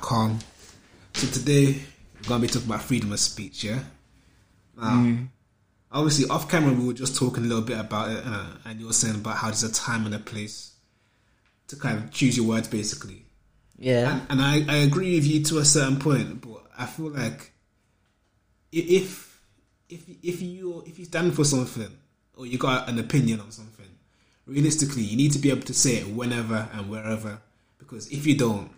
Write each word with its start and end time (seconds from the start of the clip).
Calm. 0.00 0.38
So 1.14 1.26
today 1.28 1.80
we're 2.16 2.28
gonna 2.28 2.40
be 2.40 2.48
talking 2.48 2.68
about 2.68 2.82
freedom 2.82 3.12
of 3.12 3.20
speech, 3.20 3.64
yeah. 3.64 3.80
Now, 4.76 5.16
obviously, 5.92 6.28
off 6.28 6.48
camera 6.48 6.72
we 6.72 6.86
were 6.86 6.92
just 6.92 7.16
talking 7.16 7.44
a 7.44 7.46
little 7.46 7.62
bit 7.62 7.78
about 7.78 8.10
it, 8.10 8.22
uh, 8.26 8.46
and 8.64 8.80
you 8.80 8.86
were 8.86 8.92
saying 8.92 9.16
about 9.16 9.36
how 9.36 9.48
there's 9.48 9.62
a 9.62 9.72
time 9.72 10.06
and 10.06 10.14
a 10.14 10.18
place 10.18 10.72
to 11.68 11.76
kind 11.76 11.98
of 11.98 12.10
choose 12.10 12.36
your 12.36 12.46
words, 12.46 12.68
basically. 12.68 13.24
Yeah. 13.78 14.20
And, 14.28 14.40
and 14.40 14.42
I, 14.42 14.72
I 14.72 14.76
agree 14.78 15.14
with 15.16 15.26
you 15.26 15.42
to 15.44 15.58
a 15.58 15.64
certain 15.64 15.98
point, 15.98 16.40
but 16.40 16.64
I 16.76 16.86
feel 16.86 17.10
like 17.10 17.52
if 18.72 19.40
if 19.88 20.08
if 20.22 20.42
you 20.42 20.82
if 20.86 20.98
you 20.98 21.04
stand 21.04 21.34
for 21.34 21.44
something 21.44 21.90
or 22.36 22.46
you 22.46 22.58
got 22.58 22.88
an 22.88 22.98
opinion 22.98 23.40
on 23.40 23.50
something, 23.50 23.86
realistically, 24.46 25.02
you 25.02 25.16
need 25.16 25.32
to 25.32 25.38
be 25.38 25.50
able 25.50 25.62
to 25.62 25.74
say 25.74 25.96
it 25.96 26.08
whenever 26.08 26.68
and 26.72 26.90
wherever. 26.90 27.38
Because 27.78 28.08
if 28.08 28.26
you 28.26 28.36
don't, 28.36 28.70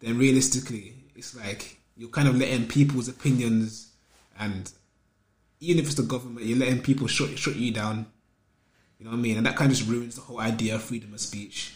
then 0.00 0.18
realistically, 0.18 0.94
it's 1.14 1.34
like 1.34 1.78
you're 1.96 2.10
kind 2.10 2.28
of 2.28 2.36
letting 2.36 2.66
people's 2.68 3.08
opinions 3.08 3.92
and 4.38 4.70
even 5.60 5.78
if 5.80 5.86
it's 5.86 5.94
the 5.94 6.02
government, 6.02 6.44
you're 6.44 6.58
letting 6.58 6.82
people 6.82 7.06
shut 7.06 7.38
shut 7.38 7.56
you 7.56 7.72
down. 7.72 8.06
You 8.98 9.04
know 9.06 9.10
what 9.12 9.18
I 9.18 9.20
mean? 9.20 9.36
And 9.38 9.46
that 9.46 9.56
kind 9.56 9.70
of 9.70 9.76
just 9.76 9.88
ruins 9.88 10.14
the 10.16 10.20
whole 10.22 10.40
idea 10.40 10.74
of 10.74 10.82
freedom 10.82 11.12
of 11.14 11.20
speech. 11.20 11.74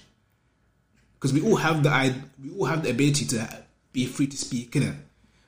Because 1.15 1.33
we 1.33 1.43
all 1.43 1.57
have 1.57 1.83
the 1.83 2.15
we 2.43 2.51
all 2.59 2.67
have 2.67 2.83
the 2.83 2.91
ability 2.91 3.25
to 3.27 3.63
be 3.93 4.07
free 4.07 4.27
to 4.27 4.37
speak, 4.37 4.73
innit? 4.73 4.97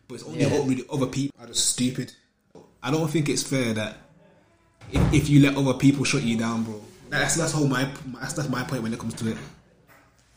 But 0.09 0.17
it's 0.17 0.25
only 0.25 0.41
Yeah. 0.41 0.59
really 0.67 0.85
other 0.93 1.07
people 1.07 1.35
are 1.41 1.47
just 1.47 1.67
stupid. 1.69 2.13
I 2.83 2.91
don't 2.91 3.09
think 3.11 3.29
it's 3.29 3.43
fair 3.43 3.73
that 3.75 3.97
if, 4.91 5.13
if 5.15 5.29
you 5.31 5.41
let 5.41 5.57
other 5.57 5.75
people 5.75 6.05
shut 6.05 6.23
you 6.23 6.37
down, 6.37 6.65
bro. 6.65 6.83
That's 7.09 7.37
that's 7.37 7.53
whole 7.53 7.69
my 7.69 7.89
that's, 8.19 8.33
that's 8.33 8.49
my 8.49 8.65
point 8.65 8.83
when 8.83 8.93
it 8.93 8.99
comes 8.99 9.15
to 9.15 9.31
it. 9.31 9.37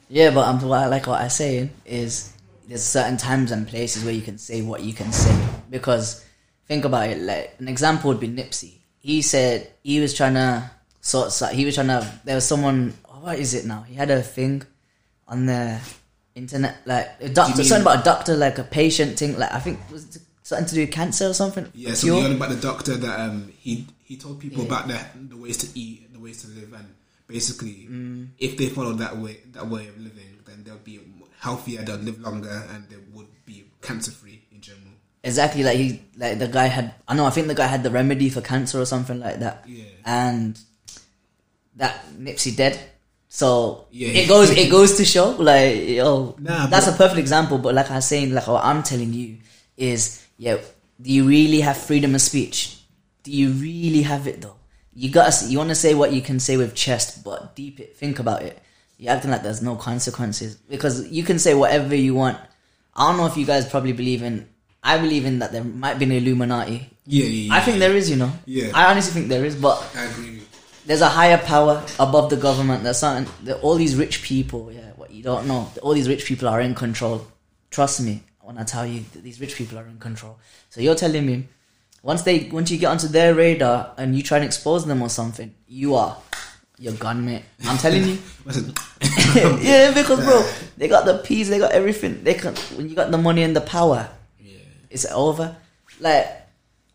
Yeah, 0.09 0.31
but 0.31 0.47
um, 0.47 0.61
what 0.61 0.79
I 0.83 0.87
like 0.87 1.07
what 1.07 1.21
I'm 1.21 1.29
saying 1.29 1.71
is 1.85 2.31
there's 2.67 2.83
certain 2.83 3.17
times 3.17 3.51
and 3.51 3.67
places 3.67 4.03
where 4.03 4.13
you 4.13 4.21
can 4.21 4.37
say 4.37 4.61
what 4.61 4.81
you 4.83 4.93
can 4.93 5.11
say 5.11 5.35
because 5.69 6.23
think 6.67 6.85
about 6.85 7.09
it. 7.09 7.19
Like 7.19 7.55
an 7.59 7.67
example 7.67 8.09
would 8.09 8.19
be 8.19 8.27
Nipsey. 8.29 8.73
He 8.99 9.21
said 9.21 9.71
he 9.83 9.99
was 9.99 10.13
trying 10.13 10.35
to 10.35 10.69
sort. 11.01 11.31
so- 11.31 11.47
He 11.47 11.65
was 11.65 11.75
trying 11.75 11.87
to. 11.87 12.07
There 12.23 12.35
was 12.35 12.45
someone. 12.47 12.93
What 13.21 13.39
is 13.39 13.53
it 13.55 13.65
now? 13.65 13.81
He 13.81 13.95
had 13.95 14.11
a 14.11 14.21
thing 14.21 14.61
on 15.27 15.47
the 15.47 15.79
internet, 16.35 16.77
like 16.85 17.09
a 17.21 17.29
doctor. 17.29 17.63
Something 17.63 17.81
about 17.81 18.01
a 18.01 18.03
doctor, 18.03 18.35
like 18.35 18.59
a 18.59 18.63
patient 18.63 19.17
thing. 19.17 19.37
Like 19.39 19.51
I 19.51 19.59
think 19.59 19.79
was 19.91 20.15
it 20.15 20.21
something 20.43 20.67
to 20.67 20.75
do 20.75 20.81
with 20.81 20.91
cancer 20.91 21.27
or 21.29 21.33
something. 21.33 21.67
Yeah, 21.73 21.93
so 21.95 22.05
Cure? 22.05 22.17
you 22.17 22.21
heard 22.23 22.35
about 22.35 22.49
the 22.49 22.57
doctor 22.61 22.95
that 22.97 23.19
um 23.19 23.51
he 23.57 23.87
he 24.03 24.17
told 24.17 24.39
people 24.39 24.63
about 24.65 24.87
the 24.87 24.99
the 25.29 25.37
ways 25.37 25.57
to 25.57 25.79
eat 25.79 26.03
and 26.05 26.13
the 26.15 26.19
ways 26.19 26.41
to 26.43 26.47
live, 26.49 26.71
and 26.73 26.93
basically 27.27 27.87
Mm. 27.89 28.27
if 28.37 28.57
they 28.57 28.67
followed 28.69 28.99
that 28.99 29.17
way 29.17 29.37
that 29.53 29.67
way 29.67 29.87
of 29.87 29.97
living, 29.97 30.39
then 30.45 30.63
they'll 30.63 30.77
be 30.83 30.99
healthier, 31.39 31.81
they'll 31.83 31.97
live 31.97 32.19
longer, 32.19 32.65
and 32.73 32.87
they 32.89 32.97
would 33.13 33.27
be 33.45 33.65
cancer 33.81 34.11
free 34.11 34.41
in 34.51 34.61
general. 34.61 34.93
exactly 35.23 35.63
like 35.63 35.77
he 35.77 36.01
like 36.17 36.37
the 36.39 36.47
guy 36.47 36.67
had 36.67 36.93
I 37.07 37.15
know 37.15 37.25
I 37.25 37.31
think 37.31 37.47
the 37.47 37.55
guy 37.57 37.65
had 37.67 37.81
the 37.83 37.89
remedy 37.89 38.29
for 38.29 38.41
cancer 38.41 38.79
or 38.79 38.85
something 38.85 39.19
like 39.19 39.39
that. 39.39 39.65
Yeah. 39.67 39.85
And 40.05 40.57
that 41.75 42.05
Nipsey 42.17 42.55
dead. 42.55 42.79
So 43.27 43.87
Yeah. 43.91 44.09
it 44.09 44.27
goes 44.29 44.49
it 44.51 44.69
goes 44.69 44.95
to 44.97 45.03
show 45.05 45.31
like 45.31 45.87
yo 45.99 46.35
Nah, 46.39 46.67
that's 46.67 46.87
a 46.87 46.93
perfect 46.93 47.19
example. 47.19 47.57
But 47.57 47.73
like 47.75 47.89
I 47.91 47.95
was 47.95 48.05
saying, 48.07 48.33
like 48.33 48.47
what 48.47 48.63
I'm 48.63 48.83
telling 48.83 49.13
you 49.13 49.37
is 49.77 50.21
yeah, 50.37 50.57
do 51.01 51.09
you 51.11 51.25
really 51.27 51.61
have 51.61 51.77
freedom 51.77 52.13
of 52.15 52.21
speech? 52.21 52.77
Do 53.23 53.31
you 53.31 53.49
really 53.51 54.03
have 54.03 54.27
it 54.27 54.41
though? 54.41 54.55
You 54.95 55.11
gotta 55.11 55.45
you 55.47 55.57
want 55.57 55.69
to 55.69 55.75
say 55.75 55.93
what 55.93 56.13
you 56.13 56.21
can 56.21 56.39
say 56.39 56.57
with 56.57 56.73
chest, 56.73 57.23
but 57.23 57.55
deep 57.55 57.79
it. 57.79 57.97
Think 57.97 58.19
about 58.19 58.43
it. 58.43 58.61
You're 58.97 59.11
acting 59.11 59.31
like 59.31 59.43
there's 59.43 59.61
no 59.61 59.75
consequences 59.75 60.55
because 60.55 61.07
you 61.09 61.23
can 61.23 61.37
say 61.37 61.53
whatever 61.53 61.95
you 61.95 62.13
want. 62.13 62.37
I 62.95 63.09
don't 63.09 63.17
know 63.17 63.25
if 63.25 63.35
you 63.35 63.45
guys 63.45 63.67
probably 63.67 63.91
believe 63.91 64.23
in. 64.23 64.47
I 64.81 64.97
believe 64.97 65.25
in 65.25 65.39
that 65.39 65.51
there 65.51 65.63
might 65.63 65.99
be 65.99 66.05
an 66.05 66.11
Illuminati. 66.13 66.89
Yeah, 67.05 67.25
yeah, 67.25 67.53
I 67.53 67.59
think 67.59 67.79
there 67.79 67.95
is, 67.95 68.09
you 68.09 68.15
know. 68.15 68.31
Yeah. 68.45 68.71
I 68.73 68.89
honestly 68.89 69.13
think 69.13 69.27
there 69.27 69.43
is, 69.43 69.55
but 69.55 69.83
I 69.95 70.05
agree. 70.05 70.41
There's 70.85 71.01
a 71.01 71.09
higher 71.09 71.39
power 71.39 71.83
above 71.99 72.29
the 72.29 72.37
government. 72.37 72.83
There's 72.83 72.99
something. 72.99 73.31
that 73.45 73.59
all 73.61 73.75
these 73.75 73.95
rich 73.95 74.21
people, 74.21 74.71
yeah, 74.71 74.91
what 74.95 75.11
you 75.11 75.23
don't 75.23 75.47
know, 75.47 75.69
all 75.81 75.93
these 75.93 76.07
rich 76.07 76.25
people 76.25 76.47
are 76.47 76.61
in 76.61 76.75
control. 76.75 77.27
Trust 77.71 78.01
me 78.01 78.23
when 78.41 78.57
I 78.57 78.63
tell 78.63 78.85
you 78.85 79.03
that 79.13 79.23
these 79.23 79.41
rich 79.41 79.55
people 79.55 79.77
are 79.77 79.87
in 79.87 79.99
control. 79.99 80.37
So 80.69 80.81
you're 80.81 80.95
telling 80.95 81.25
me, 81.25 81.47
once 82.05 82.21
they, 82.21 82.47
once 82.51 82.69
you 82.69 82.77
get 82.77 82.85
onto 82.85 83.07
their 83.07 83.33
radar 83.33 83.91
and 83.97 84.15
you 84.15 84.21
try 84.21 84.37
and 84.37 84.45
expose 84.45 84.85
them 84.85 85.01
or 85.01 85.09
something, 85.09 85.51
you 85.67 85.95
are, 85.95 86.15
you're 86.77 86.93
gone, 86.93 87.25
mate. 87.25 87.41
I'm 87.65 87.79
telling 87.79 88.03
you. 88.07 88.19
Yeah, 89.35 89.91
because 89.91 90.23
bro, 90.23 90.47
they 90.77 90.87
got 90.87 91.05
the 91.05 91.17
peas, 91.17 91.49
they 91.49 91.57
got 91.57 91.71
everything. 91.71 92.23
They 92.23 92.35
can 92.35 92.53
when 92.77 92.87
you 92.87 92.95
got 92.95 93.09
the 93.09 93.17
money 93.17 93.41
and 93.41 93.55
the 93.55 93.61
power, 93.61 94.07
yeah, 94.39 94.59
it's 94.91 95.05
over. 95.07 95.55
Like, 95.99 96.27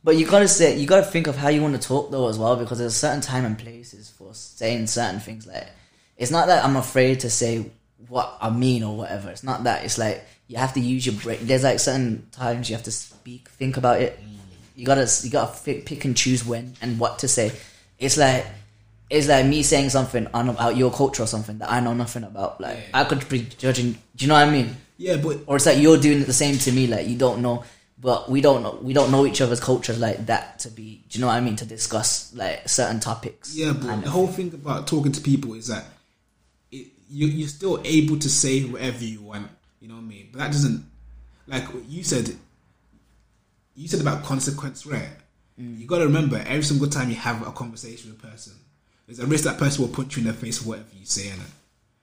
but 0.05 0.17
you 0.17 0.27
gotta 0.27 0.47
say, 0.47 0.79
you 0.79 0.87
gotta 0.87 1.03
think 1.05 1.27
of 1.27 1.37
how 1.37 1.49
you 1.49 1.61
want 1.61 1.75
to 1.81 1.87
talk 1.87 2.13
though 2.13 2.29
as 2.29 2.39
well, 2.39 2.55
because 2.55 2.79
there's 2.79 2.95
a 2.95 2.99
certain 2.99 3.21
time 3.21 3.45
and 3.45 3.59
places 3.59 4.11
for 4.11 4.33
saying 4.33 4.87
certain 4.87 5.19
things. 5.19 5.45
Like, 5.45 5.67
it's 6.17 6.31
not 6.31 6.47
that 6.47 6.65
I'm 6.65 6.77
afraid 6.77 7.21
to 7.21 7.31
say 7.31 7.69
what 8.07 8.39
I 8.41 8.49
mean 8.49 8.85
or 8.85 8.97
whatever. 8.97 9.29
It's 9.31 9.43
not 9.43 9.65
that. 9.65 9.85
It's 9.85 9.99
like 9.99 10.25
you 10.47 10.57
have 10.57 10.73
to 10.75 10.81
use 10.81 11.05
your 11.05 11.17
brain. 11.17 11.41
There's 11.43 11.65
like 11.65 11.81
certain 11.81 12.29
times 12.31 12.71
you 12.71 12.77
have 12.77 12.85
to 12.85 12.93
speak, 12.93 13.49
think 13.49 13.77
about 13.77 14.01
it. 14.01 14.19
Mm. 14.23 14.40
You 14.81 14.87
gotta, 14.87 15.09
you 15.23 15.31
gotta 15.31 15.53
fi- 15.53 15.83
pick 15.83 16.05
and 16.05 16.17
choose 16.17 16.45
when 16.45 16.75
and 16.83 16.99
what 16.99 17.21
to 17.21 17.29
say. 17.29 17.53
It's 17.99 18.17
like. 18.17 18.47
It's 19.11 19.27
like 19.27 19.45
me 19.45 19.65
saying 19.65 19.91
something 19.91 20.29
on 20.33 20.49
about 20.49 20.77
your 20.77 20.93
culture 20.93 21.25
or 21.25 21.27
something 21.27 21.59
that 21.59 21.69
I 21.69 21.81
know 21.81 21.95
nothing 21.95 22.23
about. 22.23 22.61
Like 22.61 22.79
I 22.95 23.03
could 23.03 23.29
be 23.29 23.41
judging. 23.43 23.99
Do 24.15 24.25
you 24.25 24.29
know 24.29 24.35
what 24.35 24.47
I 24.47 24.51
mean? 24.53 24.77
yeah, 24.99 25.17
but 25.17 25.39
or 25.47 25.57
it's 25.57 25.67
like 25.67 25.79
you're 25.79 25.99
doing 25.99 26.23
the 26.23 26.33
same 26.33 26.59
to 26.59 26.71
me 26.71 26.87
like 26.87 27.09
you 27.09 27.17
don't 27.19 27.41
know 27.43 27.65
but 27.99 28.31
we 28.31 28.41
don't 28.41 28.63
know 28.63 28.79
we 28.83 28.93
don't 28.93 29.11
know 29.11 29.27
each 29.27 29.41
other's 29.41 29.59
cultures 29.61 29.99
like 29.99 30.27
that 30.27 30.59
to 30.59 30.71
be 30.71 31.03
do 31.09 31.19
you 31.19 31.21
know 31.23 31.27
what 31.27 31.37
i 31.37 31.41
mean 31.41 31.57
to 31.57 31.65
discuss 31.65 32.35
like 32.35 32.69
certain 32.69 33.01
topics 33.01 33.57
yeah, 33.57 33.73
but 33.73 34.03
the 34.03 34.11
whole 34.11 34.27
thing 34.27 34.53
about 34.53 34.87
talking 34.87 35.13
to 35.13 35.21
people 35.21 35.55
is 35.55 35.69
that 35.69 35.85
it, 36.71 36.89
you 37.09 37.27
you're 37.27 37.49
still 37.49 37.81
able 37.85 38.19
to 38.19 38.29
say 38.29 38.63
whatever 38.63 39.05
you 39.05 39.23
want. 39.23 39.49
You 39.81 39.89
know 39.89 39.95
what 39.95 40.05
I 40.05 40.05
mean? 40.05 40.29
But 40.31 40.39
that 40.39 40.53
doesn't 40.53 40.85
like 41.47 41.65
you 41.89 42.05
said. 42.05 42.37
You 43.75 43.89
said 43.89 44.01
about 44.01 44.25
consequence, 44.25 44.85
right? 44.87 45.09
Mm. 45.61 45.79
You 45.79 45.87
got 45.87 45.99
to 45.99 46.05
remember 46.05 46.43
every 46.47 46.63
single 46.63 46.89
time 46.89 47.09
you 47.11 47.17
have 47.17 47.47
a 47.47 47.53
conversation 47.53 48.11
with 48.11 48.23
a 48.23 48.27
person, 48.27 48.55
there's 49.07 49.19
a 49.19 49.27
risk 49.27 49.45
that 49.45 49.59
person 49.59 49.83
will 49.83 49.93
punch 49.93 50.17
you 50.17 50.23
in 50.23 50.29
the 50.29 50.33
face 50.33 50.59
for 50.59 50.71
whatever 50.71 50.89
you 50.99 51.05
say. 51.07 51.23
innit? 51.23 51.51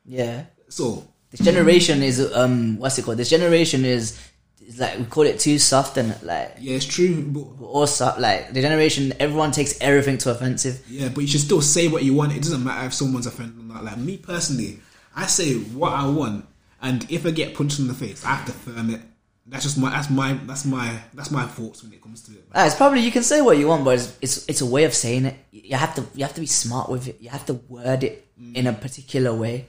yeah 0.06 0.46
So 0.70 1.08
this 1.32 1.42
generation 1.42 2.02
is 2.02 2.34
um 2.34 2.78
what's 2.78 2.98
it 2.98 3.04
called 3.06 3.18
this 3.18 3.30
generation 3.30 3.86
is, 3.86 4.18
is 4.66 4.80
like 4.80 4.98
we 4.98 5.06
call 5.06 5.24
it 5.24 5.40
too 5.40 5.60
soft 5.60 5.98
and 5.98 6.16
like 6.24 6.56
yeah, 6.60 6.76
it's 6.76 6.86
true. 6.86 7.22
But 7.24 7.88
soft 7.88 8.20
like 8.20 8.54
the 8.54 8.62
generation 8.62 9.14
everyone 9.20 9.52
takes 9.52 9.80
everything 9.82 10.18
to 10.20 10.32
offensive 10.32 10.84
Yeah, 10.90 11.10
but 11.10 11.22
you 11.22 11.28
should 11.28 11.42
still 11.42 11.62
say 11.62 11.88
what 11.88 12.04
you 12.04 12.14
want. 12.14 12.34
It 12.34 12.42
doesn't 12.42 12.64
matter 12.64 12.88
if 12.88 12.94
someone's 12.94 13.28
offended 13.28 13.60
or 13.60 13.74
not. 13.74 13.84
Like 13.84 13.98
me 13.98 14.18
personally, 14.18 14.80
I 15.16 15.26
say 15.28 15.56
what 15.56 15.94
I 15.94 16.08
want, 16.08 16.46
and 16.82 17.10
if 17.10 17.26
I 17.26 17.32
get 17.32 17.56
punched 17.56 17.80
in 17.80 17.88
the 17.88 17.94
face, 17.94 18.24
I 18.26 18.36
have 18.36 18.46
to 18.48 18.52
firm 18.52 18.90
it. 18.90 19.02
That's 19.50 19.64
just 19.64 19.78
my 19.78 19.90
that's 19.92 20.10
my 20.10 20.34
that's 20.46 20.66
my 20.66 21.00
that's 21.14 21.32
my 21.32 21.46
thoughts 21.46 21.82
when 21.82 21.94
it 21.94 22.02
comes 22.02 22.22
to 22.24 22.34
it. 22.34 22.44
Ah, 22.54 22.66
it's 22.66 22.76
probably 22.76 23.00
you 23.00 23.12
can 23.12 23.24
say 23.24 23.40
what 23.40 23.58
you 23.58 23.68
want, 23.68 23.86
but 23.86 23.96
it's, 23.96 24.18
it's 24.22 24.50
it's 24.50 24.62
a 24.62 24.66
way 24.66 24.84
of 24.84 24.94
saying 24.94 25.26
it. 25.26 25.36
You 25.52 25.78
have 25.78 25.96
to 25.96 26.06
you 26.16 26.26
have 26.26 26.34
to 26.34 26.42
be 26.42 26.48
smart 26.48 26.90
with 26.90 27.08
it. 27.08 27.18
You 27.22 27.30
have 27.30 27.46
to 27.46 27.54
word 27.54 28.04
it 28.04 28.28
in 28.54 28.68
a 28.68 28.74
particular 28.74 29.34
way. 29.34 29.68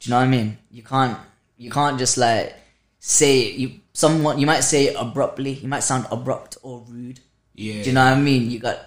Do 0.00 0.08
you 0.08 0.10
know 0.10 0.18
what 0.18 0.26
I 0.26 0.30
mean? 0.30 0.58
You 0.72 0.82
can't 0.82 1.18
you 1.56 1.70
can't 1.70 1.98
just 1.98 2.18
like 2.18 2.54
say 2.98 3.42
it. 3.42 3.54
you 3.54 3.80
someone 3.92 4.38
you 4.38 4.46
might 4.46 4.60
say 4.60 4.86
it 4.86 4.96
abruptly. 4.98 5.52
You 5.52 5.68
might 5.68 5.80
sound 5.80 6.06
abrupt 6.10 6.58
or 6.62 6.84
rude. 6.88 7.20
Yeah, 7.54 7.82
Do 7.82 7.88
you 7.88 7.94
know 7.94 8.04
what 8.04 8.18
I 8.18 8.20
mean? 8.20 8.50
You 8.50 8.58
got 8.58 8.78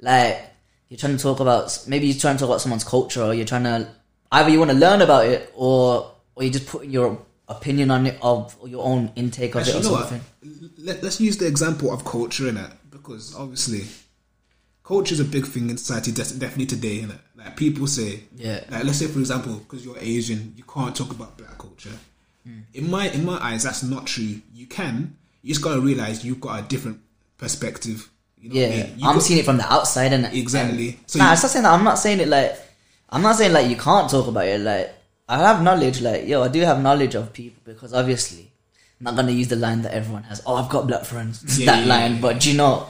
like 0.00 0.42
you're 0.88 0.98
trying 0.98 1.16
to 1.16 1.22
talk 1.22 1.38
about 1.40 1.84
maybe 1.86 2.06
you're 2.08 2.18
trying 2.18 2.36
to 2.36 2.40
talk 2.40 2.48
about 2.50 2.60
someone's 2.60 2.84
culture, 2.84 3.22
or 3.22 3.32
you're 3.32 3.46
trying 3.46 3.64
to 3.64 3.88
either 4.32 4.50
you 4.50 4.58
want 4.58 4.72
to 4.72 4.76
learn 4.76 5.00
about 5.02 5.26
it, 5.26 5.52
or 5.54 6.10
or 6.34 6.42
you 6.42 6.50
just 6.50 6.66
putting 6.66 6.90
your 6.90 7.24
opinion 7.56 7.90
on 7.90 8.06
it 8.06 8.18
of 8.22 8.56
your 8.66 8.84
own 8.84 9.12
intake 9.16 9.54
of 9.54 9.62
Actually, 9.62 9.80
it 9.80 9.84
you 9.84 9.90
or 9.90 9.92
know 10.00 10.06
something. 10.06 10.22
Let, 10.78 11.02
let's 11.02 11.20
use 11.20 11.36
the 11.38 11.46
example 11.46 11.92
of 11.92 12.04
culture 12.04 12.48
in 12.48 12.56
it 12.56 12.70
because 12.90 13.34
obviously, 13.36 13.82
culture 14.84 15.14
is 15.14 15.20
a 15.20 15.24
big 15.24 15.46
thing 15.46 15.70
in 15.70 15.76
society. 15.76 16.12
Definitely 16.12 16.66
today, 16.66 17.00
in 17.00 17.10
it. 17.10 17.18
Like 17.36 17.56
people 17.56 17.86
say, 17.86 18.20
Yeah. 18.36 18.60
Like 18.70 18.84
let's 18.84 18.98
say 18.98 19.06
for 19.06 19.18
example, 19.18 19.54
because 19.56 19.84
you're 19.84 19.98
Asian, 19.98 20.54
you 20.56 20.64
can't 20.64 20.94
talk 20.94 21.10
about 21.10 21.36
black 21.38 21.56
culture. 21.58 21.90
Hmm. 22.44 22.60
In 22.74 22.90
my 22.90 23.08
in 23.10 23.24
my 23.24 23.38
eyes, 23.42 23.62
that's 23.64 23.82
not 23.82 24.06
true. 24.06 24.40
You 24.52 24.66
can. 24.66 25.16
You 25.42 25.48
just 25.54 25.62
gotta 25.64 25.80
realize 25.80 26.24
you've 26.24 26.40
got 26.40 26.58
a 26.64 26.68
different 26.68 27.00
perspective. 27.38 28.08
You 28.38 28.48
know 28.48 28.54
Yeah, 28.56 28.66
I 28.66 28.70
mean? 28.70 28.98
You 28.98 29.08
I'm 29.08 29.14
got- 29.14 29.22
seeing 29.22 29.38
it 29.40 29.44
from 29.44 29.56
the 29.58 29.72
outside, 29.72 30.12
and 30.12 30.26
Exactly. 30.36 30.98
So 31.06 31.18
nah, 31.18 31.26
you- 31.28 31.32
it's 31.34 31.42
not 31.42 31.50
saying 31.52 31.62
that. 31.64 31.72
I'm 31.72 31.84
not 31.84 31.98
saying 31.98 32.20
it 32.20 32.28
like. 32.28 32.56
I'm 33.10 33.22
not 33.22 33.36
saying 33.36 33.52
like 33.52 33.68
you 33.68 33.76
can't 33.76 34.10
talk 34.10 34.26
about 34.26 34.46
it. 34.46 34.60
Like 34.60 34.92
I 35.32 35.38
have 35.38 35.62
knowledge. 35.62 36.02
Like 36.02 36.26
yo, 36.26 36.42
I 36.42 36.48
do 36.48 36.60
have 36.60 36.82
knowledge 36.82 37.14
of 37.14 37.32
people 37.32 37.62
because 37.64 37.94
obviously 37.94 38.50
I'm 39.00 39.04
not 39.04 39.16
gonna 39.16 39.32
use 39.32 39.48
the 39.48 39.56
line 39.56 39.80
that 39.82 39.94
everyone 39.94 40.24
has. 40.24 40.42
Oh, 40.44 40.56
I've 40.56 40.68
got 40.68 40.86
black 40.86 41.04
friends. 41.04 41.58
Yeah, 41.58 41.66
that 41.72 41.86
yeah, 41.86 41.94
line, 41.94 42.14
yeah, 42.14 42.20
but 42.20 42.40
do 42.40 42.50
you 42.50 42.56
know 42.58 42.86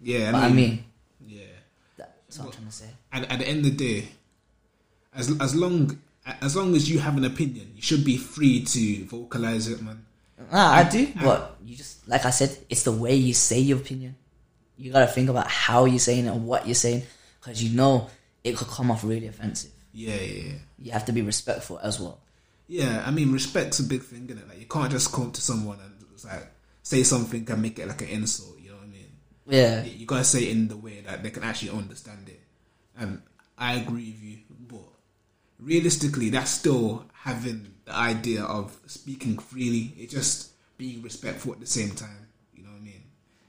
yeah, 0.00 0.32
what 0.32 0.44
I 0.44 0.50
mean? 0.50 0.84
yeah. 1.26 1.42
That's 1.98 2.38
what 2.38 2.46
I'm 2.46 2.52
trying 2.52 2.66
to 2.66 2.72
say. 2.72 2.90
At, 3.12 3.32
at 3.32 3.38
the 3.40 3.48
end 3.48 3.66
of 3.66 3.76
the 3.76 3.98
day, 3.98 4.08
as 5.12 5.32
as 5.40 5.56
long 5.56 5.98
as 6.40 6.54
long 6.54 6.76
as 6.76 6.88
you 6.88 7.00
have 7.00 7.16
an 7.16 7.24
opinion, 7.24 7.72
you 7.74 7.82
should 7.82 8.04
be 8.04 8.16
free 8.16 8.62
to 8.62 9.04
vocalize 9.06 9.66
it, 9.66 9.82
man. 9.82 10.06
Nah, 10.52 10.70
I 10.70 10.88
do, 10.88 11.08
but 11.20 11.56
you 11.64 11.74
just 11.74 12.06
like 12.06 12.24
I 12.26 12.30
said, 12.30 12.56
it's 12.70 12.84
the 12.84 12.92
way 12.92 13.16
you 13.16 13.34
say 13.34 13.58
your 13.58 13.78
opinion. 13.78 14.14
You 14.78 14.92
gotta 14.92 15.08
think 15.08 15.30
about 15.30 15.48
how 15.48 15.86
you're 15.86 15.98
saying 15.98 16.26
it 16.26 16.28
and 16.28 16.46
what 16.46 16.64
you're 16.66 16.76
saying, 16.76 17.02
because 17.40 17.60
you 17.60 17.74
know 17.74 18.08
it 18.44 18.56
could 18.56 18.68
come 18.68 18.92
off 18.92 19.02
really 19.02 19.26
offensive. 19.26 19.72
Yeah, 19.96 20.14
yeah, 20.14 20.42
yeah. 20.42 20.58
You 20.78 20.92
have 20.92 21.06
to 21.06 21.12
be 21.12 21.22
respectful 21.22 21.78
as 21.82 21.98
well. 21.98 22.20
Yeah, 22.68 23.02
I 23.06 23.10
mean, 23.10 23.32
respect's 23.32 23.78
a 23.78 23.84
big 23.84 24.02
thing, 24.02 24.26
isn't 24.26 24.38
it? 24.38 24.48
Like, 24.48 24.60
you 24.60 24.66
can't 24.66 24.90
just 24.90 25.10
come 25.10 25.32
to 25.32 25.40
someone 25.40 25.78
and 25.80 25.92
like 26.24 26.48
say 26.82 27.02
something 27.02 27.48
and 27.50 27.62
make 27.62 27.78
it 27.78 27.88
like 27.88 28.02
an 28.02 28.08
insult. 28.08 28.58
You 28.60 28.70
know 28.70 28.76
what 28.76 28.84
I 28.84 28.86
mean? 28.88 29.10
Yeah, 29.46 29.84
You 29.84 30.04
gotta 30.04 30.24
say 30.24 30.44
it 30.44 30.50
in 30.50 30.68
the 30.68 30.76
way 30.76 31.00
that 31.00 31.22
they 31.22 31.30
can 31.30 31.44
actually 31.44 31.70
understand 31.70 32.28
it. 32.28 32.40
And 32.98 33.22
I 33.56 33.76
agree 33.76 34.12
with 34.12 34.22
you, 34.22 34.38
but 34.68 34.84
realistically, 35.58 36.30
that's 36.30 36.50
still 36.50 37.06
having 37.14 37.72
the 37.86 37.94
idea 37.94 38.42
of 38.42 38.76
speaking 38.86 39.38
freely. 39.38 39.94
It's 39.96 40.12
just 40.12 40.50
being 40.76 41.02
respectful 41.02 41.52
at 41.52 41.60
the 41.60 41.66
same 41.66 41.92
time. 41.92 42.28
You 42.54 42.64
know 42.64 42.70
what 42.70 42.82
I 42.82 42.84
mean? 42.84 43.02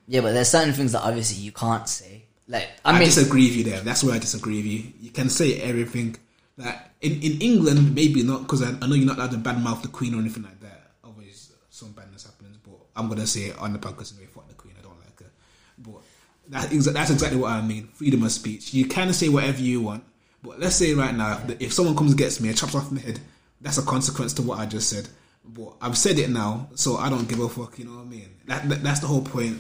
yeah, 0.08 0.22
but 0.22 0.32
there's 0.32 0.50
certain 0.50 0.74
things 0.74 0.94
that 0.94 1.02
obviously 1.02 1.44
you 1.44 1.52
can't 1.52 1.90
say. 1.90 2.24
Like 2.48 2.70
I, 2.86 2.92
I, 2.92 2.94
mean, 2.94 3.10
disagree 3.10 3.48
with 3.48 3.58
you 3.58 3.64
there. 3.66 3.82
That's 3.82 4.04
where 4.04 4.16
I 4.16 4.20
disagree 4.20 4.58
with 4.58 4.66
you. 4.66 4.94
You 5.02 5.12
can 5.12 5.30
say 5.30 5.60
everything. 5.60 6.16
Like 6.58 6.80
in, 7.02 7.22
in 7.22 7.40
England, 7.42 7.94
maybe 7.94 8.24
not 8.24 8.42
because 8.42 8.64
I, 8.64 8.70
I 8.82 8.88
know 8.88 8.96
you're 8.96 9.06
not 9.06 9.18
allowed 9.18 9.32
to 9.32 9.38
badmouth 9.38 9.84
the 9.84 9.90
Queen 9.90 10.16
or 10.16 10.20
anything 10.20 10.44
like 10.44 10.60
that. 10.62 10.92
Always 11.04 11.54
some 11.70 11.92
badness 11.92 12.26
happens, 12.26 12.58
but 12.58 12.80
I'm 12.96 13.08
gonna 13.08 13.28
say 13.28 13.46
it 13.46 13.60
on 13.60 13.74
the 13.74 13.80
podcast 13.80 14.14
anyway. 14.14 14.32
Fuck 14.34 14.48
the 14.48 14.56
Queen, 14.56 14.74
I 14.78 14.82
don't 14.82 14.98
like 15.00 15.20
her. 15.20 15.32
But 15.78 16.02
that, 16.50 16.94
that's 16.94 17.12
exactly 17.12 17.40
what 17.40 17.52
I 17.52 17.62
mean. 17.62 17.88
Freedom 17.94 18.24
of 18.24 18.32
speech. 18.32 18.74
You 18.74 18.86
can 18.86 19.14
say 19.14 19.30
whatever 19.30 19.62
you 19.62 19.82
want, 19.82 20.04
but 20.42 20.60
let's 20.60 20.76
say 20.76 20.94
right 20.94 21.14
now, 21.14 21.38
that 21.46 21.62
if 21.62 21.74
someone 21.74 21.96
comes 21.96 22.12
and 22.12 22.18
gets 22.18 22.40
me 22.42 22.50
and 22.50 22.58
chops 22.58 22.74
off 22.74 22.92
my 22.92 23.02
head, 23.02 23.20
that's 23.62 23.78
a 23.78 23.84
consequence 23.84 24.34
to 24.34 24.42
what 24.42 24.60
I 24.60 24.66
just 24.66 24.90
said. 24.90 25.08
But 25.46 25.76
I've 25.80 25.98
said 25.98 26.18
it 26.20 26.30
now, 26.30 26.70
so 26.76 26.98
I 26.98 27.10
don't 27.10 27.30
give 27.30 27.40
a 27.40 27.48
fuck. 27.48 27.78
You 27.80 27.86
know 27.86 27.98
what 27.98 28.02
I 28.02 28.06
mean? 28.06 28.30
That, 28.48 28.68
that 28.70 28.84
that's 28.84 29.00
the 29.00 29.08
whole 29.08 29.22
point. 29.22 29.60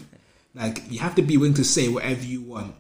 Like 0.56 0.82
you 0.90 1.00
have 1.00 1.16
to 1.16 1.22
be 1.22 1.38
willing 1.38 1.54
to 1.56 1.64
say 1.64 1.88
whatever 1.88 2.24
you 2.24 2.42
want 2.42 2.76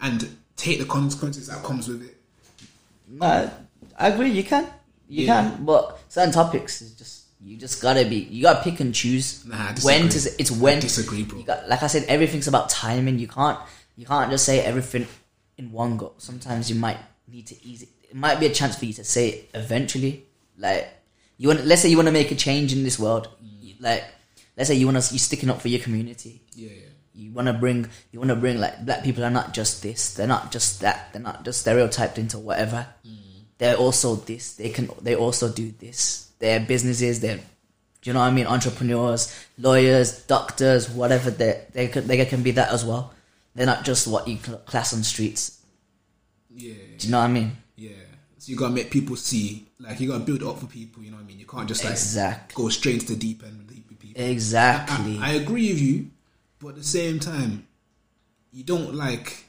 and 0.00 0.28
take 0.56 0.78
the 0.78 0.86
consequences 0.86 1.48
that 1.48 1.62
comes 1.62 1.88
with 1.88 2.02
it. 2.02 2.21
Nah, 3.12 3.48
I 3.98 4.08
agree. 4.08 4.30
You 4.30 4.44
can, 4.44 4.64
you 5.08 5.26
Yeah. 5.26 5.42
can, 5.50 5.64
but 5.64 6.00
certain 6.08 6.32
topics 6.32 6.80
is 6.82 6.92
just 6.94 7.18
you 7.44 7.56
just 7.56 7.82
gotta 7.82 8.04
be. 8.04 8.16
You 8.16 8.42
gotta 8.42 8.62
pick 8.62 8.80
and 8.80 8.94
choose 8.94 9.44
Nah, 9.44 9.56
I 9.56 9.74
when 9.82 10.02
to. 10.02 10.08
disagree. 10.08 10.36
It's 10.38 10.50
when 10.50 10.76
I 10.78 10.80
disagree, 10.80 11.22
bro. 11.24 11.38
You 11.38 11.44
got, 11.44 11.68
like 11.68 11.82
I 11.82 11.88
said, 11.88 12.04
everything's 12.08 12.48
about 12.48 12.68
timing. 12.70 13.18
You 13.18 13.28
can't 13.28 13.58
you 13.96 14.06
can't 14.06 14.30
just 14.30 14.44
say 14.44 14.60
everything 14.60 15.06
in 15.58 15.70
one 15.72 15.96
go. 15.96 16.12
Sometimes 16.18 16.70
you 16.70 16.76
might 16.76 16.98
need 17.28 17.46
to 17.48 17.56
ease 17.66 17.82
it. 17.82 17.88
It 18.10 18.16
might 18.16 18.38
be 18.40 18.46
a 18.46 18.50
chance 18.52 18.76
for 18.76 18.84
you 18.84 18.92
to 18.94 19.04
say 19.04 19.28
it 19.28 19.50
eventually. 19.54 20.24
Like 20.56 20.88
you 21.38 21.48
want, 21.48 21.64
let's 21.66 21.82
say 21.82 21.88
you 21.88 21.96
want 21.96 22.06
to 22.08 22.12
make 22.12 22.30
a 22.30 22.36
change 22.36 22.72
in 22.72 22.82
this 22.84 22.98
world. 22.98 23.28
You- 23.60 23.74
Like 23.80 24.04
let's 24.56 24.68
say 24.68 24.76
you 24.76 24.86
want 24.86 25.02
to, 25.02 25.12
you're 25.14 25.18
sticking 25.18 25.50
up 25.50 25.60
for 25.60 25.68
your 25.68 25.80
community. 25.80 26.42
Yeah, 26.54 26.70
yeah. 26.70 26.91
You 27.14 27.30
want 27.32 27.46
to 27.48 27.52
bring, 27.54 27.88
you 28.10 28.18
want 28.20 28.30
to 28.30 28.36
bring 28.36 28.58
like 28.58 28.84
black 28.86 29.04
people 29.04 29.22
are 29.24 29.30
not 29.30 29.52
just 29.52 29.82
this. 29.82 30.14
They're 30.14 30.26
not 30.26 30.50
just 30.50 30.80
that. 30.80 31.12
They're 31.12 31.20
not 31.22 31.44
just 31.44 31.60
stereotyped 31.60 32.18
into 32.18 32.38
whatever. 32.38 32.86
Mm. 33.06 33.16
They're 33.58 33.76
also 33.76 34.16
this. 34.16 34.54
They 34.54 34.70
can. 34.70 34.88
They 35.02 35.14
also 35.14 35.52
do 35.52 35.72
this. 35.78 36.30
They're 36.38 36.58
businesses. 36.60 37.20
They're, 37.20 37.36
do 37.36 37.42
you 38.02 38.12
know 38.14 38.20
what 38.20 38.26
I 38.26 38.30
mean? 38.30 38.46
Entrepreneurs, 38.46 39.32
lawyers, 39.58 40.22
doctors, 40.24 40.88
whatever. 40.90 41.30
They 41.30 41.64
they 41.72 41.88
could 41.88 42.04
they 42.08 42.24
can 42.24 42.42
be 42.42 42.52
that 42.52 42.72
as 42.72 42.84
well. 42.84 43.12
They're 43.54 43.66
not 43.66 43.84
just 43.84 44.06
what 44.08 44.26
you 44.26 44.38
class 44.38 44.94
on 44.94 45.02
streets. 45.02 45.58
Yeah, 46.54 46.74
Do 46.98 47.06
you 47.06 47.10
know 47.12 47.18
what 47.20 47.24
I 47.24 47.28
mean? 47.28 47.52
yeah. 47.76 47.90
So 48.38 48.50
you 48.50 48.56
gotta 48.58 48.74
make 48.74 48.90
people 48.90 49.14
see, 49.16 49.66
like 49.78 50.00
you 50.00 50.08
gotta 50.08 50.24
build 50.24 50.42
up 50.42 50.58
for 50.58 50.66
people. 50.66 51.02
You 51.02 51.10
know 51.12 51.16
what 51.18 51.22
I 51.24 51.26
mean? 51.26 51.38
You 51.38 51.46
can't 51.46 51.68
just 51.68 51.84
like 51.84 51.92
Exactly. 51.92 52.60
go 52.60 52.68
straight 52.70 52.94
into 53.02 53.12
the 53.12 53.16
deep 53.18 53.42
end 53.44 53.58
with 53.68 53.98
people. 54.00 54.20
Exactly. 54.20 55.18
I, 55.20 55.28
I 55.28 55.32
agree 55.34 55.68
with 55.72 55.80
you, 55.80 56.10
but 56.62 56.68
at 56.68 56.74
the 56.76 56.84
same 56.84 57.18
time, 57.18 57.66
you 58.52 58.62
don't 58.62 58.94
like 58.94 59.44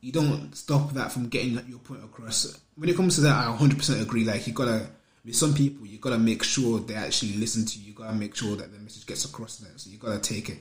you 0.00 0.12
don't 0.12 0.54
stop 0.54 0.92
that 0.92 1.12
from 1.12 1.28
getting 1.28 1.52
your 1.68 1.78
point 1.78 2.04
across. 2.04 2.58
When 2.76 2.88
it 2.88 2.96
comes 2.96 3.16
to 3.16 3.22
that, 3.22 3.46
I 3.46 3.48
100 3.48 3.78
percent 3.78 4.00
agree. 4.00 4.24
Like 4.24 4.46
you 4.46 4.52
gotta 4.52 4.86
with 5.24 5.36
some 5.36 5.54
people, 5.54 5.86
you 5.86 5.98
gotta 5.98 6.18
make 6.18 6.44
sure 6.44 6.78
they 6.78 6.94
actually 6.94 7.34
listen 7.34 7.66
to 7.66 7.78
you. 7.78 7.88
You 7.88 7.94
gotta 7.94 8.14
make 8.14 8.34
sure 8.36 8.56
that 8.56 8.72
the 8.72 8.78
message 8.78 9.06
gets 9.06 9.24
across 9.24 9.56
to 9.56 9.64
them. 9.64 9.72
So 9.76 9.90
you 9.90 9.98
gotta 9.98 10.20
take 10.20 10.48
it 10.48 10.58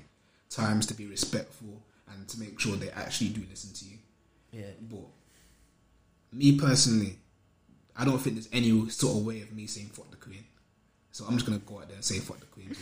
times 0.50 0.88
to 0.88 0.94
be 0.95 1.06
respectful 1.06 1.81
and 2.12 2.27
to 2.27 2.39
make 2.39 2.59
sure 2.59 2.75
they 2.75 2.89
actually 2.89 3.29
do 3.29 3.41
listen 3.50 3.74
to 3.74 3.85
you. 3.85 3.97
yeah. 4.51 4.71
But 4.89 5.07
me 6.33 6.57
personally, 6.57 7.17
I 7.95 8.06
don't 8.06 8.19
think 8.19 8.35
there's 8.35 8.50
any 8.51 8.89
sort 8.89 9.17
of 9.17 9.25
way 9.25 9.41
of 9.41 9.51
me 9.51 9.67
saying 9.67 9.88
fuck 9.88 10.09
the 10.09 10.17
queen. 10.17 10.44
So 11.12 11.25
I'm 11.25 11.33
just 11.33 11.45
gonna 11.45 11.59
go 11.59 11.79
out 11.79 11.88
there 11.88 11.95
and 11.95 12.06
say 12.06 12.19
fuck 12.19 12.39
the 12.39 12.45
queen. 12.47 12.75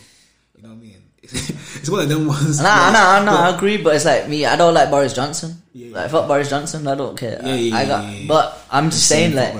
You 0.59 0.63
know 0.67 0.75
what 0.75 0.79
I 0.79 0.81
mean? 0.81 0.95
It's, 1.21 1.89
one 1.89 2.01
of 2.01 2.09
them 2.09 2.27
ones. 2.27 2.59
Nah, 2.61 2.63
where- 2.85 2.91
nah, 2.93 3.23
nah. 3.23 3.49
I 3.51 3.55
agree, 3.55 3.77
but 3.77 3.95
it's 3.95 4.03
like 4.05 4.27
me. 4.27 4.45
I 4.45 4.55
don't 4.57 4.73
like 4.73 4.89
Boris 4.89 5.13
Johnson. 5.13 5.61
Yeah, 5.73 5.95
Like 5.95 6.11
fuck 6.11 6.27
Boris 6.27 6.49
Johnson. 6.49 6.85
I 6.87 6.95
don't 6.95 7.17
care. 7.17 7.39
Yeah, 7.43 7.55
yeah, 7.55 7.75
I 7.77 7.85
got. 7.85 8.03
yeah, 8.03 8.11
yeah. 8.11 8.27
But 8.27 8.65
I'm 8.71 8.89
just 8.89 9.07
saying, 9.07 9.35
like. 9.35 9.53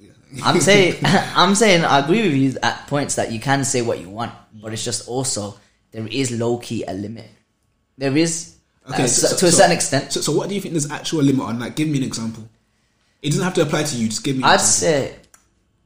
Yeah. 0.00 0.10
I'm 0.44 0.60
saying, 0.60 0.96
I'm 1.04 1.54
saying, 1.54 1.84
I 1.84 1.98
agree 2.00 2.22
with 2.22 2.34
you 2.34 2.56
at 2.62 2.86
points 2.88 3.14
that 3.16 3.30
you 3.30 3.38
can 3.38 3.62
say 3.64 3.82
what 3.82 4.00
you 4.00 4.08
want, 4.08 4.32
but 4.60 4.72
it's 4.72 4.84
just 4.84 5.06
also 5.08 5.58
there 5.92 6.06
is 6.06 6.30
low 6.32 6.58
key 6.58 6.82
a 6.88 6.92
limit. 6.94 7.28
There 7.98 8.16
is, 8.16 8.56
Okay, 8.90 9.04
uh, 9.04 9.06
so- 9.06 9.26
so- 9.28 9.36
to 9.36 9.46
a 9.46 9.50
so- 9.52 9.56
certain 9.58 9.72
extent. 9.76 10.12
So, 10.12 10.20
so 10.22 10.32
what 10.32 10.48
do 10.48 10.54
you 10.56 10.60
think 10.60 10.72
there's 10.74 10.90
actual 10.90 11.22
limit 11.22 11.44
on? 11.46 11.58
Like, 11.60 11.76
give 11.76 11.86
me 11.88 11.98
an 11.98 12.04
example. 12.04 12.48
It 13.22 13.28
doesn't 13.30 13.44
have 13.44 13.54
to 13.54 13.62
apply 13.62 13.82
to 13.84 13.96
you. 13.96 14.08
Just 14.08 14.24
give 14.24 14.36
me. 14.36 14.42
An 14.42 14.48
I'd 14.48 14.54
example. 14.54 15.10
say, 15.10 15.16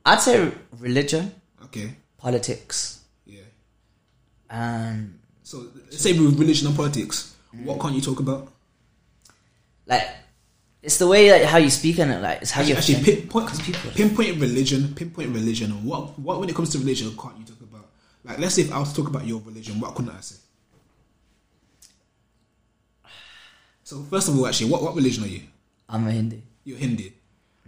I'd 0.07 0.21
say 0.21 0.53
religion, 0.79 1.33
Okay. 1.65 1.97
politics, 2.19 3.01
And 4.55 5.19
So 5.43 5.67
say 5.91 6.13
with 6.19 6.39
religion 6.39 6.69
and 6.69 6.77
politics, 6.77 7.35
what 7.65 7.81
can't 7.81 7.95
you 7.95 8.01
talk 8.01 8.21
about? 8.21 8.51
like 9.87 10.07
it's 10.83 10.99
the 10.99 11.07
way 11.07 11.29
that 11.31 11.45
how 11.47 11.59
you 11.59 11.71
speak 11.71 11.99
on 11.99 12.11
it. 12.11 12.21
Like 12.23 12.43
it's 12.43 12.51
how 12.51 12.63
you 12.63 12.75
Actually, 12.77 13.03
pinpoint, 13.05 13.51
people- 13.63 13.91
pinpoint 13.91 14.39
religion. 14.41 14.95
Pinpoint 14.95 15.31
religion. 15.35 15.71
And 15.73 15.85
what 15.85 16.19
what 16.19 16.39
when 16.41 16.49
it 16.49 16.55
comes 16.55 16.71
to 16.71 16.79
religion 16.79 17.09
can't 17.21 17.37
you 17.39 17.45
talk 17.45 17.61
about? 17.61 17.87
Like, 18.25 18.39
let's 18.39 18.55
say 18.55 18.63
if 18.63 18.73
I 18.73 18.79
was 18.79 18.91
to 18.93 18.97
talk 19.03 19.09
about 19.11 19.27
your 19.27 19.41
religion, 19.41 19.81
what 19.81 19.95
couldn't 19.95 20.13
I 20.17 20.21
say? 20.21 20.37
So 23.83 24.03
first 24.05 24.29
of 24.29 24.39
all, 24.39 24.47
actually, 24.47 24.71
what, 24.71 24.83
what 24.83 24.95
religion 24.95 25.25
are 25.25 25.29
you? 25.29 25.43
I'm 25.89 26.07
a 26.07 26.11
Hindu. 26.11 26.39
You're 26.65 26.79
Hindu. 26.79 27.11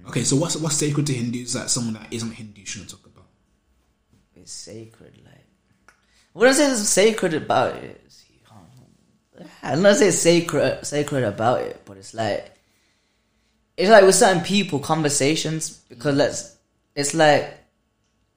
Okay, 0.09 0.23
so 0.25 0.37
what's 0.37 0.57
what's 0.57 0.77
sacred 0.77 1.07
to 1.09 1.13
Hindus 1.13 1.53
that 1.55 1.69
someone 1.69 1.95
that 1.95 2.07
isn't 2.11 2.31
Hindu 2.31 2.65
shouldn't 2.65 2.91
talk 2.91 3.05
about? 3.05 3.27
It's 4.35 4.53
sacred. 4.53 5.19
Like 5.25 5.36
I 6.37 6.39
wouldn't 6.39 6.57
say 6.59 6.71
it's 6.71 6.87
sacred 6.87 7.33
about 7.33 7.77
it. 7.77 8.03
I'm 9.63 9.81
not 9.81 9.97
say 9.97 10.11
sacred 10.11 10.85
sacred 10.87 11.25
about 11.25 11.63
it, 11.63 11.81
but 11.87 11.97
it's 11.97 12.13
like 12.13 12.53
it's 13.75 13.89
like 13.89 14.05
with 14.05 14.15
certain 14.15 14.43
people 14.43 14.79
conversations 14.79 15.71
because 15.89 16.15
let's 16.15 16.57
it's 16.95 17.15
like 17.15 17.59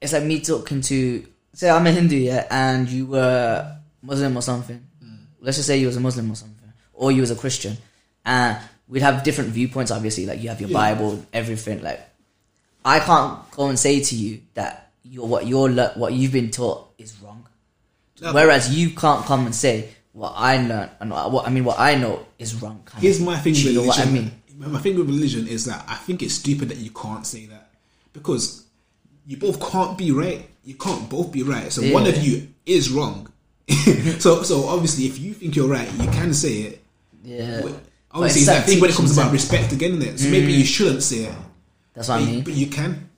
it's 0.00 0.14
like 0.14 0.24
me 0.24 0.40
talking 0.40 0.80
to 0.80 1.26
say 1.52 1.68
I'm 1.68 1.86
a 1.86 1.90
Hindu 1.90 2.16
yeah 2.16 2.46
and 2.50 2.88
you 2.88 3.04
were 3.04 3.76
Muslim 4.00 4.34
or 4.34 4.42
something. 4.42 4.82
Mm. 5.04 5.18
Let's 5.40 5.58
just 5.58 5.66
say 5.66 5.76
you 5.76 5.86
was 5.86 5.96
a 5.96 6.00
Muslim 6.00 6.30
or 6.30 6.36
something, 6.36 6.72
or 6.94 7.12
you 7.12 7.20
was 7.20 7.30
a 7.30 7.36
Christian, 7.36 7.76
and 8.24 8.56
we'd 8.88 9.02
have 9.02 9.24
different 9.24 9.50
viewpoints. 9.50 9.90
Obviously, 9.90 10.24
like 10.24 10.42
you 10.42 10.48
have 10.48 10.60
your 10.60 10.70
Yeah. 10.70 10.94
Bible, 10.94 11.22
everything. 11.34 11.82
Like 11.82 12.00
I 12.82 13.00
can't 13.00 13.50
go 13.50 13.68
and 13.68 13.78
say 13.78 14.00
to 14.00 14.14
you 14.16 14.40
that 14.54 14.90
you're 15.02 15.26
what 15.26 15.46
you're 15.46 15.70
what 15.70 16.14
you've 16.14 16.32
been 16.32 16.50
taught 16.50 16.94
is 16.96 17.14
wrong. 17.20 17.46
Whereas 18.20 18.76
you 18.76 18.90
can't 18.90 19.24
come 19.24 19.46
and 19.46 19.54
say 19.54 19.88
what 20.12 20.34
I 20.36 20.56
learned 20.66 20.90
and 21.00 21.10
what 21.10 21.46
I 21.46 21.50
mean 21.50 21.64
what 21.64 21.78
I 21.78 21.94
know 21.94 22.26
is 22.38 22.60
wrong. 22.60 22.86
Here's 22.98 23.20
my 23.20 23.36
thing 23.36 23.54
with 23.54 23.64
religion. 23.64 23.86
what 23.86 24.00
I 24.00 24.10
mean? 24.10 24.32
My 24.56 24.78
thing 24.78 24.96
with 24.96 25.08
religion 25.08 25.46
is 25.48 25.64
that 25.64 25.84
I 25.88 25.94
think 25.94 26.22
it's 26.22 26.34
stupid 26.34 26.68
that 26.68 26.78
you 26.78 26.90
can't 26.90 27.26
say 27.26 27.46
that 27.46 27.70
because 28.12 28.66
you 29.26 29.36
both 29.36 29.60
can't 29.70 29.96
be 29.96 30.12
right. 30.12 30.48
You 30.64 30.74
can't 30.74 31.08
both 31.08 31.32
be 31.32 31.42
right. 31.42 31.72
So 31.72 31.82
one 31.92 32.06
of 32.06 32.18
you 32.18 32.48
is 32.66 32.90
wrong. 32.90 33.32
so 34.18 34.42
so 34.42 34.66
obviously, 34.66 35.06
if 35.06 35.18
you 35.18 35.32
think 35.32 35.56
you're 35.56 35.68
right, 35.68 35.90
you 35.94 36.08
can 36.10 36.34
say 36.34 36.54
it. 36.54 36.84
Yeah. 37.22 37.60
But 37.62 37.80
obviously, 38.10 38.44
that 38.44 38.66
thing 38.66 38.80
when 38.80 38.90
it 38.90 38.96
comes 38.96 39.16
about 39.16 39.32
respect 39.32 39.72
again, 39.72 39.92
isn't 39.92 40.14
it? 40.14 40.18
So 40.18 40.28
maybe 40.28 40.52
you 40.52 40.64
mm. 40.64 40.66
shouldn't 40.66 41.02
say 41.02 41.24
it. 41.24 41.34
That's 41.94 42.08
what 42.08 42.16
I 42.16 42.24
But- 42.24 42.30
mean. 42.30 42.44
But 42.44 42.54
you 42.54 42.66
can. 42.66 43.10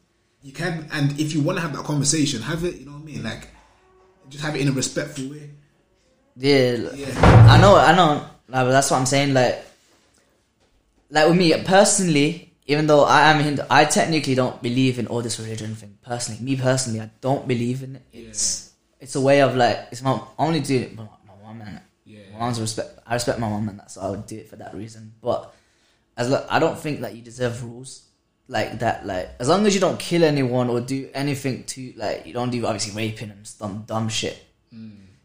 You 0.42 0.52
can. 0.52 0.88
And 0.92 1.18
if 1.20 1.34
you 1.34 1.40
want 1.40 1.58
to 1.58 1.62
have 1.62 1.72
that 1.74 1.84
conversation, 1.84 2.42
have 2.42 2.64
it, 2.64 2.76
you 2.76 2.86
know 2.86 2.92
what 2.92 3.02
I 3.02 3.04
mean? 3.04 3.22
Like, 3.22 3.48
just 4.32 4.42
have 4.44 4.56
it 4.56 4.62
in 4.62 4.68
a 4.68 4.72
respectful 4.72 5.28
way. 5.28 5.50
Yeah, 6.36 6.88
Yeah. 6.94 7.46
I 7.52 7.60
know, 7.60 7.76
I 7.76 7.94
know. 7.94 8.24
Like, 8.48 8.68
that's 8.68 8.90
what 8.90 8.96
I'm 8.98 9.06
saying. 9.06 9.34
Like, 9.34 9.62
like 11.10 11.28
with 11.28 11.36
me 11.36 11.52
personally, 11.64 12.52
even 12.66 12.86
though 12.86 13.04
I 13.04 13.30
am 13.30 13.42
Hindu, 13.44 13.62
I 13.68 13.84
technically 13.84 14.34
don't 14.34 14.62
believe 14.62 14.98
in 14.98 15.06
all 15.08 15.20
this 15.20 15.38
religion 15.38 15.74
thing. 15.74 15.98
Personally, 16.02 16.40
me 16.40 16.56
personally, 16.56 17.00
I 17.00 17.10
don't 17.20 17.46
believe 17.46 17.82
in 17.82 17.96
it. 17.96 18.02
It's 18.12 18.72
it's 19.00 19.14
a 19.16 19.20
way 19.20 19.42
of 19.42 19.56
like 19.56 19.88
it's 19.92 20.00
my 20.02 20.12
I 20.12 20.22
only 20.46 20.60
do 20.60 20.76
it 20.78 20.90
for 20.96 21.02
my, 21.02 21.34
mom 21.42 21.60
and 21.60 21.80
Yeah. 22.06 22.20
my 22.32 22.38
mom's 22.38 22.60
respect. 22.60 22.98
I 23.06 23.14
respect 23.14 23.38
my 23.38 23.48
mom 23.48 23.68
and 23.68 23.78
that, 23.80 23.90
so 23.90 24.00
I 24.00 24.08
would 24.10 24.26
do 24.26 24.36
it 24.36 24.48
for 24.48 24.56
that 24.56 24.74
reason. 24.74 25.12
But 25.20 25.52
as 26.16 26.30
lo- 26.30 26.46
I 26.48 26.58
don't 26.58 26.78
think 26.78 27.00
that 27.02 27.14
you 27.14 27.20
deserve 27.22 27.62
rules. 27.64 28.02
Like 28.52 28.78
that. 28.78 29.06
Like 29.06 29.30
as 29.40 29.48
long 29.48 29.66
as 29.66 29.74
you 29.74 29.80
don't 29.80 29.98
kill 29.98 30.22
anyone 30.22 30.68
or 30.68 30.80
do 30.80 31.08
anything 31.14 31.64
to 31.64 31.92
like 31.96 32.26
you 32.26 32.32
don't 32.32 32.50
do 32.50 32.64
obviously 32.66 32.94
raping 32.94 33.30
and 33.30 33.46
some 33.46 33.84
dumb 33.86 34.08
shit. 34.08 34.44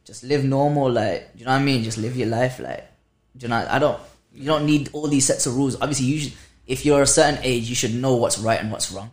Just 0.05 0.23
live 0.23 0.45
normal, 0.45 0.89
like 0.89 1.29
you 1.35 1.43
know 1.45 1.51
what 1.51 1.61
I 1.61 1.63
mean. 1.63 1.83
Just 1.83 1.97
live 1.97 2.15
your 2.15 2.29
life, 2.29 2.59
like 2.59 2.89
do 3.35 3.45
you 3.45 3.49
know. 3.49 3.67
I 3.69 3.77
don't. 3.77 3.99
You 4.33 4.45
don't 4.45 4.65
need 4.65 4.89
all 4.93 5.07
these 5.07 5.25
sets 5.25 5.45
of 5.47 5.57
rules. 5.57 5.75
Obviously, 5.81 6.05
you 6.05 6.19
should, 6.19 6.33
if 6.65 6.85
you're 6.85 7.01
a 7.01 7.07
certain 7.07 7.39
age, 7.43 7.67
you 7.67 7.75
should 7.75 7.93
know 7.93 8.15
what's 8.15 8.37
right 8.37 8.59
and 8.59 8.71
what's 8.71 8.91
wrong 8.91 9.11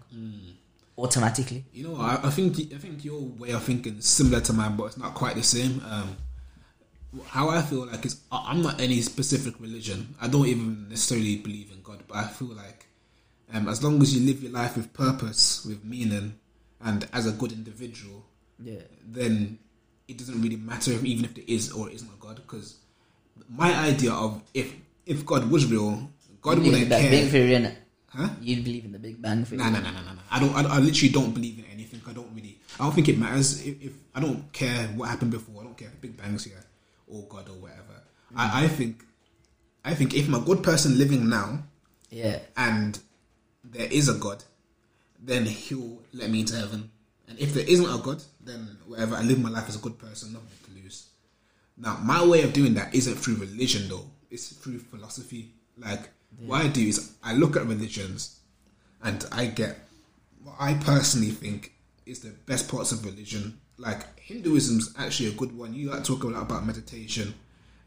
automatically. 0.96 1.64
You 1.72 1.88
know, 1.88 1.96
I, 1.96 2.20
I 2.22 2.30
think 2.30 2.72
I 2.72 2.78
think 2.78 3.04
your 3.04 3.20
way 3.20 3.50
of 3.50 3.62
thinking 3.62 3.98
is 3.98 4.06
similar 4.06 4.40
to 4.42 4.52
mine, 4.52 4.76
but 4.76 4.84
it's 4.84 4.98
not 4.98 5.14
quite 5.14 5.34
the 5.34 5.42
same. 5.42 5.82
Um, 5.88 6.16
how 7.26 7.48
I 7.48 7.62
feel 7.62 7.86
like 7.86 8.04
is 8.06 8.20
I'm 8.30 8.62
not 8.62 8.80
any 8.80 9.00
specific 9.00 9.54
religion. 9.60 10.14
I 10.20 10.28
don't 10.28 10.46
even 10.46 10.88
necessarily 10.88 11.36
believe 11.36 11.70
in 11.72 11.82
God, 11.82 12.02
but 12.06 12.18
I 12.18 12.26
feel 12.26 12.48
like 12.48 12.86
um, 13.52 13.68
as 13.68 13.82
long 13.82 14.00
as 14.02 14.14
you 14.16 14.24
live 14.26 14.42
your 14.42 14.52
life 14.52 14.76
with 14.76 14.92
purpose, 14.92 15.64
with 15.64 15.84
meaning, 15.84 16.34
and 16.80 17.06
as 17.12 17.26
a 17.26 17.32
good 17.32 17.52
individual, 17.52 18.24
Yeah. 18.62 18.80
then 19.06 19.58
it 20.08 20.18
doesn't 20.18 20.40
really 20.40 20.56
matter 20.56 20.92
if, 20.92 21.04
even 21.04 21.24
if 21.24 21.34
there 21.34 21.44
is 21.46 21.72
or 21.72 21.90
isn't 21.90 22.08
a 22.08 22.16
God. 22.20 22.36
Because 22.36 22.76
my 23.48 23.74
idea 23.74 24.12
of 24.12 24.42
if 24.54 24.74
if 25.06 25.24
God 25.26 25.50
was 25.50 25.66
real, 25.70 26.10
God 26.40 26.58
in 26.58 26.64
wouldn't 26.64 26.88
care. 26.88 27.10
Big 27.10 27.30
Theory, 27.30 27.50
innit? 27.52 27.76
Huh? 28.08 28.28
You 28.40 28.62
believe 28.62 28.84
in 28.84 28.92
the 28.92 28.98
Big 28.98 29.20
Bang 29.20 29.44
Theory? 29.44 29.58
Nah, 29.62 29.70
nah, 29.70 29.80
nah, 29.80 29.90
nah, 29.90 30.02
nah, 30.02 30.12
nah. 30.14 30.20
I 30.30 30.38
don't. 30.40 30.54
I, 30.54 30.76
I 30.76 30.78
literally 30.78 31.12
don't 31.12 31.32
believe 31.34 31.58
in 31.58 31.64
anything. 31.72 32.00
I 32.08 32.12
don't 32.12 32.30
really. 32.34 32.58
I 32.78 32.84
don't 32.84 32.94
think 32.94 33.08
it 33.08 33.18
matters. 33.18 33.64
If, 33.66 33.82
if 33.82 33.92
I 34.14 34.20
don't 34.20 34.52
care 34.52 34.86
what 34.94 35.08
happened 35.08 35.30
before, 35.32 35.60
I 35.60 35.64
don't 35.64 35.76
care 35.76 35.88
if 35.88 36.00
Big 36.00 36.16
Bang's 36.16 36.44
here 36.44 36.64
or 37.08 37.22
God 37.28 37.48
or 37.48 37.54
whatever. 37.56 38.02
I, 38.36 38.64
I 38.64 38.68
think. 38.68 39.04
I 39.84 39.94
think 39.94 40.14
if 40.14 40.26
I'm 40.28 40.34
a 40.34 40.40
good 40.40 40.62
person 40.62 40.96
living 40.96 41.28
now 41.28 41.62
Yeah. 42.10 42.38
and 42.56 42.98
there 43.74 43.88
is 43.90 44.08
a 44.08 44.14
God, 44.14 44.42
then 45.20 45.44
He'll 45.44 45.98
let 46.12 46.30
me 46.30 46.40
into 46.40 46.56
heaven. 46.56 46.90
And 47.28 47.38
if 47.38 47.54
there 47.54 47.64
isn't 47.66 47.84
a 47.84 48.02
God, 48.02 48.22
then 48.40 48.78
whatever. 48.86 49.16
I 49.16 49.22
live 49.22 49.40
my 49.40 49.50
life 49.50 49.68
as 49.68 49.76
a 49.76 49.80
good 49.80 49.98
person, 49.98 50.32
nothing 50.32 50.48
to 50.66 50.82
lose. 50.82 51.08
Now, 51.76 51.98
my 52.02 52.24
way 52.24 52.42
of 52.42 52.52
doing 52.52 52.74
that 52.74 52.94
isn't 52.94 53.16
through 53.16 53.36
religion, 53.36 53.88
though. 53.88 54.06
It's 54.30 54.48
through 54.48 54.78
philosophy. 54.78 55.52
Like, 55.76 56.10
what 56.38 56.64
I 56.64 56.68
do 56.68 56.86
is 56.86 57.14
I 57.22 57.34
look 57.34 57.56
at 57.56 57.66
religions 57.66 58.40
and 59.02 59.24
I 59.32 59.46
get 59.46 59.78
what 60.42 60.56
I 60.58 60.74
personally 60.74 61.30
think 61.30 61.72
is 62.06 62.20
the 62.20 62.30
best 62.46 62.68
parts 62.68 62.92
of 62.92 63.04
religion. 63.04 63.60
Like, 63.78 64.18
Hinduism's 64.20 64.94
actually 64.98 65.30
a 65.30 65.32
good 65.32 65.56
one. 65.56 65.74
You 65.74 65.90
like 65.90 66.04
talk 66.04 66.22
a 66.22 66.28
lot 66.28 66.42
about 66.42 66.66
meditation. 66.66 67.34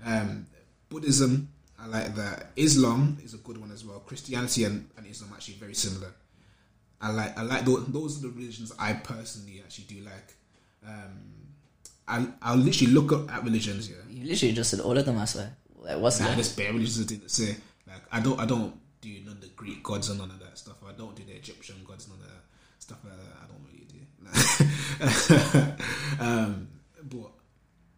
Um, 0.05 0.47
Buddhism, 0.89 1.49
I 1.79 1.87
like 1.87 2.15
that. 2.15 2.51
Islam 2.55 3.17
is 3.23 3.33
a 3.33 3.37
good 3.37 3.57
one 3.57 3.71
as 3.71 3.85
well. 3.85 3.99
Christianity 3.99 4.63
and, 4.63 4.89
and 4.97 5.05
Islam 5.05 5.33
are 5.33 5.35
actually 5.35 5.55
very 5.55 5.75
similar. 5.75 6.11
I 6.99 7.11
like 7.11 7.37
I 7.37 7.43
like 7.43 7.65
those, 7.65 7.85
those 7.87 8.17
are 8.17 8.27
the 8.27 8.33
religions 8.33 8.71
I 8.79 8.93
personally 8.93 9.61
actually 9.63 9.85
do 9.85 10.01
like. 10.03 10.33
Um, 10.87 11.33
I 12.07 12.27
I'll 12.41 12.57
literally 12.57 12.91
look 12.93 13.11
up 13.11 13.31
at 13.31 13.43
religions. 13.43 13.89
Yeah, 13.89 13.97
You 14.09 14.25
literally 14.27 14.53
just 14.53 14.71
said 14.71 14.79
all 14.79 14.97
of 14.97 15.05
them. 15.05 15.17
I 15.17 15.25
swear. 15.25 15.55
Like, 15.75 15.99
what's 15.99 16.19
nah, 16.19 16.27
that? 16.27 16.35
there's 16.35 16.55
bare 16.55 16.73
religions 16.73 17.01
I 17.01 17.05
didn't 17.05 17.29
say. 17.29 17.55
Like 17.87 18.01
I 18.11 18.19
don't 18.19 18.39
I 18.39 18.45
don't 18.45 18.73
do 19.01 19.13
none 19.23 19.35
of 19.35 19.41
the 19.41 19.47
Greek 19.49 19.83
gods 19.83 20.09
and 20.09 20.19
none 20.19 20.31
of 20.31 20.39
that 20.39 20.57
stuff. 20.57 20.77
I 20.87 20.93
don't 20.93 21.15
do 21.15 21.23
the 21.23 21.33
Egyptian 21.33 21.75
gods, 21.87 22.07
and 22.07 22.17
none 22.17 22.27
of 22.27 22.33
that 22.33 22.43
stuff 22.79 22.97
like 23.03 23.13
that. 23.15 23.33
I 23.43 23.47
don't 23.47 23.63
really 23.69 23.85
do. 23.85 24.01
um, 26.23 26.67
but 27.03 27.31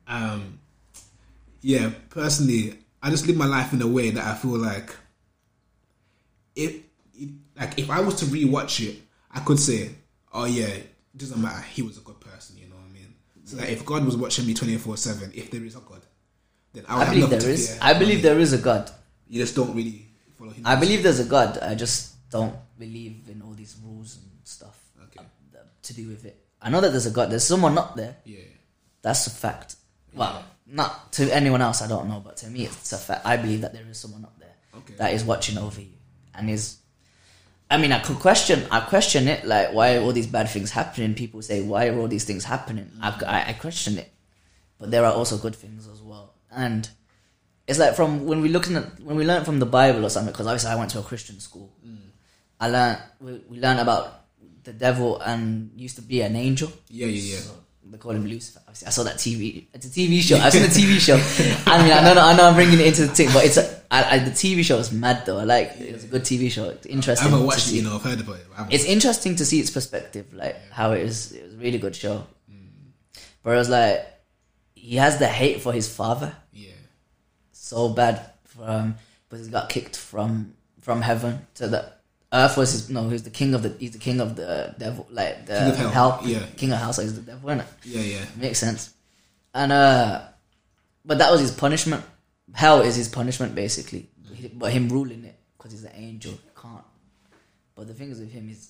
um, 0.08 0.60
yeah, 1.62 1.92
personally, 2.10 2.78
I 3.02 3.10
just 3.10 3.28
live 3.28 3.38
my 3.38 3.46
life 3.46 3.72
in 3.74 3.82
a 3.82 3.88
way 3.88 4.10
that 4.12 4.26
I 4.26 4.36
feel 4.36 4.58
like 4.58 4.96
if 6.56 6.82
like 7.58 7.78
if 7.78 7.90
I 7.90 8.00
was 8.02 8.16
to 8.16 8.26
rewatch 8.26 8.86
it, 8.88 9.02
I 9.32 9.40
could 9.42 9.60
say, 9.60 9.92
oh 10.34 10.46
yeah, 10.46 10.66
it 10.68 10.88
doesn't 11.18 11.42
matter. 11.42 11.62
He 11.62 11.82
was 11.82 11.98
a 11.98 12.02
good 12.02 12.20
person. 12.20 12.58
You 12.58 12.68
know 12.68 12.76
what 12.76 12.90
I 12.90 12.94
mean? 12.94 13.14
So 13.46 13.58
like, 13.58 13.70
if 13.70 13.86
God 13.86 14.06
was 14.06 14.18
watching 14.18 14.46
me 14.46 14.54
twenty 14.54 14.78
four 14.78 14.98
seven, 14.98 15.32
if 15.34 15.52
there 15.52 15.64
is 15.64 15.76
a 15.76 15.80
God, 15.80 16.02
then 16.74 16.86
I, 16.88 16.98
would 16.98 17.08
I 17.08 17.14
believe 17.14 17.30
there 17.30 17.40
to 17.40 17.50
is. 17.50 17.70
fear. 17.72 17.80
I 17.82 17.94
believe 17.94 18.22
there 18.22 18.40
is 18.40 18.54
a 18.54 18.58
God. 18.58 18.92
You 19.28 19.40
just 19.42 19.56
don't 19.56 19.74
really 19.76 20.08
follow 20.38 20.52
him. 20.52 20.64
I 20.66 20.76
believe 20.76 21.04
there's 21.04 21.20
a 21.20 21.26
God. 21.26 21.58
I 21.60 21.76
just 21.76 22.30
don't 22.30 22.56
believe 22.78 23.28
in 23.30 23.42
all 23.42 23.54
these 23.54 23.76
rules 23.84 24.18
and 24.18 24.26
stuff 24.44 24.78
Okay. 25.06 25.26
to 25.84 25.94
do 25.94 26.08
with 26.08 26.26
it. 26.26 26.36
I 26.62 26.70
know 26.70 26.82
that 26.82 26.90
there's 26.92 27.06
a 27.06 27.12
God. 27.12 27.30
There's 27.32 27.44
someone 27.46 27.78
up 27.78 27.96
there. 27.96 28.18
Yeah. 28.26 28.40
That's 29.02 29.28
a 29.28 29.30
fact. 29.30 29.76
Well, 30.14 30.44
not 30.72 31.12
to 31.14 31.34
anyone 31.36 31.62
else. 31.62 31.82
I 31.82 31.88
don't 31.88 32.08
know, 32.08 32.22
but 32.24 32.38
to 32.38 32.48
me, 32.48 32.66
it's 32.66 32.94
a 32.94 32.98
fact. 32.98 33.26
I 33.26 33.38
believe 33.38 33.62
that 33.62 33.74
there 33.74 33.86
is 33.90 33.98
someone 33.98 34.24
up 34.24 34.38
there 34.40 34.54
Okay. 34.78 34.94
that 34.96 35.14
is 35.14 35.24
watching 35.24 35.58
over 35.58 35.82
you 35.82 35.98
and 36.36 36.50
is. 36.50 36.78
I 37.72 37.78
mean, 37.78 37.92
I 37.92 38.00
could 38.00 38.18
question. 38.18 38.66
I 38.72 38.80
question 38.80 39.28
it. 39.28 39.46
Like, 39.46 39.74
why 39.74 39.96
are 39.98 40.02
all 40.02 40.12
these 40.12 40.26
bad 40.28 40.50
things 40.50 40.72
happening? 40.72 41.14
People 41.14 41.42
say, 41.44 41.62
why 41.62 41.88
are 41.88 42.00
all 42.00 42.08
these 42.08 42.24
things 42.26 42.44
happening? 42.44 42.92
I, 43.00 43.10
I, 43.28 43.50
I 43.50 43.54
question 43.54 44.00
it, 44.00 44.12
but 44.80 44.90
there 44.90 45.06
are 45.06 45.14
also 45.14 45.38
good 45.38 45.56
things 45.56 45.88
as 45.88 46.02
well. 46.02 46.34
And 46.52 46.90
it's 47.68 47.78
like 47.78 47.96
from 47.96 48.26
when 48.26 48.42
we 48.42 48.50
looking 48.50 48.76
at 48.76 49.00
when 49.00 49.16
we 49.16 49.26
learn 49.26 49.46
from 49.46 49.60
the 49.60 49.68
Bible 49.68 50.04
or 50.06 50.10
something. 50.10 50.32
Because 50.34 50.48
obviously, 50.48 50.72
I 50.72 50.76
went 50.76 50.90
to 50.92 51.00
a 51.00 51.04
Christian 51.04 51.40
school. 51.40 51.72
Mm. 51.86 51.98
I 52.60 52.70
learned 52.70 52.98
we, 53.20 53.42
we 53.50 53.60
learned 53.60 53.80
about 53.80 54.22
the 54.64 54.74
devil 54.74 55.20
and 55.22 55.72
used 55.76 55.96
to 55.98 56.02
be 56.02 56.22
an 56.22 56.36
angel. 56.36 56.72
Yeah, 56.90 57.06
yeah, 57.08 57.36
yeah. 57.36 57.40
So 57.40 57.54
they 57.92 57.98
call 57.98 58.12
him 58.12 58.26
Lucifer. 58.26 58.60
Obviously, 58.68 58.88
I 58.88 58.90
saw 58.92 59.04
that 59.04 59.16
TV. 59.16 59.66
It's 59.74 59.86
a 59.86 59.90
TV 59.90 60.22
show. 60.22 60.38
I've 60.38 60.54
seen 60.54 60.62
the 60.62 60.68
TV 60.68 61.00
show. 61.00 61.16
I 61.66 61.84
mean, 61.84 61.92
I 61.92 62.14
know, 62.14 62.22
I 62.22 62.36
know, 62.36 62.48
I'm 62.48 62.56
bringing 62.56 62.80
it 62.80 62.88
into 62.88 63.08
the 63.08 63.16
thing, 63.16 63.30
but 63.34 63.46
it's 63.46 63.58
a, 63.58 63.82
I, 63.92 64.16
I, 64.16 64.20
the 64.20 64.32
TV 64.32 64.64
show 64.64 64.78
is 64.78 64.92
mad 64.92 65.26
though. 65.26 65.38
I 65.38 65.44
like 65.44 65.72
it. 65.80 65.96
It's 65.96 66.04
a 66.04 66.08
good 66.08 66.24
TV 66.24 66.52
show. 66.52 66.70
It's 66.70 66.86
interesting. 66.86 67.28
I 67.28 67.32
haven't 67.32 67.46
watched 67.46 67.70
it, 67.70 67.76
you 67.76 67.82
know, 67.82 67.96
I've 67.96 68.04
heard 68.04 68.20
about 68.20 68.36
it. 68.36 68.46
but 68.48 68.54
I 68.56 68.58
haven't 68.60 68.74
It's 68.74 68.86
interesting 68.86 69.36
to 69.38 69.46
see 69.46 69.60
its 69.60 69.72
perspective, 69.72 70.34
like 70.34 70.58
how 70.72 70.92
it 70.92 71.02
is. 71.02 71.32
It 71.32 71.44
was 71.44 71.54
a 71.56 71.58
really 71.58 71.78
good 71.78 71.96
show. 71.96 72.26
But 73.42 73.52
it 73.52 73.58
was 73.58 73.70
like 73.70 74.06
he 74.76 74.98
has 74.98 75.18
the 75.18 75.28
hate 75.28 75.62
for 75.62 75.72
his 75.74 75.94
father 75.94 76.36
yeah. 76.54 76.72
so 77.52 77.90
bad 77.90 78.32
from, 78.44 78.64
um, 78.64 78.96
but 79.30 79.40
he 79.40 79.48
got 79.48 79.70
kicked 79.70 79.96
from 79.96 80.54
from 80.82 81.02
heaven 81.02 81.46
to 81.56 81.68
the 81.68 81.92
earth. 82.34 82.58
Was 82.58 82.72
his 82.72 82.90
no? 82.90 83.10
He's 83.10 83.24
the 83.24 83.30
king 83.30 83.54
of 83.54 83.64
the. 83.64 83.70
He's 83.80 83.92
the 83.92 83.98
king 84.00 84.20
of 84.22 84.36
the 84.36 84.76
devil, 84.78 85.08
like 85.12 85.46
the 85.46 85.56
King 85.60 85.70
of 85.70 85.76
hell, 85.78 86.12
hell. 86.12 86.22
yeah. 86.26 86.46
king 86.58 86.72
of 86.72 86.78
hell. 86.80 86.94
So 86.94 87.02
he's 87.02 87.16
the 87.16 87.22
devil, 87.22 87.50
is 87.50 87.64
Yeah, 87.84 88.02
yeah. 88.02 88.26
Makes 88.38 88.60
sense. 88.60 88.94
And 89.54 89.72
uh 89.72 90.22
but 91.06 91.18
that 91.18 91.32
was 91.32 91.42
his 91.42 91.52
punishment. 91.52 92.04
Hell 92.54 92.82
is 92.82 92.96
his 92.96 93.08
punishment 93.08 93.56
basically. 93.56 94.10
But 94.54 94.72
him 94.72 94.90
ruling 94.90 95.26
it 95.26 95.36
because 95.58 95.72
he's 95.72 95.84
an 95.84 95.92
angel, 95.96 96.34
can't. 96.60 96.84
But 97.76 97.88
the 97.88 97.94
thing 97.94 98.12
is 98.12 98.20
with 98.20 98.32
him 98.32 98.50
is 98.50 98.70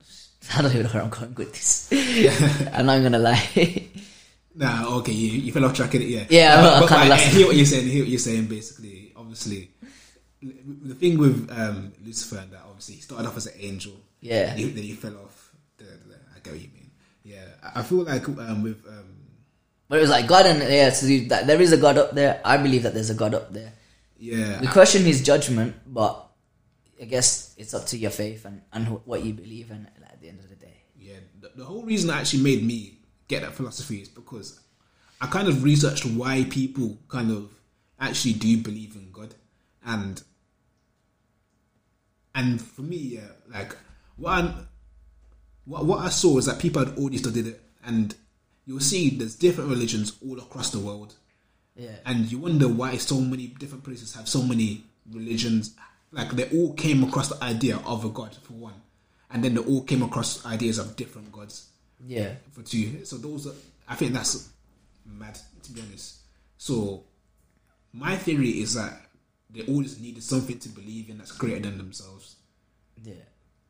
I 0.56 0.62
don't 0.62 0.70
even 0.72 0.84
know 0.84 0.90
where 0.90 1.02
I'm 1.02 1.10
going 1.10 1.34
with 1.34 1.52
this. 1.52 1.88
Yeah. 1.92 2.70
I'm 2.72 2.86
not 2.86 3.02
gonna 3.02 3.18
lie. 3.18 3.88
Nah, 4.54 4.96
okay, 4.98 5.12
you, 5.12 5.30
you 5.40 5.50
fell 5.50 5.64
off 5.64 5.72
track 5.72 5.94
in 5.94 6.02
it, 6.02 6.08
yeah. 6.08 6.24
Yeah, 6.28 6.54
Uh, 6.60 6.76
I 6.76 6.80
but, 6.80 6.88
kinda 6.90 7.08
like, 7.08 7.20
I 7.20 7.24
hear 7.24 7.46
what 7.46 7.56
you're 7.56 7.64
saying. 7.64 7.86
I 7.86 7.88
hear 7.90 8.02
what 8.02 8.10
you're 8.10 8.18
saying. 8.18 8.46
Basically, 8.48 9.10
obviously, 9.16 9.70
the 10.42 10.94
thing 10.94 11.18
with 11.18 11.48
um, 11.50 11.92
Lucifer 12.04 12.38
and 12.38 12.50
that, 12.52 12.62
obviously, 12.68 12.96
he 12.96 13.00
started 13.00 13.28
off 13.28 13.36
as 13.36 13.46
an 13.46 13.54
angel. 13.58 13.92
Yeah. 14.20 14.46
Then 14.46 14.58
he, 14.58 14.64
then 14.70 14.84
he 14.84 14.92
fell 14.92 15.16
off. 15.18 15.52
The, 15.78 15.84
the, 15.84 16.16
I 16.34 16.38
get 16.42 16.52
what 16.52 16.62
you 16.62 16.68
mean. 16.74 16.90
Yeah, 17.24 17.44
I 17.62 17.80
I 17.80 17.82
feel 17.82 18.02
like 18.02 18.26
um, 18.28 18.62
with 18.62 18.84
um, 18.88 19.16
but 19.88 19.98
it 19.98 20.00
was 20.02 20.10
like 20.10 20.26
God 20.26 20.46
and 20.46 20.58
yeah, 20.62 20.90
so 20.90 21.06
you- 21.06 21.28
that 21.28 21.46
there 21.46 21.60
is 21.60 21.72
a 21.72 21.76
God 21.76 21.98
up 21.98 22.12
there. 22.12 22.40
I 22.44 22.56
believe 22.56 22.82
that 22.84 22.94
there's 22.94 23.10
a 23.10 23.14
God 23.14 23.34
up 23.34 23.52
there. 23.52 23.72
yeah, 24.18 24.60
We 24.60 24.66
question 24.66 25.02
his 25.04 25.22
judgment, 25.22 25.76
but 25.86 26.28
I 27.00 27.04
guess 27.04 27.54
it's 27.58 27.74
up 27.74 27.86
to 27.86 27.96
your 27.98 28.10
faith 28.10 28.44
and, 28.44 28.62
and 28.72 28.86
wh- 28.88 29.06
what 29.06 29.24
you 29.24 29.32
believe 29.34 29.70
in 29.70 29.86
at 30.10 30.20
the 30.20 30.28
end 30.28 30.40
of 30.40 30.48
the 30.48 30.56
day. 30.56 30.76
Yeah, 30.98 31.16
the, 31.40 31.50
the 31.56 31.64
whole 31.64 31.84
reason 31.84 32.08
that 32.08 32.18
actually 32.20 32.42
made 32.42 32.64
me 32.64 32.98
get 33.28 33.42
that 33.42 33.52
philosophy 33.54 33.98
is 34.02 34.08
because 34.08 34.58
I 35.20 35.26
kind 35.26 35.46
of 35.48 35.62
researched 35.62 36.04
why 36.06 36.44
people 36.50 36.98
kind 37.08 37.30
of 37.30 37.50
actually 38.00 38.34
do 38.34 38.56
believe 38.58 38.94
in 38.96 39.10
God, 39.12 39.34
and 39.84 40.22
and 42.34 42.60
for 42.60 42.82
me, 42.82 42.96
yeah, 42.96 43.28
like 43.52 43.76
what 44.16 44.30
I, 44.44 44.54
what 45.64 45.84
what 45.86 45.98
I 46.00 46.08
saw 46.08 46.38
is 46.38 46.46
that 46.46 46.58
people 46.58 46.84
had 46.84 46.96
already 46.98 47.18
studied 47.18 47.46
it, 47.46 47.60
and 47.84 48.14
you'll 48.66 48.80
see 48.80 49.10
there's 49.10 49.34
different 49.36 49.70
religions 49.70 50.16
all 50.26 50.38
across 50.38 50.70
the 50.70 50.78
world, 50.78 51.14
Yeah. 51.76 51.96
and 52.06 52.30
you 52.30 52.38
wonder 52.38 52.68
why 52.68 52.96
so 52.96 53.20
many 53.20 53.46
different 53.48 53.84
places 53.84 54.14
have 54.14 54.28
so 54.28 54.42
many 54.42 54.84
religions. 55.10 55.74
Like 56.10 56.30
they 56.32 56.48
all 56.50 56.74
came 56.74 57.02
across 57.04 57.28
the 57.28 57.42
idea 57.42 57.78
of 57.86 58.04
a 58.04 58.08
god 58.10 58.36
for 58.42 58.52
one, 58.54 58.74
and 59.30 59.42
then 59.42 59.54
they 59.54 59.60
all 59.62 59.82
came 59.82 60.02
across 60.02 60.44
ideas 60.44 60.78
of 60.78 60.94
different 60.96 61.32
gods 61.32 61.68
Yeah. 62.06 62.34
for 62.52 62.62
two. 62.62 63.04
So 63.04 63.16
those, 63.16 63.46
are, 63.46 63.54
I 63.88 63.94
think 63.96 64.12
that's 64.12 64.48
mad 65.06 65.38
to 65.62 65.72
be 65.72 65.80
honest. 65.80 66.16
So 66.58 67.04
my 67.92 68.16
theory 68.16 68.60
is 68.60 68.74
that 68.74 69.06
they 69.52 69.62
always 69.66 70.00
needed 70.00 70.22
something 70.22 70.58
to 70.58 70.68
believe 70.70 71.10
in 71.10 71.18
that's 71.18 71.32
greater 71.32 71.60
than 71.60 71.76
themselves. 71.78 72.36
Yeah. 73.04 73.14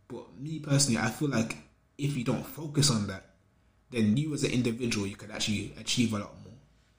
But 0.09 0.39
me 0.39 0.59
personally, 0.61 0.99
I 1.01 1.11
feel 1.11 1.29
like 1.29 1.57
if 1.99 2.17
you 2.17 2.25
don't 2.25 2.47
focus 2.47 2.91
on 2.91 3.07
that, 3.09 3.25
then 3.91 4.17
you 4.17 4.33
as 4.35 4.45
an 4.45 4.53
individual, 4.53 5.07
you 5.07 5.17
could 5.17 5.31
actually 5.31 5.73
achieve 5.79 6.13
a 6.15 6.19
lot 6.19 6.35
more. 6.45 6.55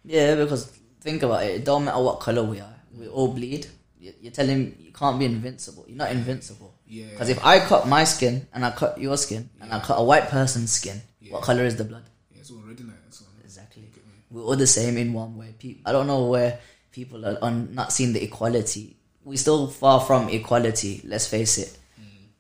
Yeah, 0.06 0.36
because 0.36 0.66
think 1.02 1.24
about 1.24 1.44
it. 1.44 1.56
It 1.56 1.66
don't 1.66 1.86
matter 1.86 2.02
what 2.02 2.20
color 2.20 2.44
we 2.44 2.60
are. 2.60 2.76
We 2.98 3.08
all 3.08 3.30
bleed. 3.34 3.68
You- 4.00 4.14
You're 4.22 4.32
telling 4.34 4.76
you 4.80 4.92
can't 4.92 5.18
be 5.18 5.26
invincible. 5.26 5.86
You're 5.88 5.98
not 5.98 6.12
invincible. 6.12 6.74
Yeah. 6.88 7.10
Because 7.12 7.30
if 7.30 7.44
I 7.44 7.60
cut 7.60 7.88
my 7.88 8.04
skin 8.04 8.48
and 8.54 8.66
I 8.66 8.72
cut 8.72 9.00
your 9.00 9.18
skin 9.18 9.50
and 9.62 9.72
I 9.74 9.80
cut 9.80 9.98
a 10.00 10.04
white 10.04 10.28
person's 10.30 10.72
skin, 10.72 11.02
what 11.30 11.42
color 11.44 11.64
is 11.64 11.76
the 11.78 11.86
blood? 11.86 12.04
Yeah, 12.32 12.42
it's 12.42 12.52
already 12.52 12.84
nice. 12.84 12.96
So, 13.12 13.26
Exactly. 13.44 13.84
We're 14.30 14.42
all 14.44 14.56
the 14.56 14.68
same 14.68 14.98
in 14.98 15.14
one 15.14 15.38
way. 15.38 15.54
Pe- 15.60 15.78
I 15.86 15.92
don't 15.92 16.08
know 16.08 16.26
where 16.26 16.60
people 16.94 17.26
are 17.26 17.38
on 17.42 17.76
not 17.76 17.92
seeing 17.92 18.14
the 18.14 18.24
equality. 18.24 18.96
We're 19.26 19.38
still 19.38 19.68
far 19.68 20.00
from 20.00 20.30
equality. 20.30 21.02
Let's 21.04 21.28
face 21.28 21.58
it. 21.58 21.78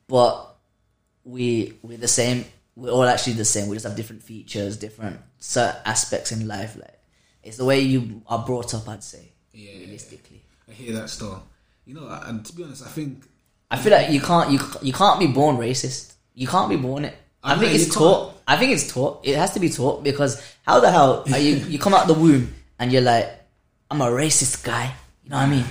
But 0.07 0.55
we 1.25 1.73
we're 1.81 1.97
the 1.97 2.07
same. 2.07 2.45
We're 2.75 2.91
all 2.91 3.03
actually 3.03 3.33
the 3.33 3.45
same. 3.45 3.67
We 3.67 3.75
just 3.75 3.85
have 3.85 3.95
different 3.95 4.23
features, 4.23 4.77
different 4.77 5.19
certain 5.39 5.81
aspects 5.85 6.31
in 6.31 6.47
life. 6.47 6.75
Like 6.77 6.97
it's 7.43 7.57
the 7.57 7.65
way 7.65 7.81
you 7.81 8.21
are 8.27 8.45
brought 8.45 8.73
up. 8.73 8.87
I'd 8.87 9.03
say 9.03 9.31
Yeah. 9.51 9.71
realistically. 9.79 10.43
I 10.69 10.71
hear 10.71 10.93
that 10.93 11.09
still. 11.09 11.43
You 11.85 11.95
know, 11.95 12.07
and 12.07 12.45
to 12.45 12.55
be 12.55 12.63
honest, 12.63 12.83
I 12.85 12.89
think 12.89 13.23
I 13.71 13.77
feel 13.77 13.91
like 13.91 14.09
you 14.11 14.21
can't 14.21 14.51
you 14.51 14.59
you 14.81 14.93
can't 14.93 15.19
be 15.19 15.27
born 15.27 15.57
racist. 15.57 16.13
You 16.33 16.47
can't 16.47 16.69
be 16.69 16.77
born 16.77 17.05
it. 17.05 17.15
I 17.43 17.55
I 17.55 17.59
think 17.59 17.73
it's 17.73 17.93
taught. 17.93 18.41
I 18.47 18.57
think 18.57 18.71
it's 18.71 18.91
taught. 18.91 19.25
It 19.25 19.35
has 19.35 19.51
to 19.53 19.59
be 19.59 19.69
taught 19.69 20.03
because 20.03 20.41
how 20.63 20.79
the 20.79 20.91
hell 20.91 21.23
are 21.31 21.39
you 21.39 21.55
you 21.55 21.79
come 21.79 21.93
out 21.93 22.07
the 22.07 22.13
womb 22.13 22.53
and 22.79 22.91
you're 22.91 23.01
like 23.01 23.29
I'm 23.93 24.01
a 24.01 24.05
racist 24.09 24.63
guy. 24.63 24.91
You 25.23 25.29
know 25.29 25.37
what 25.37 25.43
I 25.45 25.49
mean? 25.49 25.65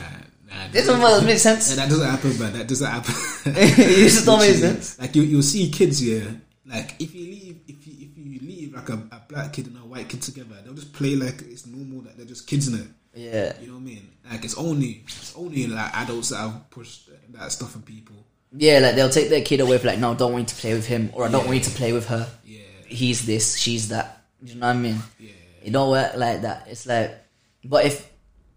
This 0.71 0.89
one 0.89 1.01
doesn't 1.01 1.25
make 1.27 1.33
Yeah, 1.35 1.39
sense. 1.39 1.75
that 1.75 1.89
doesn't 1.89 2.09
happen, 2.09 2.39
man. 2.39 2.53
That 2.53 2.69
doesn't 2.69 2.87
happen. 2.91 3.15
it 3.53 3.75
just 4.09 4.25
don't 4.27 4.39
make 4.39 4.55
sense. 4.55 4.99
Like 5.01 5.17
you, 5.17 5.23
you'll 5.23 5.43
see 5.43 5.71
kids 5.71 5.99
here. 5.99 6.41
Like 6.67 6.95
if 7.01 7.13
you 7.15 7.25
leave, 7.27 7.61
if 7.67 7.85
you 7.87 7.95
if 8.01 8.17
you 8.17 8.47
leave 8.47 8.75
like 8.75 8.89
a, 8.91 8.95
a 9.11 9.23
black 9.29 9.53
kid 9.53 9.67
and 9.67 9.77
a 9.77 9.81
white 9.81 10.09
kid 10.09 10.23
together, 10.23 10.55
they'll 10.65 10.75
just 10.75 10.93
play 10.93 11.17
like 11.17 11.43
it's 11.43 11.67
normal 11.67 12.03
that 12.03 12.17
they're 12.17 12.27
just 12.27 12.47
kids 12.47 12.69
in 12.69 12.81
it. 12.81 12.87
Yeah, 13.15 13.53
You 13.61 13.67
know 13.67 13.75
what 13.75 13.81
I 13.81 13.85
mean? 13.85 14.09
Like 14.31 14.45
it's 14.45 14.57
only 14.57 15.03
it's 15.05 15.35
only 15.37 15.67
like 15.67 15.93
adults 15.97 16.29
that 16.31 16.37
have 16.37 16.71
pushed 16.71 17.11
that 17.33 17.51
stuff 17.51 17.75
on 17.75 17.83
people. 17.83 18.17
yeah. 18.53 18.79
Like 18.79 18.95
they'll 18.95 19.11
take 19.11 19.31
their 19.31 19.43
kid 19.43 19.61
away 19.61 19.79
for 19.79 19.89
like, 19.89 19.99
no, 19.99 20.15
don't 20.15 20.33
want 20.33 20.45
you 20.49 20.55
to 20.55 20.61
play 20.61 20.75
with 20.75 20.87
him, 20.87 21.11
or 21.13 21.25
I 21.25 21.31
don't 21.31 21.41
Yeah. 21.43 21.47
want 21.49 21.59
you 21.59 21.65
to 21.65 21.71
play 21.77 21.93
with 21.93 22.07
her. 22.07 22.29
Yeah, 22.45 22.61
He's 22.87 23.27
this, 23.27 23.57
she's 23.59 23.89
that. 23.89 24.23
You 24.45 24.55
know 24.55 24.67
what 24.69 24.77
I 24.77 24.79
mean? 24.79 24.99
yeah, 25.19 25.31
It 25.65 25.73
don't 25.73 25.91
work 25.91 26.17
like 26.17 26.43
that. 26.43 26.67
It's 26.69 26.87
like, 26.87 27.15
but 27.65 27.85
if 27.87 28.09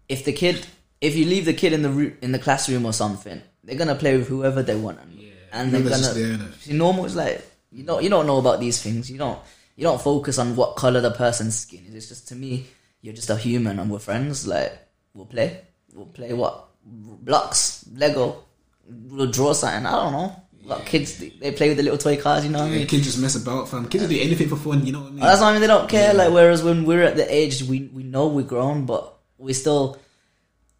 if 0.08 0.24
the 0.24 0.32
kid, 0.32 0.66
if 1.00 1.16
you 1.16 1.24
leave 1.26 1.44
the 1.44 1.54
kid 1.54 1.72
in 1.72 1.82
the 1.82 1.90
roo- 1.90 2.16
in 2.22 2.32
the 2.32 2.38
classroom 2.38 2.86
or 2.86 2.92
something, 2.92 3.40
they're 3.64 3.76
gonna 3.76 3.94
play 3.94 4.16
with 4.16 4.28
whoever 4.28 4.62
they 4.62 4.76
want, 4.76 5.00
and, 5.00 5.12
yeah. 5.14 5.30
and 5.52 5.72
they're 5.72 5.82
gonna. 5.82 5.96
just 5.96 6.14
there, 6.14 6.36
innit? 6.36 6.54
See, 6.60 6.72
normal 6.72 7.04
is 7.04 7.16
like 7.16 7.44
you 7.70 7.84
don't 7.84 8.02
you 8.02 8.10
don't 8.10 8.26
know 8.26 8.38
about 8.38 8.60
these 8.60 8.82
things. 8.82 9.10
You 9.10 9.18
don't 9.18 9.38
you 9.76 9.82
don't 9.82 10.00
focus 10.00 10.38
on 10.38 10.56
what 10.56 10.76
color 10.76 11.00
the 11.00 11.10
person's 11.10 11.58
skin 11.58 11.84
is. 11.88 11.94
It's 11.94 12.08
just 12.08 12.28
to 12.28 12.34
me, 12.34 12.66
you're 13.02 13.14
just 13.14 13.30
a 13.30 13.36
human, 13.36 13.78
and 13.78 13.90
we're 13.90 13.98
friends. 13.98 14.46
Like 14.46 14.72
we'll 15.14 15.26
play, 15.26 15.60
we'll 15.92 16.06
play 16.06 16.32
what 16.32 16.68
blocks, 16.84 17.84
Lego, 17.94 18.44
we'll 18.88 19.30
draw 19.30 19.52
something. 19.52 19.86
I 19.86 19.92
don't 19.92 20.12
know. 20.12 20.42
Like 20.64 20.84
kids, 20.84 21.18
they, 21.18 21.28
they 21.28 21.52
play 21.52 21.68
with 21.68 21.76
the 21.76 21.84
little 21.84 21.98
toy 21.98 22.16
cars. 22.16 22.44
You 22.44 22.50
know 22.50 22.58
what 22.58 22.68
I 22.68 22.70
mean? 22.70 22.86
kids 22.88 23.04
just 23.04 23.20
mess 23.20 23.36
about, 23.36 23.68
fam. 23.68 23.88
Kids 23.88 24.02
will 24.02 24.10
do 24.10 24.20
anything 24.20 24.48
for 24.48 24.56
fun. 24.56 24.84
You 24.84 24.92
know 24.92 25.00
what 25.00 25.08
I 25.08 25.10
mean? 25.10 25.20
That's 25.20 25.40
what 25.40 25.48
I 25.48 25.52
mean. 25.52 25.60
They 25.60 25.68
don't 25.68 25.88
care. 25.88 26.12
Like 26.12 26.32
whereas 26.32 26.64
when 26.64 26.84
we're 26.84 27.04
at 27.04 27.16
the 27.16 27.32
age, 27.32 27.62
we 27.62 27.90
we 27.92 28.02
know 28.02 28.26
we're 28.26 28.42
grown, 28.42 28.84
but 28.84 29.15
we 29.38 29.52
still. 29.52 29.98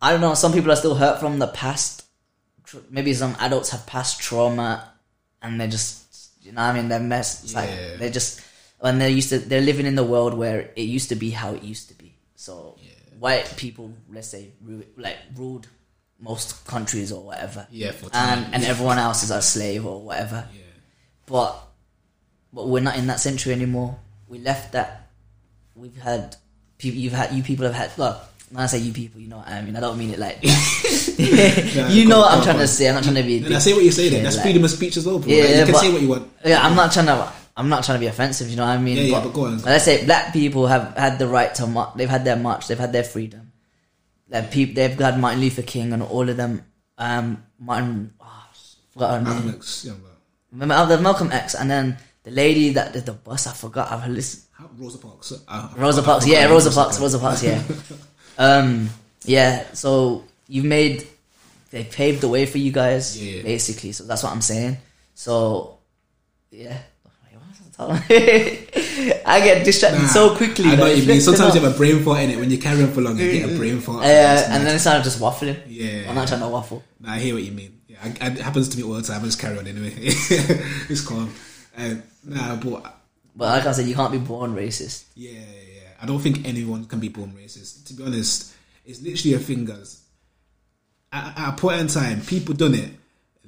I 0.00 0.12
don't 0.12 0.20
know. 0.20 0.34
Some 0.34 0.52
people 0.52 0.70
are 0.70 0.76
still 0.76 0.94
hurt 0.94 1.20
from 1.20 1.38
the 1.38 1.46
past. 1.48 2.04
Maybe 2.90 3.14
some 3.14 3.36
adults 3.40 3.70
have 3.70 3.86
past 3.86 4.20
trauma, 4.20 4.92
and 5.42 5.60
they're 5.60 5.68
just 5.68 6.44
you 6.44 6.52
know 6.52 6.62
what 6.62 6.70
I 6.74 6.74
mean. 6.74 6.88
They're 6.88 7.00
messed. 7.00 7.44
It's 7.44 7.52
Yeah. 7.54 7.60
like 7.60 7.98
they're 7.98 8.10
just 8.10 8.40
and 8.80 9.00
they're 9.00 9.08
used 9.08 9.30
to. 9.30 9.38
They're 9.38 9.60
living 9.60 9.86
in 9.86 9.94
the 9.94 10.04
world 10.04 10.34
where 10.34 10.70
it 10.76 10.82
used 10.82 11.08
to 11.10 11.14
be 11.16 11.30
how 11.30 11.54
it 11.54 11.62
used 11.62 11.88
to 11.88 11.94
be. 11.94 12.14
So 12.34 12.76
white 13.18 13.54
people, 13.56 13.92
let's 14.12 14.28
say, 14.28 14.50
ru- 14.62 14.84
like 14.96 15.16
ruled 15.34 15.68
most 16.20 16.66
countries 16.66 17.12
or 17.12 17.22
whatever. 17.22 17.66
Yeah, 17.70 17.92
for 17.92 18.10
and 18.12 18.54
and 18.54 18.64
everyone 18.64 18.98
else 18.98 19.22
is 19.22 19.30
a 19.30 19.40
slave 19.42 19.86
or 19.86 20.00
whatever 20.02 20.46
yeah, 20.52 20.60
but 21.26 21.56
but 22.52 22.68
we're 22.68 22.82
not 22.82 22.96
in 22.96 23.06
that 23.08 23.20
century 23.20 23.52
anymore. 23.52 23.98
We 24.28 24.38
left 24.38 24.72
that. 24.72 25.08
We've 25.74 25.96
had 26.00 26.36
people. 26.78 26.98
You've 26.98 27.12
had 27.12 27.32
you 27.32 27.42
people 27.42 27.64
have 27.66 27.74
had. 27.74 27.96
Look, 27.98 28.18
when 28.50 28.62
I 28.62 28.66
say 28.66 28.78
you 28.78 28.92
people, 28.92 29.20
you 29.20 29.28
know 29.28 29.38
what 29.38 29.48
I 29.48 29.60
mean. 29.62 29.76
I 29.76 29.80
don't 29.80 29.98
mean 29.98 30.10
it 30.10 30.18
like. 30.18 30.38
you 30.42 32.06
know 32.06 32.20
what 32.20 32.32
I'm 32.32 32.42
trying 32.42 32.58
to 32.58 32.68
say. 32.68 32.88
I'm 32.88 32.94
not 32.96 33.04
trying 33.04 33.16
to 33.16 33.22
be. 33.22 33.38
and 33.38 33.54
I 33.54 33.58
say 33.58 33.72
what 33.74 33.84
you 33.84 33.90
say. 33.90 34.08
Then 34.08 34.22
that's 34.22 34.36
like- 34.36 34.44
freedom 34.44 34.64
of 34.64 34.70
speech 34.70 34.96
as 34.96 35.06
well, 35.06 35.18
bro. 35.18 35.28
Yeah, 35.28 35.42
Like, 35.42 35.50
you 35.50 35.64
can 35.64 35.72
but- 35.72 35.80
say 35.80 35.92
what 35.92 36.02
you 36.02 36.08
want. 36.08 36.30
Yeah, 36.44 36.60
I'm 36.62 36.76
not 36.76 36.92
trying 36.92 37.06
to. 37.06 37.32
I'm 37.58 37.70
not 37.70 37.84
trying 37.84 37.96
to 37.96 38.00
be 38.00 38.06
offensive. 38.06 38.50
You 38.50 38.56
know 38.56 38.66
what 38.66 38.72
I 38.72 38.78
mean? 38.78 38.98
Yeah, 38.98 39.02
yeah, 39.04 39.20
but 39.24 39.32
go 39.32 39.46
on. 39.46 39.62
Let's 39.62 39.84
say 39.86 40.04
black 40.04 40.32
people 40.34 40.66
have 40.66 40.94
had 40.96 41.18
the 41.18 41.26
right 41.26 41.54
to. 41.54 41.66
march. 41.66 41.94
they've 41.96 42.08
had 42.08 42.24
their 42.24 42.36
march. 42.36 42.68
They've 42.68 42.78
had 42.78 42.92
their 42.92 43.04
freedom. 43.04 43.52
That 44.28 44.50
people. 44.50 44.74
They've 44.74 44.92
had 44.98 45.18
Martin 45.18 45.40
Luther 45.40 45.62
King 45.62 45.92
and 45.92 46.02
all 46.02 46.28
of 46.28 46.36
them. 46.36 46.64
Um, 46.98 47.42
Martin. 47.58 48.12
Oh, 48.20 48.44
forgot 48.92 49.10
her 49.12 49.24
name. 49.24 49.24
Malcolm 49.34 49.54
X, 49.54 49.84
yeah. 49.86 49.92
Remember, 50.52 50.74
oh, 50.78 50.86
there's 50.86 51.00
Malcolm 51.00 51.32
X, 51.32 51.54
and 51.54 51.70
then 51.70 51.96
the 52.24 52.30
lady 52.30 52.70
that 52.70 52.92
did 52.92 53.06
the 53.06 53.12
bus. 53.12 53.46
I 53.46 53.52
forgot. 53.52 53.90
I've 53.90 54.06
listened. 54.08 54.44
Rosa 54.78 54.98
Parks. 54.98 55.32
Uh, 55.48 55.68
Rosa 55.76 56.02
Parks, 56.02 56.26
yeah, 56.26 56.46
Rosa 56.46 56.70
Parks, 56.70 56.98
Rosa 57.00 57.18
Parks, 57.18 57.42
yeah. 57.42 57.62
um, 58.38 58.90
yeah. 59.24 59.64
So 59.72 60.24
you've 60.48 60.64
made 60.64 61.06
they 61.70 61.84
paved 61.84 62.20
the 62.20 62.28
way 62.28 62.46
for 62.46 62.58
you 62.58 62.70
guys, 62.72 63.20
Yeah. 63.20 63.42
basically. 63.42 63.92
So 63.92 64.04
that's 64.04 64.22
what 64.22 64.32
I'm 64.32 64.40
saying. 64.42 64.76
So 65.14 65.78
yeah. 66.50 66.78
Wait, 67.24 67.38
what 67.78 67.88
was 67.90 68.00
I 69.26 69.40
get 69.40 69.64
distracted 69.64 70.02
Nah, 70.02 70.08
so 70.08 70.36
quickly. 70.36 70.66
I 70.66 70.76
know 70.76 70.86
you 70.86 71.06
mean. 71.06 71.20
Sometimes 71.20 71.54
you 71.54 71.60
have 71.60 71.74
a 71.74 71.76
brain 71.82 72.02
fart 72.02 72.20
in 72.22 72.30
it 72.30 72.38
when 72.38 72.50
you 72.50 72.58
carry 72.58 72.82
on 72.82 72.92
for 72.92 73.00
long. 73.00 73.18
You 73.18 73.30
get 73.32 73.50
a 73.50 73.56
brain 73.56 73.80
fart. 73.80 74.04
Uh, 74.04 74.06
and 74.06 74.66
then 74.66 74.74
it's 74.76 74.84
not 74.84 75.02
just 75.04 75.20
waffling. 75.20 75.60
Yeah. 75.66 76.08
I'm 76.08 76.14
not 76.14 76.28
trying 76.28 76.40
to 76.40 76.48
waffle. 76.48 76.82
Nah, 77.00 77.12
I 77.14 77.18
hear 77.18 77.34
what 77.34 77.42
you 77.42 77.52
mean. 77.52 77.80
Yeah, 77.88 77.98
I, 78.02 78.26
I- 78.26 78.30
it 78.30 78.38
happens 78.40 78.68
to 78.70 78.76
me 78.78 78.84
all 78.84 78.94
the 78.94 79.02
time. 79.02 79.20
I 79.22 79.24
just 79.24 79.38
carry 79.40 79.58
on 79.58 79.66
anyway. 79.66 79.92
it's 79.98 81.00
calm. 81.06 81.32
Um, 81.76 82.02
nah, 82.24 82.56
but 82.56 82.82
But 83.34 83.44
like 83.48 83.66
I 83.66 83.72
said, 83.72 83.86
you 83.86 83.94
can't 83.94 84.12
be 84.12 84.18
born 84.18 84.54
racist. 84.54 85.04
yeah, 85.14 85.32
yeah. 85.32 85.65
I 86.00 86.06
don't 86.06 86.20
think 86.20 86.46
anyone 86.46 86.84
can 86.86 87.00
be 87.00 87.08
born 87.08 87.32
racist. 87.32 87.86
To 87.86 87.94
be 87.94 88.04
honest, 88.04 88.54
it's 88.84 89.00
literally 89.02 89.34
a 89.34 89.38
thing, 89.38 89.64
guys. 89.64 90.02
At, 91.12 91.38
at 91.38 91.48
a 91.50 91.52
point 91.56 91.80
in 91.80 91.86
time, 91.88 92.20
people 92.22 92.54
done 92.54 92.74
it 92.74 92.90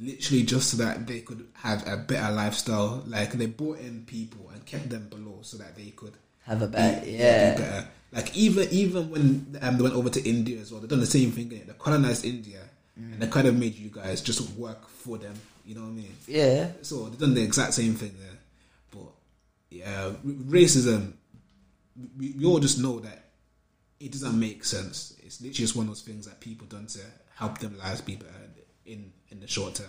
literally 0.01 0.45
just 0.45 0.71
so 0.71 0.77
that 0.79 1.07
they 1.07 1.21
could 1.21 1.47
have 1.55 1.87
a 1.87 1.97
better 1.97 2.33
lifestyle. 2.33 3.03
Like 3.07 3.33
they 3.33 3.47
brought 3.47 3.81
in 3.81 4.05
people 4.07 4.49
and 4.53 4.65
kept 4.65 4.89
them 4.91 5.09
below 5.09 5.39
so 5.43 5.57
that 5.59 5.77
they 5.77 5.91
could 5.97 6.13
Have 6.47 6.63
a 6.63 6.69
bad, 6.69 7.05
be- 7.05 7.13
yeah. 7.13 7.55
be 7.55 7.63
better. 7.63 7.89
Like 8.13 8.35
even 8.37 8.69
even 8.71 9.11
when 9.11 9.59
um, 9.61 9.77
they 9.77 9.83
went 9.83 9.95
over 9.95 10.09
to 10.11 10.23
India 10.29 10.61
as 10.61 10.73
well, 10.73 10.81
they 10.81 10.87
done 10.87 11.01
the 11.01 11.07
same 11.07 11.33
thing. 11.33 11.49
They 11.51 11.61
colonized 11.79 12.25
India 12.25 12.61
Mm. 12.99 13.13
and 13.13 13.23
they 13.23 13.29
kind 13.29 13.47
of 13.47 13.55
made 13.57 13.77
you 13.77 13.91
guys 13.91 14.21
just 14.21 14.51
work 14.59 14.89
for 14.89 15.19
them. 15.19 15.33
You 15.65 15.77
know 15.77 15.83
what 15.83 15.91
I 15.91 15.93
mean? 15.93 16.17
Yeah. 16.27 16.67
So 16.83 17.09
they 17.09 17.17
done 17.17 17.33
the 17.33 17.43
exact 17.45 17.75
same 17.75 17.95
thing 17.95 18.13
there. 18.19 18.37
But 18.91 19.13
yeah, 19.71 20.07
r- 20.07 20.15
racism. 20.25 21.13
We, 22.17 22.35
we 22.39 22.45
all 22.45 22.61
just 22.61 22.79
know 22.79 23.01
that 23.01 23.31
it 24.01 24.13
doesn't 24.13 24.39
make 24.39 24.65
sense. 24.65 25.15
It's 25.25 25.41
literally 25.41 25.55
just 25.55 25.77
one 25.77 25.87
of 25.87 25.91
those 25.91 26.03
things 26.03 26.27
that 26.27 26.41
people 26.41 26.67
done 26.67 26.87
to 26.87 27.01
help 27.35 27.59
them 27.59 27.79
lives 27.79 28.01
be 28.01 28.17
better 28.17 28.33
in 28.87 29.13
in 29.31 29.41
the 29.41 29.47
short 29.47 29.75
term. 29.75 29.87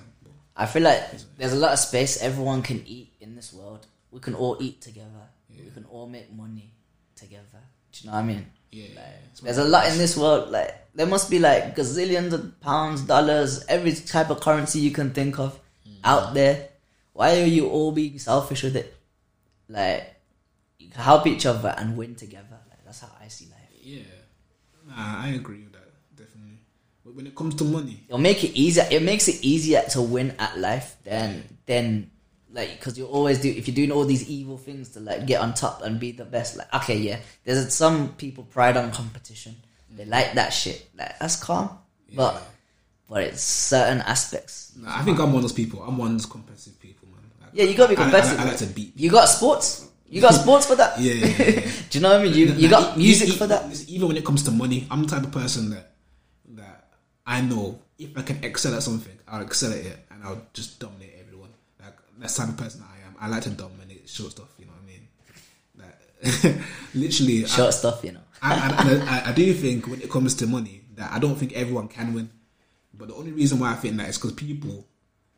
I 0.56 0.66
feel 0.66 0.84
like 0.84 1.02
there's 1.38 1.54
a 1.54 1.58
lot 1.58 1.72
of 1.72 1.80
space 1.80 2.22
everyone 2.22 2.62
can 2.62 2.84
eat 2.86 3.14
in 3.22 3.36
this 3.36 3.54
world. 3.54 3.88
We 4.12 4.20
can 4.20 4.36
all 4.36 4.58
eat 4.60 4.82
together. 4.82 5.30
We 5.50 5.72
can 5.72 5.86
all 5.86 6.08
make 6.08 6.34
money 6.34 6.74
together. 7.16 7.64
Do 7.92 8.00
you 8.02 8.10
know 8.10 8.16
what 8.16 8.24
I 8.24 8.26
mean? 8.26 8.46
yeah, 8.72 8.86
There's 9.42 9.58
a 9.58 9.64
lot 9.64 9.88
in 9.88 9.98
this 9.98 10.16
world. 10.16 10.52
Like 10.52 10.76
there 10.94 11.08
must 11.08 11.30
be 11.30 11.40
like 11.40 11.76
gazillions 11.76 12.34
of 12.34 12.60
pounds, 12.62 13.02
dollars, 13.02 13.66
every 13.68 13.94
type 13.94 14.30
of 14.30 14.42
currency 14.42 14.80
you 14.80 14.92
can 14.92 15.12
think 15.12 15.40
of 15.40 15.60
mm. 15.88 15.96
out 16.04 16.34
there. 16.34 16.70
Why 17.14 17.42
are 17.42 17.46
you 17.46 17.70
all 17.70 17.92
being 17.92 18.20
selfish 18.20 18.64
with 18.64 18.76
it? 18.76 18.96
Like 19.68 20.19
help 20.96 21.28
each 21.28 21.46
other 21.46 21.74
and 21.78 21.98
win 21.98 22.16
together. 22.16 22.58
Like 22.70 22.84
that's 22.86 23.02
how 23.02 23.10
I 23.22 23.28
see 23.28 23.46
life. 23.46 23.60
yeah. 23.84 24.02
Nah, 24.88 25.22
I 25.24 25.30
agree 25.30 25.60
with 25.60 25.74
that 25.74 25.90
definitely. 26.16 26.58
But 27.06 27.16
when 27.16 27.28
it 27.28 27.36
comes 27.36 27.56
to 27.56 27.64
money, 27.64 28.04
It'll 28.08 28.18
make 28.20 28.44
it 28.44 28.52
easier. 28.58 28.88
It 28.90 29.04
makes 29.04 29.28
it 29.28 29.44
easier 29.44 29.84
to 29.92 30.02
win 30.02 30.36
at 30.40 30.58
life 30.58 30.96
than 31.04 31.44
than 31.66 32.12
like 32.52 32.80
because 32.80 32.98
you 32.98 33.06
always 33.06 33.40
do 33.40 33.50
if 33.50 33.68
you're 33.68 33.76
doing 33.76 33.92
all 33.92 34.06
these 34.06 34.28
evil 34.30 34.58
things 34.58 34.90
to 34.90 35.00
like 35.00 35.26
get 35.28 35.42
on 35.42 35.54
top 35.54 35.82
and 35.84 36.00
be 36.00 36.12
the 36.12 36.26
best. 36.26 36.58
Like 36.58 36.74
okay, 36.74 36.98
yeah, 36.98 37.20
there's 37.44 37.74
some 37.74 38.14
people 38.14 38.44
pride 38.44 38.78
on 38.78 38.92
competition. 38.92 39.56
They 39.96 40.06
mm. 40.06 40.10
like 40.10 40.34
that 40.34 40.50
shit. 40.50 40.90
Like 40.98 41.20
that's 41.20 41.36
calm, 41.36 41.70
but 42.16 42.42
but 43.08 43.24
it's 43.24 43.42
certain 43.42 44.02
aspects. 44.02 44.74
nah, 44.76 44.98
I 45.00 45.04
think 45.04 45.20
I'm 45.20 45.28
one 45.28 45.38
of 45.38 45.42
those 45.44 45.54
people. 45.54 45.82
I'm 45.84 45.98
one 45.98 46.08
of 46.10 46.14
those 46.14 46.26
competitive 46.26 46.80
people, 46.80 47.08
man. 47.10 47.22
Like, 47.42 47.50
Yeah, 47.54 47.66
you 47.66 47.76
gotta 47.76 47.96
be 47.96 47.98
I- 47.98 48.02
I- 48.02 48.10
competitive. 48.10 48.40
I, 48.40 48.44
like 48.46 48.58
to 48.58 48.66
beat. 48.68 48.94
You 48.96 49.10
got 49.10 49.26
sports. 49.26 49.89
You 50.10 50.22
got 50.22 50.34
sports 50.34 50.66
for 50.66 50.76
that. 50.76 51.00
Yeah, 51.00 51.14
yeah, 51.14 51.28
yeah. 51.28 51.72
Do 51.90 51.98
you 51.98 52.02
know 52.02 52.10
what 52.12 52.22
I 52.22 52.24
mean? 52.24 52.34
You 52.34 52.46
you 52.54 52.70
got 52.70 52.98
music 52.98 53.30
for 53.30 53.48
that. 53.48 53.64
Even 53.88 54.08
when 54.10 54.18
it 54.18 54.26
comes 54.26 54.44
to 54.44 54.52
money, 54.52 54.88
I'm 54.90 55.04
the 55.04 55.10
type 55.10 55.24
of 55.24 55.32
person 55.32 55.70
that 55.72 55.92
that 56.56 56.90
I 57.26 57.42
know 57.42 57.80
if 57.98 58.18
I 58.18 58.22
can 58.24 58.44
excel 58.44 58.74
at 58.76 58.84
something, 58.84 59.18
I'll 59.28 59.42
excel 59.42 59.72
at 59.72 59.80
it 59.80 60.06
and 60.12 60.24
I'll 60.24 60.42
just 60.54 60.80
dominate 60.80 61.16
everyone. 61.20 61.50
Like 61.82 61.96
that's 62.18 62.36
the 62.36 62.44
type 62.44 62.52
of 62.52 62.58
person 62.58 62.84
I 62.84 63.08
am. 63.08 63.16
I 63.20 63.28
like 63.28 63.44
to 63.44 63.50
dominate 63.52 64.10
short 64.10 64.32
stuff. 64.32 64.50
You 64.58 64.66
know 64.66 64.72
what 64.74 64.84
I 64.84 64.88
mean? 64.88 66.56
Like 66.56 66.66
literally, 66.96 67.44
I, 67.46 67.48
Short 67.48 67.74
stuff, 67.74 68.04
you 68.04 68.14
know. 68.14 68.22
I, 68.42 68.54
I, 68.54 69.28
I, 69.28 69.30
I 69.30 69.34
do 69.34 69.54
think 69.54 69.88
when 69.88 70.02
it 70.02 70.10
comes 70.10 70.34
to 70.36 70.48
money 70.48 70.82
that 70.96 71.12
I 71.12 71.20
don't 71.20 71.36
think 71.36 71.54
everyone 71.54 71.88
can 71.88 72.14
win. 72.14 72.30
But 72.94 73.10
the 73.10 73.16
only 73.16 73.32
reason 73.32 73.60
why 73.60 73.72
I 73.72 73.76
think 73.76 73.96
that 73.98 74.10
is 74.10 74.18
because 74.18 74.34
people, 74.34 74.86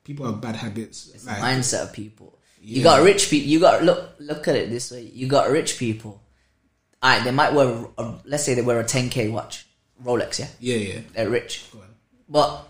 people 0.03 0.25
have 0.25 0.41
bad 0.41 0.55
habits. 0.55 1.11
It's 1.13 1.25
like, 1.27 1.37
the 1.37 1.43
mindset 1.43 1.83
of 1.83 1.93
people. 1.93 2.39
You 2.63 2.77
Yeah. 2.77 2.83
got 2.83 3.01
rich 3.03 3.29
people. 3.29 3.49
You 3.49 3.59
got 3.59 3.83
look 3.83 4.15
look 4.19 4.47
at 4.47 4.55
it 4.55 4.69
this 4.69 4.91
way. 4.91 5.09
You 5.13 5.27
got 5.27 5.49
rich 5.49 5.77
people. 5.77 6.21
Alright, 7.03 7.23
they 7.23 7.31
might 7.31 7.53
wear. 7.53 7.85
A, 7.97 8.13
let's 8.25 8.43
say 8.43 8.53
they 8.53 8.61
wear 8.61 8.79
a 8.79 8.83
10k 8.83 9.31
watch, 9.31 9.65
Rolex. 10.03 10.39
Yeah, 10.39 10.47
yeah, 10.59 10.75
yeah. 10.93 10.99
they're 11.13 11.29
rich, 11.29 11.65
Go 11.73 11.79
on. 11.79 11.85
but 12.29 12.67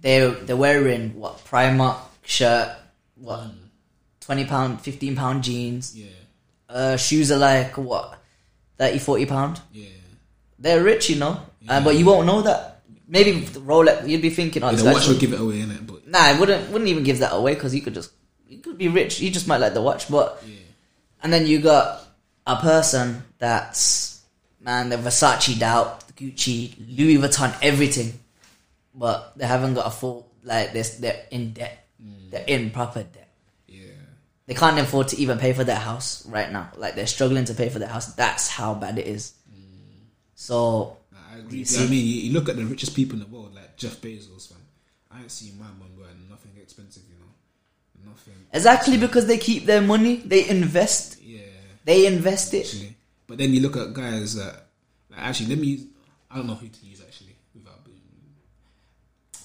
they 0.00 0.28
they're 0.46 0.56
wearing 0.56 1.14
what 1.18 1.44
Primark 1.44 1.98
shirt, 2.24 2.70
what 3.14 3.44
twenty 4.20 4.44
pound, 4.44 4.80
fifteen 4.80 5.14
pound 5.14 5.44
jeans. 5.44 5.94
Yeah, 5.96 6.06
Uh, 6.68 6.96
shoes 6.96 7.30
are 7.30 7.38
like 7.38 7.76
what 7.78 8.18
30, 8.78 8.98
40 8.98 9.26
pound. 9.26 9.60
yeah. 9.72 9.86
They're 10.58 10.82
rich, 10.82 11.08
you 11.10 11.16
know, 11.16 11.40
uh, 11.68 11.80
but 11.84 11.96
you 11.96 12.04
won't 12.04 12.26
know 12.26 12.42
that. 12.42 12.82
Maybe 13.08 13.32
the 13.40 13.60
Rolex, 13.60 14.08
you'd 14.08 14.22
be 14.22 14.30
thinking, 14.30 14.62
oh, 14.62 14.70
this 14.70 14.82
the 14.82 14.90
watch 14.92 15.08
will 15.08 15.16
give 15.18 15.32
it 15.32 15.40
away, 15.40 15.58
innit? 15.60 15.86
But 15.86 16.06
Nah, 16.06 16.18
I 16.20 16.38
wouldn't 16.38 16.70
wouldn't 16.70 16.88
even 16.88 17.02
give 17.04 17.18
that 17.20 17.32
away 17.34 17.54
because 17.54 17.74
you 17.74 17.82
could 17.82 17.94
just 17.94 18.10
you 18.50 18.58
could 18.58 18.76
be 18.76 18.88
rich. 18.88 19.20
You 19.20 19.30
just 19.30 19.46
might 19.46 19.58
like 19.58 19.74
the 19.74 19.80
watch, 19.80 20.10
but 20.10 20.42
yeah, 20.44 20.56
and 21.22 21.32
then 21.32 21.46
you 21.46 21.60
got 21.60 22.04
a 22.46 22.56
person 22.56 23.22
that's 23.38 24.22
man, 24.60 24.88
the 24.88 24.96
Versace 24.96 25.62
out, 25.62 26.04
Gucci, 26.16 26.74
Louis 26.96 27.16
Vuitton, 27.16 27.56
everything, 27.62 28.18
but 28.94 29.32
they 29.36 29.46
haven't 29.46 29.74
got 29.74 29.86
a 29.86 29.90
full 29.90 30.28
like 30.42 30.72
this. 30.72 30.96
They're 30.96 31.22
in 31.30 31.52
debt. 31.52 31.86
Mm. 32.02 32.30
They're 32.30 32.44
in 32.46 32.70
proper 32.70 33.04
debt. 33.04 33.28
yeah, 33.68 33.92
They 34.46 34.54
can't 34.54 34.78
afford 34.78 35.08
to 35.08 35.18
even 35.18 35.38
pay 35.38 35.52
for 35.52 35.64
their 35.64 35.76
house 35.76 36.26
right 36.26 36.50
now. 36.50 36.70
Like 36.76 36.96
they're 36.96 37.06
struggling 37.06 37.44
to 37.46 37.54
pay 37.54 37.68
for 37.68 37.78
their 37.78 37.88
house. 37.88 38.14
That's 38.14 38.48
how 38.48 38.74
bad 38.74 38.98
it 38.98 39.06
is. 39.06 39.34
Mm. 39.48 40.08
So 40.34 40.96
I 41.14 41.38
agree. 41.38 41.58
You 41.58 41.64
You 41.64 41.84
I 41.84 41.88
mean, 41.88 42.24
you, 42.24 42.32
look 42.32 42.48
at 42.48 42.56
the 42.56 42.64
richest 42.64 42.96
people 42.96 43.14
in 43.14 43.20
the 43.20 43.26
world, 43.26 43.54
like 43.54 43.76
Jeff 43.76 44.00
Bezos, 44.00 44.50
man. 44.50 44.60
I 45.12 45.20
ain't 45.22 45.30
seen 45.30 45.58
my 45.58 45.66
man 45.66 45.90
wearing 45.96 46.28
nothing 46.28 46.52
expensive, 46.60 47.02
you 47.08 47.20
nothing. 48.52 48.56
exactly 48.58 48.96
because 48.98 49.26
they 49.26 49.38
keep 49.38 49.66
their 49.66 49.80
money, 49.82 50.16
they 50.16 50.48
invest. 50.48 51.20
Yeah, 51.22 51.40
They 51.84 52.06
invest 52.06 52.54
it. 52.54 52.66
actually. 52.66 52.96
But 53.26 53.38
then 53.38 53.52
you 53.54 53.60
look 53.60 53.76
at 53.76 53.92
guys 53.94 54.34
that, 54.34 54.66
like, 55.10 55.20
actually, 55.20 55.46
let 55.50 55.58
me. 55.58 55.66
Use, 55.68 55.84
I 56.30 56.36
don't 56.36 56.46
know 56.46 56.54
who 56.54 56.68
to 56.68 56.86
use 56.86 57.00
actually 57.00 57.34
without 57.54 57.84
being. 57.84 57.96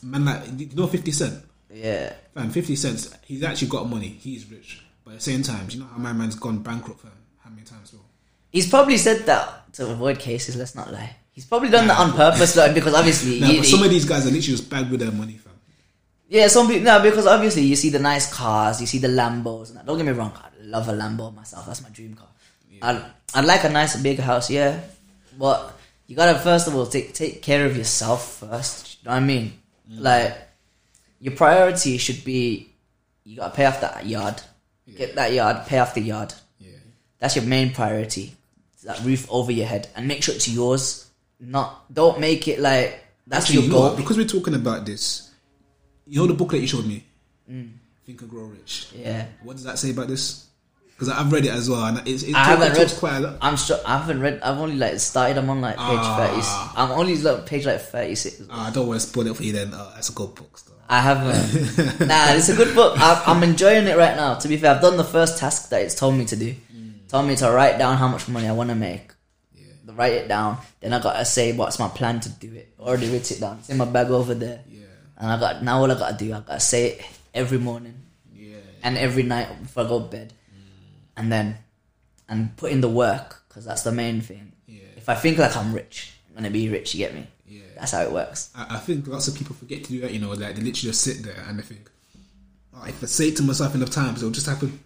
Man, 0.04 0.26
like 0.26 0.42
you 0.60 0.70
know, 0.76 0.88
Fifty 0.88 1.12
Cent. 1.12 1.44
Yeah. 1.74 2.14
Fam, 2.34 2.52
50 2.52 2.76
cents, 2.78 3.14
he's 3.26 3.44
actually 3.44 3.68
got 3.68 3.90
money. 3.90 4.08
He's 4.08 4.50
rich. 4.50 4.82
But 5.04 5.12
at 5.12 5.18
the 5.18 5.24
same 5.24 5.44
time, 5.44 5.68
do 5.68 5.76
you 5.76 5.84
know 5.84 5.90
how 5.92 5.98
my 5.98 6.14
man's 6.14 6.36
gone 6.36 6.60
bankrupt, 6.60 7.02
fam? 7.02 7.12
How 7.44 7.50
many 7.50 7.64
times, 7.64 7.92
bro? 7.92 8.00
He's 8.50 8.70
probably 8.70 8.98
said 8.98 9.26
that 9.26 9.74
to 9.74 9.90
avoid 9.92 10.18
cases. 10.20 10.56
Let's 10.56 10.74
not 10.76 10.94
lie. 10.94 11.16
He's 11.32 11.44
probably 11.46 11.70
done 11.70 11.88
that 11.88 12.00
on 12.00 12.14
purpose, 12.14 12.56
like, 12.56 12.74
because 12.74 12.94
obviously, 12.94 13.42
Nah, 13.42 13.48
he- 13.48 13.58
but 13.58 13.66
he- 13.66 13.72
some 13.72 13.84
of 13.84 13.90
these 13.90 14.06
guys 14.06 14.22
are 14.26 14.32
literally 14.32 14.42
just 14.58 14.70
bad 14.70 14.90
with 14.90 15.02
their 15.02 15.12
money. 15.12 15.38
Yeah, 16.28 16.48
some 16.48 16.68
people. 16.68 16.84
No, 16.84 17.02
because 17.02 17.28
obviously 17.28 17.64
you 17.64 17.76
see 17.76 17.90
the 17.90 18.00
nice 18.00 18.32
cars, 18.34 18.82
you 18.82 18.88
see 18.88 18.98
the 19.00 19.08
Lambos. 19.08 19.76
And. 19.76 19.86
Don't 19.86 19.98
get 19.98 20.06
me 20.06 20.12
wrong, 20.12 20.34
I 20.36 20.50
love 20.62 20.88
a 20.90 20.94
Lambo 20.94 21.34
myself. 21.34 21.66
That's 21.66 21.82
my 21.82 21.90
dream 21.90 22.16
car. 22.16 22.28
I'd, 22.82 23.04
I'd 23.34 23.46
like 23.46 23.64
a 23.64 23.70
nice 23.70 23.96
big 24.02 24.20
house, 24.20 24.50
yeah, 24.50 24.82
but 25.40 25.78
you 26.08 26.16
gotta 26.16 26.38
first 26.38 26.68
of 26.68 26.76
all 26.76 26.86
take 26.86 27.14
take 27.14 27.42
care 27.42 27.66
of 27.66 27.78
yourself 27.78 28.40
first. 28.40 28.98
You 29.02 29.10
know 29.10 29.16
what 29.16 29.24
I 29.24 29.26
mean? 29.26 29.54
Like 29.90 30.38
your 31.20 31.36
priority 31.36 31.98
should 31.98 32.24
be 32.24 32.70
you 33.24 33.38
gotta 33.38 33.56
pay 33.56 33.66
off 33.66 33.82
that 33.82 34.06
yard, 34.06 34.42
get 34.96 35.16
that 35.16 35.32
yard, 35.34 35.66
pay 35.68 35.80
off 35.80 35.94
the 35.94 36.02
yard. 36.02 36.34
Yeah. 36.60 36.72
That's 37.20 37.36
your 37.36 37.46
main 37.46 37.74
priority. 37.74 38.36
That 38.84 39.02
roof 39.04 39.26
over 39.32 39.52
your 39.52 39.66
head, 39.66 39.88
and 39.96 40.08
make 40.08 40.22
sure 40.22 40.36
it's 40.36 40.48
yours. 40.48 41.10
Not 41.40 41.92
don't 41.92 42.20
make 42.20 42.48
it 42.48 42.60
like 42.60 43.04
that's 43.26 43.46
Actually, 43.46 43.56
your 43.56 43.64
you 43.64 43.70
know 43.70 43.76
goal. 43.76 43.90
what? 43.90 43.98
Because 43.98 44.18
we're 44.18 44.28
talking 44.28 44.54
about 44.54 44.86
this, 44.86 45.32
you 46.08 46.20
know 46.20 46.28
the 46.28 46.34
booklet 46.34 46.62
you 46.62 46.68
showed 46.68 46.86
me? 46.86 47.04
Mm. 47.50 47.72
Think 48.06 48.22
and 48.22 48.30
Grow 48.30 48.44
Rich. 48.44 48.88
Yeah, 48.96 49.26
What 49.44 49.54
does 49.56 49.64
that 49.66 49.80
say 49.80 49.92
about 49.92 50.08
this? 50.08 50.46
Because 50.90 51.10
I've 51.10 51.30
read 51.32 51.44
it 51.46 51.52
as 51.52 51.70
well, 51.70 51.84
and 51.84 52.08
it's, 52.08 52.24
it, 52.24 52.30
I 52.30 52.46
talk- 52.46 52.60
haven't 52.60 52.72
it 52.78 52.78
read- 52.92 53.00
quite 53.00 53.18
a 53.18 53.20
lot. 53.20 53.38
I'm 53.42 53.58
sure 53.58 53.78
I 53.86 53.98
haven't 53.98 54.22
read. 54.22 54.40
I've 54.42 54.58
only 54.60 54.78
like 54.78 54.98
started. 55.00 55.38
I'm 55.38 55.50
on 55.50 55.60
like 55.60 55.76
page 55.76 55.86
Ah. 55.88 56.18
thirty. 56.18 56.82
I'm 56.82 56.92
only 56.98 57.18
like 57.18 57.46
page 57.46 57.66
like 57.66 57.82
thirty 57.82 58.16
six. 58.16 58.42
Ah, 58.50 58.70
I 58.70 58.72
don't 58.72 58.88
want 58.88 59.02
to 59.02 59.06
spoil 59.08 59.28
it 59.28 59.36
for 59.36 59.44
you 59.44 59.52
then. 59.52 59.72
Oh, 59.74 59.92
that's 59.94 60.08
a 60.10 60.14
good 60.14 60.34
book, 60.36 60.58
still. 60.58 60.76
I 60.88 61.02
haven't. 61.02 62.00
nah, 62.08 62.32
it's 62.34 62.48
a 62.48 62.56
good 62.56 62.74
book. 62.76 62.98
I, 62.98 63.24
I'm 63.28 63.44
enjoying 63.44 63.88
it 63.88 63.98
right 63.98 64.16
now. 64.16 64.36
To 64.36 64.48
be 64.48 64.56
fair, 64.56 64.76
I've 64.76 64.82
done 64.82 64.96
the 64.98 65.04
first 65.04 65.38
task 65.40 65.70
that 65.70 65.82
it's 65.82 65.96
told 65.96 66.16
me 66.16 66.24
to 66.26 66.36
do. 66.38 66.56
Told 67.10 67.28
me 67.28 67.36
to 67.38 67.50
write 67.52 67.78
down 67.78 67.98
how 67.98 68.08
much 68.08 68.28
money 68.30 68.48
I 68.48 68.52
want 68.54 68.70
to 68.70 68.76
make. 68.76 69.12
Yeah. 69.54 69.66
Write 69.88 70.14
it 70.14 70.28
down. 70.30 70.60
Then 70.80 70.94
I 70.94 71.00
gotta 71.02 71.26
say 71.26 71.52
what's 71.58 71.78
my 71.78 71.88
plan 71.90 72.20
to 72.22 72.30
do 72.30 72.54
it. 72.54 72.72
Already 72.80 73.10
written 73.12 73.36
it 73.38 73.40
down. 73.42 73.58
It's 73.60 73.70
in 73.70 73.78
my 73.78 73.86
bag 73.86 74.12
over 74.12 74.34
there. 74.34 74.62
Yeah. 74.70 74.75
And 75.18 75.32
I 75.32 75.40
got 75.40 75.64
now 75.64 75.80
all 75.80 75.92
I 75.92 75.96
gotta 75.98 76.18
do. 76.18 76.34
I 76.34 76.40
gotta 76.42 76.60
say 76.60 76.88
it 76.92 77.06
every 77.34 77.58
morning 77.58 77.96
Yeah. 78.36 78.56
and 78.84 78.98
every 78.98 79.24
night 79.24 79.48
before 79.62 79.86
I 79.86 79.88
go 79.88 80.00
to 80.02 80.06
bed, 80.08 80.34
mm. 80.54 80.64
and 81.18 81.32
then 81.32 81.58
and 82.28 82.56
put 82.58 82.72
in 82.72 82.82
the 82.82 82.90
work 82.90 83.44
because 83.48 83.66
that's 83.66 83.84
the 83.84 83.92
main 83.92 84.22
thing. 84.22 84.52
Yeah. 84.68 84.82
If 84.98 85.08
I 85.10 85.16
think 85.16 85.38
like 85.38 85.56
I'm 85.56 85.74
rich, 85.74 86.14
I'm 86.30 86.36
gonna 86.36 86.50
be 86.52 86.70
rich. 86.70 86.94
You 86.96 87.00
get 87.00 87.14
me? 87.16 87.28
Yeah. 87.48 87.62
That's 87.78 87.92
how 87.94 88.02
it 88.02 88.12
works. 88.12 88.50
I, 88.56 88.76
I 88.76 88.78
think 88.80 89.08
lots 89.08 89.28
of 89.28 89.36
people 89.36 89.56
forget 89.56 89.84
to 89.86 89.90
do 89.92 90.02
that, 90.02 90.12
you 90.12 90.20
know, 90.20 90.30
like 90.30 90.40
they 90.40 90.62
literally 90.62 90.72
just 90.72 91.02
sit 91.02 91.24
there 91.24 91.44
and 91.48 91.60
they 91.60 91.64
think, 91.64 91.90
oh, 92.76 92.84
if 92.88 93.02
I 93.02 93.06
say 93.06 93.30
it 93.30 93.38
to 93.38 93.44
myself 93.44 93.74
enough 93.76 93.92
times, 93.92 94.20
it'll 94.22 94.32
just 94.32 94.48
happen. 94.48 94.80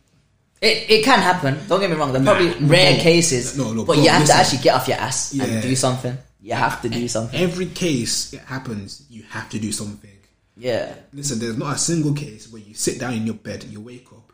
It, 0.62 0.90
it 0.92 1.06
can 1.06 1.20
happen. 1.20 1.58
Don't 1.70 1.80
get 1.80 1.90
me 1.90 1.96
wrong. 1.96 2.12
There 2.12 2.22
are 2.22 2.26
Nah, 2.26 2.36
probably 2.36 2.66
rare 2.68 2.98
no. 2.98 3.02
cases, 3.02 3.58
No, 3.58 3.72
no, 3.72 3.86
but 3.86 3.98
you 3.98 4.10
have 4.10 4.22
listen. 4.22 4.36
to 4.36 4.42
actually 4.42 4.60
get 4.60 4.76
off 4.76 4.88
your 4.90 4.98
ass 4.98 5.34
Yeah. 5.34 5.46
and 5.46 5.62
do 5.62 5.74
something. 5.76 6.18
You 6.42 6.54
have 6.54 6.82
to 6.82 6.90
do 6.90 7.08
something. 7.08 7.40
Every 7.40 7.66
case 7.68 8.34
it 8.34 8.42
happens, 8.42 9.04
you 9.10 9.24
have 9.30 9.50
to 9.52 9.60
do 9.60 9.72
something. 9.72 10.12
Yeah, 10.60 10.94
Listen, 11.14 11.40
there's 11.40 11.58
not 11.58 11.76
a 11.76 11.80
single 11.80 12.14
case 12.14 12.52
where 12.52 12.62
you 12.62 12.74
sit 12.74 13.00
down 13.00 13.14
in 13.14 13.26
your 13.26 13.36
bed, 13.36 13.64
you 13.64 13.80
wake 13.80 14.08
up, 14.12 14.34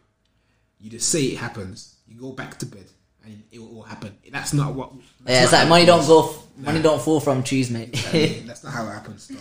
you 0.80 0.90
just 0.90 1.10
say 1.10 1.22
it 1.24 1.38
happens, 1.38 1.96
you 2.08 2.20
go 2.20 2.32
back 2.32 2.58
to 2.60 2.66
bed, 2.66 2.86
and 3.24 3.44
it 3.52 3.60
will 3.60 3.78
all 3.78 3.84
happen. 3.84 4.18
That's 4.32 4.54
not 4.54 4.74
what. 4.74 4.92
that's 5.24 5.32
yeah. 5.32 5.44
It's 5.44 5.54
like 5.54 5.68
money 5.68 5.86
don't 5.86 6.06
go, 6.06 6.36
money 6.58 6.82
don't 6.82 7.02
fall 7.02 7.20
from 7.20 7.44
trees, 7.44 7.70
mate. 7.70 7.94
Mean, 8.14 8.48
that's 8.48 8.64
not 8.64 8.74
how 8.74 8.88
it 8.88 8.92
happens. 8.92 9.28
Though. 9.28 9.38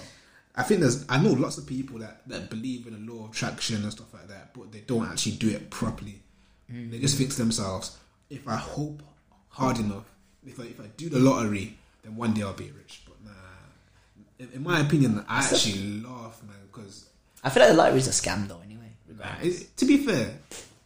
I 0.57 0.63
think 0.63 0.81
there's. 0.81 1.05
I 1.09 1.21
know 1.21 1.33
lots 1.33 1.59
of 1.59 1.67
people 1.67 1.99
that, 1.99 2.27
that 2.29 2.51
believe 2.51 2.87
in 2.87 2.93
the 2.93 3.13
law 3.13 3.25
of 3.25 3.31
attraction 3.31 3.83
and 3.83 3.91
stuff 3.91 4.13
like 4.15 4.29
that, 4.29 4.55
but 4.55 4.71
they 4.71 4.81
don't 4.81 5.07
actually 5.07 5.33
do 5.33 5.51
it 5.51 5.71
properly. 5.71 6.21
Mm. 6.73 6.91
They 6.91 6.99
just 6.99 7.19
think 7.19 7.31
to 7.31 7.37
themselves, 7.37 7.97
if 8.31 8.47
I 8.47 8.57
hope 8.57 9.03
hard 9.49 9.79
enough, 9.79 10.05
if 10.47 10.61
I, 10.61 10.65
if 10.65 10.81
I 10.81 10.87
do 10.97 11.09
the 11.09 11.19
lottery, 11.19 11.77
then 12.03 12.17
one 12.17 12.35
day 12.35 12.43
I'll 12.43 12.53
be 12.53 12.71
rich. 12.71 13.03
But 13.07 13.14
in, 14.39 14.51
in 14.55 14.63
my 14.63 14.81
opinion, 14.81 15.25
I 15.29 15.39
actually 15.39 16.01
laugh, 16.03 16.41
man, 16.43 16.57
because 16.71 17.07
I 17.43 17.51
feel 17.51 17.63
like 17.63 17.73
the 17.73 17.77
lottery 17.79 17.99
is 17.99 18.09
a 18.09 18.11
scam, 18.11 18.49
though. 18.49 18.61
Anyway, 18.65 18.91
to 19.77 19.85
be 19.85 19.99
fair, 19.99 20.35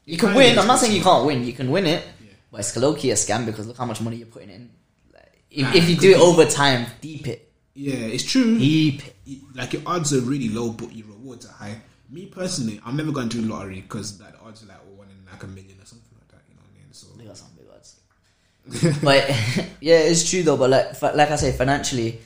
you 0.05 0.17
can 0.19 0.35
win. 0.35 0.59
I'm 0.59 0.67
not 0.67 0.79
saying 0.79 0.95
you 0.95 1.03
can't 1.03 1.25
win. 1.27 1.45
You 1.45 1.53
can 1.53 1.71
win 1.71 1.87
it, 1.87 2.05
Yeah. 2.23 2.31
but 2.51 2.61
it's 2.61 2.77
low 2.77 2.95
key 2.95 3.11
a 3.11 3.15
scam 3.15 3.47
because 3.47 3.67
look 3.67 3.77
how 3.77 3.85
much 3.87 4.01
money 4.01 4.17
you're 4.17 4.27
putting 4.27 4.51
in. 4.51 4.71
Like, 5.13 5.43
if, 5.51 5.63
Nah, 5.63 5.73
if 5.75 5.89
you 5.89 5.97
it 5.97 6.01
do 6.01 6.11
it 6.11 6.15
could 6.15 6.23
over 6.23 6.45
time, 6.45 6.87
deep 7.01 7.27
it, 7.29 7.51
Yeah, 7.75 7.95
it's 7.95 8.25
true. 8.25 8.59
deep 8.59 9.03
it. 9.27 9.39
like 9.55 9.73
your 9.73 9.83
odds 9.87 10.13
are 10.13 10.21
really 10.21 10.49
low, 10.49 10.71
but 10.71 10.93
your 10.95 11.07
rewards 11.09 11.47
are 11.47 11.53
high. 11.53 11.81
Me 12.11 12.27
personally, 12.27 12.81
I'm 12.87 12.97
never 12.97 13.13
going 13.13 13.29
to 13.29 13.41
do 13.43 13.47
lottery 13.49 13.81
because 13.83 14.19
like, 14.21 14.33
the 14.33 14.41
odds 14.41 14.63
are 14.63 14.67
like 14.67 14.79
one 14.97 15.09
in 15.11 15.17
like 15.31 15.43
a 15.43 15.47
million 15.47 15.77
or 15.81 15.85
something 15.85 16.09
like 16.19 16.29
that. 16.29 16.41
You 16.49 16.55
know 16.57 16.63
what 16.63 16.71
I 16.75 16.83
mean? 16.83 16.93
So 16.93 17.07
They 17.19 17.25
got 17.25 17.37
some 17.37 17.49
big 17.57 17.67
odds. 17.75 19.01
but 19.03 19.29
yeah, 19.83 19.99
it's 19.99 20.29
true 20.31 20.43
though. 20.43 20.57
But 20.57 20.71
like, 20.71 20.95
fi- 20.97 21.13
like 21.13 21.31
I 21.31 21.37
say, 21.37 21.53
financially, 21.53 22.19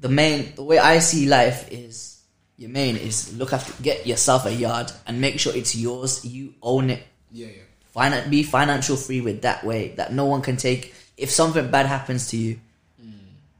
the 0.00 0.08
main 0.08 0.54
the 0.54 0.62
way 0.62 0.78
I 0.78 0.98
see 0.98 1.26
life 1.26 1.70
is 1.70 2.22
your 2.56 2.70
main 2.70 2.96
is 2.96 3.36
look 3.36 3.52
after 3.52 3.72
get 3.82 4.06
yourself 4.06 4.46
a 4.46 4.52
yard 4.52 4.90
and 5.06 5.20
make 5.20 5.38
sure 5.38 5.54
it's 5.54 5.74
yours. 5.76 6.24
You 6.24 6.54
own 6.62 6.90
it. 6.90 7.02
yeah, 7.30 7.46
yeah, 7.46 7.62
Finan- 7.94 8.30
be 8.30 8.42
financial 8.42 8.96
free 8.96 9.20
with 9.20 9.42
that 9.42 9.64
way 9.64 9.88
that 9.96 10.12
no 10.12 10.24
one 10.26 10.42
can 10.42 10.56
take. 10.56 10.94
If 11.16 11.30
something 11.30 11.70
bad 11.70 11.86
happens 11.86 12.28
to 12.28 12.36
you, 12.36 12.60
mm. 13.02 13.12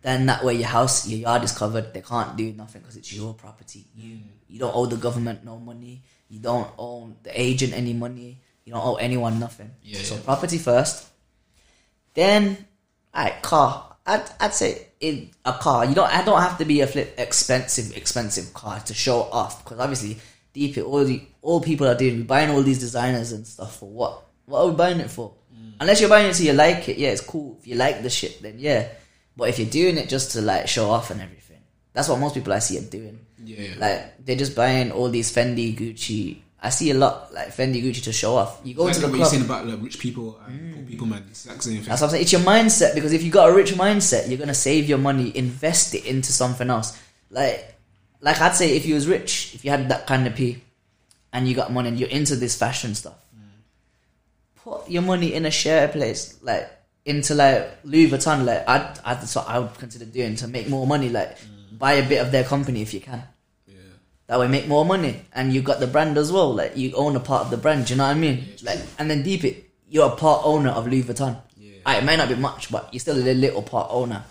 then 0.02 0.26
that 0.26 0.44
way 0.44 0.54
your 0.54 0.68
house, 0.68 1.06
your 1.08 1.20
yard 1.20 1.44
is 1.44 1.52
covered. 1.52 1.92
They 1.92 2.00
can't 2.00 2.36
do 2.36 2.52
nothing 2.52 2.82
because 2.82 2.96
it's 2.96 3.12
your 3.12 3.34
property. 3.34 3.84
You 3.94 4.16
mm. 4.16 4.22
you 4.48 4.58
don't 4.58 4.74
owe 4.74 4.86
the 4.86 4.96
government 4.96 5.44
no 5.44 5.58
money. 5.58 6.02
You 6.28 6.38
don't 6.38 6.70
owe 6.78 7.12
the 7.22 7.38
agent 7.38 7.72
any 7.72 7.92
money. 7.92 8.38
You 8.64 8.74
don't 8.74 8.84
owe 8.84 8.96
anyone 8.96 9.40
nothing. 9.40 9.70
Yeah, 9.82 10.00
so 10.00 10.14
yeah. 10.14 10.22
property 10.22 10.58
first. 10.58 11.08
Then, 12.14 12.66
alright, 13.14 13.40
car. 13.42 13.96
I'd, 14.06 14.30
I'd 14.40 14.54
say 14.54 14.86
in 15.00 15.30
a 15.44 15.52
car. 15.54 15.86
You 15.86 15.94
don't. 15.94 16.12
I 16.12 16.24
don't 16.24 16.40
have 16.40 16.58
to 16.58 16.64
be 16.64 16.80
a 16.82 16.86
flip 16.86 17.14
expensive, 17.18 17.96
expensive 17.96 18.52
car 18.54 18.80
to 18.80 18.94
show 18.94 19.22
off 19.22 19.64
because 19.64 19.78
obviously, 19.78 20.18
deep 20.52 20.76
it 20.76 20.82
all 20.82 21.04
the 21.04 21.22
all 21.42 21.60
people 21.60 21.86
are 21.86 21.94
doing. 21.94 22.18
We're 22.18 22.24
buying 22.24 22.50
all 22.50 22.62
these 22.62 22.80
designers 22.80 23.32
and 23.32 23.46
stuff 23.46 23.76
for 23.78 23.88
what? 23.88 24.22
What 24.44 24.60
are 24.60 24.68
we 24.68 24.74
buying 24.74 25.00
it 25.00 25.10
for? 25.10 25.32
Mm. 25.54 25.72
Unless 25.80 26.00
you're 26.00 26.10
buying 26.10 26.28
it 26.28 26.34
so 26.34 26.42
you 26.42 26.52
like 26.52 26.88
it, 26.88 26.98
yeah, 26.98 27.10
it's 27.10 27.22
cool. 27.22 27.56
If 27.60 27.66
you 27.66 27.76
like 27.76 28.02
the 28.02 28.10
shit, 28.10 28.42
then 28.42 28.56
yeah. 28.58 28.88
But 29.36 29.48
if 29.48 29.58
you're 29.58 29.68
doing 29.70 29.96
it 29.96 30.08
just 30.08 30.32
to 30.32 30.42
like 30.42 30.68
show 30.68 30.90
off 30.90 31.10
and 31.10 31.20
everything, 31.20 31.60
that's 31.92 32.08
what 32.08 32.18
most 32.18 32.34
people 32.34 32.52
I 32.52 32.58
see 32.58 32.78
are 32.78 32.82
doing. 32.82 33.18
yeah. 33.42 33.60
yeah. 33.60 33.74
Like 33.78 34.24
they're 34.24 34.36
just 34.36 34.54
buying 34.54 34.92
all 34.92 35.08
these 35.08 35.32
Fendi, 35.34 35.76
Gucci. 35.76 36.40
I 36.62 36.68
see 36.68 36.90
a 36.90 36.94
lot 36.94 37.32
like 37.32 37.48
Fendi, 37.48 37.82
Gucci 37.82 38.02
to 38.04 38.12
show 38.12 38.36
off. 38.36 38.60
You 38.64 38.74
go 38.74 38.86
Exactly 38.86 39.06
into 39.06 39.06
what 39.06 39.12
the 39.12 39.18
you're 39.18 39.24
club. 39.24 39.30
saying 39.30 39.44
about 39.44 39.66
like, 39.66 39.82
rich 39.82 39.98
people 39.98 40.38
and 40.46 40.74
poor 40.74 40.82
mm. 40.82 40.88
people, 40.88 41.06
man. 41.06 41.24
It's 41.30 41.44
the 41.44 41.50
exact 41.50 41.64
same 41.64 41.76
thing. 41.76 41.84
That's 41.84 42.00
what 42.02 42.08
I'm 42.08 42.10
saying. 42.10 42.22
It's 42.22 42.32
your 42.32 42.40
mindset 42.42 42.94
because 42.94 43.12
if 43.12 43.22
you 43.22 43.30
got 43.30 43.48
a 43.48 43.52
rich 43.52 43.72
mindset, 43.72 44.28
you're 44.28 44.38
gonna 44.38 44.54
save 44.54 44.88
your 44.88 44.98
money, 44.98 45.34
invest 45.34 45.94
it 45.94 46.04
into 46.04 46.32
something 46.32 46.68
else. 46.68 46.98
Like 47.30 47.74
like 48.20 48.40
I'd 48.40 48.54
say, 48.54 48.76
if 48.76 48.84
you 48.84 48.94
was 48.94 49.08
rich, 49.08 49.54
if 49.54 49.64
you 49.64 49.70
had 49.70 49.88
that 49.88 50.06
kind 50.06 50.26
of 50.26 50.34
p, 50.34 50.62
and 51.32 51.48
you 51.48 51.54
got 51.54 51.72
money 51.72 51.88
and 51.88 51.98
you're 51.98 52.10
into 52.10 52.36
this 52.36 52.56
fashion 52.58 52.94
stuff, 52.94 53.16
mm. 53.34 53.40
put 54.56 54.90
your 54.90 55.02
money 55.02 55.32
in 55.32 55.46
a 55.46 55.50
share 55.50 55.88
place, 55.88 56.38
like 56.42 56.70
into 57.06 57.34
like 57.34 57.78
Louis 57.84 58.10
Vuitton. 58.10 58.44
Like 58.44 58.68
I'd, 58.68 58.98
I'd 59.04 59.20
that's 59.20 59.34
what 59.34 59.48
I 59.48 59.58
would 59.60 59.74
consider 59.78 60.04
doing 60.04 60.36
to 60.36 60.48
make 60.48 60.68
more 60.68 60.86
money. 60.86 61.08
Like 61.08 61.38
mm. 61.38 61.78
buy 61.78 61.92
a 61.94 62.06
bit 62.06 62.20
of 62.20 62.30
their 62.32 62.44
company 62.44 62.82
if 62.82 62.92
you 62.92 63.00
can. 63.00 63.22
Yeah. 64.30 64.36
That 64.36 64.40
way, 64.40 64.48
make 64.48 64.68
more 64.68 64.84
money, 64.84 65.22
and 65.32 65.52
you 65.52 65.60
got 65.60 65.80
the 65.80 65.86
brand 65.86 66.16
as 66.16 66.30
well. 66.30 66.54
Like 66.54 66.76
you 66.76 66.92
own 66.94 67.16
a 67.16 67.20
part 67.20 67.42
of 67.44 67.50
the 67.50 67.56
brand. 67.56 67.86
Do 67.86 67.94
you 67.94 67.98
know 67.98 68.04
what 68.04 68.16
I 68.16 68.18
mean? 68.18 68.46
it's 68.52 68.62
like, 68.62 68.78
and 68.98 69.10
then 69.10 69.22
deep 69.22 69.44
it, 69.44 69.70
you're 69.88 70.06
a 70.06 70.16
part 70.16 70.42
owner 70.44 70.70
of 70.70 70.86
Louis 70.86 71.02
Vuitton. 71.02 71.40
Yeah. 71.56 71.78
Ah, 71.84 71.98
it 71.98 72.04
may 72.04 72.16
not 72.16 72.28
be 72.28 72.36
much, 72.36 72.70
but 72.70 72.88
you're 72.92 73.00
still 73.00 73.16
a 73.16 73.34
little 73.34 73.62
part 73.62 73.88
owner. 73.90 74.24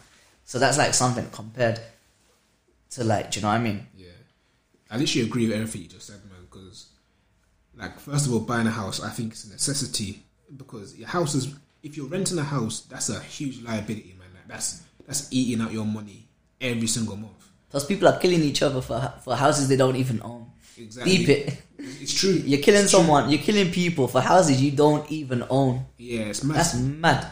So 0.45 0.57
that's 0.57 0.77
like 0.77 0.93
something 0.93 1.27
compared 1.31 1.79
to 2.91 3.03
like, 3.03 3.31
do 3.31 3.39
you 3.39 3.43
know 3.43 3.49
what 3.49 3.55
I 3.55 3.59
mean? 3.59 3.87
Yeah, 3.95 4.07
I 4.89 4.97
literally 4.97 5.27
agree 5.27 5.47
with 5.47 5.55
everything 5.55 5.81
you 5.81 5.87
just 5.87 6.07
said, 6.07 6.23
man. 6.25 6.47
Because, 6.49 6.87
like, 7.77 7.99
first 7.99 8.25
of 8.25 8.33
all, 8.33 8.39
buying 8.39 8.67
a 8.67 8.71
house, 8.71 9.01
I 9.01 9.09
think 9.09 9.33
it's 9.33 9.43
a 9.45 9.51
necessity 9.51 10.23
because 10.55 10.95
your 10.97 11.07
house 11.07 11.35
is. 11.35 11.53
If 11.83 11.95
you're 11.95 12.07
renting 12.07 12.37
a 12.39 12.43
house, 12.43 12.81
that's 12.81 13.09
a 13.09 13.19
huge 13.19 13.61
liability, 13.61 14.15
man. 14.17 14.27
Like, 14.33 14.47
that's 14.47 14.81
that's 15.05 15.27
eating 15.31 15.61
out 15.61 15.71
your 15.71 15.85
money 15.85 16.27
every 16.59 16.87
single 16.87 17.15
month. 17.15 17.38
Plus, 17.69 17.85
people 17.85 18.07
are 18.07 18.17
killing 18.19 18.41
each 18.41 18.61
other 18.61 18.81
for 18.81 19.13
for 19.23 19.35
houses 19.35 19.67
they 19.67 19.75
don't 19.77 19.95
even 19.95 20.21
own. 20.23 20.45
Exactly. 20.77 21.17
Deep 21.17 21.29
it. 21.29 21.61
It's 21.77 22.13
true. 22.13 22.31
You're 22.45 22.61
killing 22.61 22.81
It's 22.83 22.91
true. 22.91 22.99
someone. 23.01 23.29
You're 23.29 23.41
killing 23.41 23.71
people 23.71 24.07
for 24.07 24.21
houses 24.21 24.61
you 24.61 24.71
don't 24.71 25.09
even 25.11 25.43
own. 25.49 25.85
Yeah, 25.97 26.21
it's 26.31 26.43
mad. 26.43 26.57
That's 26.57 26.75
mad. 26.75 27.27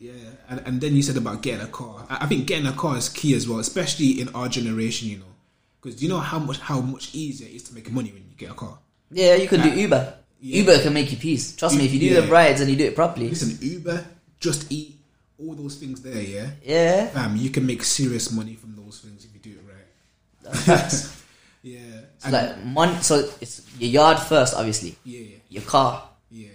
Yeah, 0.00 0.12
and, 0.48 0.62
and 0.66 0.80
then 0.80 0.94
you 0.94 1.02
said 1.02 1.16
about 1.16 1.42
getting 1.42 1.62
a 1.66 1.68
car. 1.68 2.06
I, 2.08 2.24
I 2.24 2.26
think 2.26 2.46
getting 2.46 2.66
a 2.66 2.72
car 2.72 2.96
is 2.96 3.08
key 3.08 3.34
as 3.34 3.48
well, 3.48 3.58
especially 3.60 4.20
in 4.20 4.28
our 4.34 4.48
generation. 4.48 5.08
You 5.08 5.18
know, 5.18 5.32
because 5.80 6.02
you 6.02 6.08
know 6.08 6.18
how 6.18 6.38
much 6.38 6.58
how 6.60 6.80
much 6.80 7.14
easier 7.14 7.48
it 7.48 7.54
is 7.54 7.62
to 7.64 7.74
make 7.74 7.90
money 7.90 8.10
when 8.12 8.22
you 8.28 8.36
get 8.36 8.50
a 8.50 8.54
car. 8.54 8.78
Yeah, 9.10 9.34
you 9.36 9.48
can 9.48 9.62
do 9.62 9.70
Uber. 9.70 10.14
Yeah. 10.40 10.58
Uber 10.58 10.82
can 10.82 10.92
make 10.92 11.10
you 11.10 11.16
peace. 11.18 11.56
Trust 11.56 11.76
me, 11.76 11.86
if 11.86 11.92
you 11.94 11.98
do 12.00 12.20
the 12.20 12.26
rides 12.28 12.60
and 12.60 12.70
you 12.70 12.76
do 12.76 12.84
it 12.84 12.94
properly. 12.94 13.30
Listen, 13.30 13.58
Uber, 13.60 14.04
Just 14.38 14.70
Eat, 14.70 14.94
all 15.40 15.54
those 15.54 15.76
things 15.76 16.00
there. 16.02 16.20
Yeah, 16.22 16.50
Yeah. 16.62 17.06
fam, 17.08 17.36
you 17.36 17.50
can 17.50 17.66
make 17.66 17.82
serious 17.82 18.30
money 18.30 18.54
from 18.54 18.76
those 18.76 19.00
things 19.00 19.24
if 19.24 19.32
you 19.34 19.40
do 19.40 19.58
it 19.58 19.64
right. 19.66 19.86
Facts. 20.52 21.22
yeah, 21.62 21.78
and- 22.24 22.32
like 22.32 22.64
mon- 22.64 23.02
so 23.02 23.28
it's 23.40 23.62
your 23.78 23.90
yard 23.90 24.18
first, 24.18 24.54
obviously. 24.54 24.96
yeah, 25.04 25.36
Your 25.48 25.62
car. 25.62 26.08
yeah, 26.30 26.48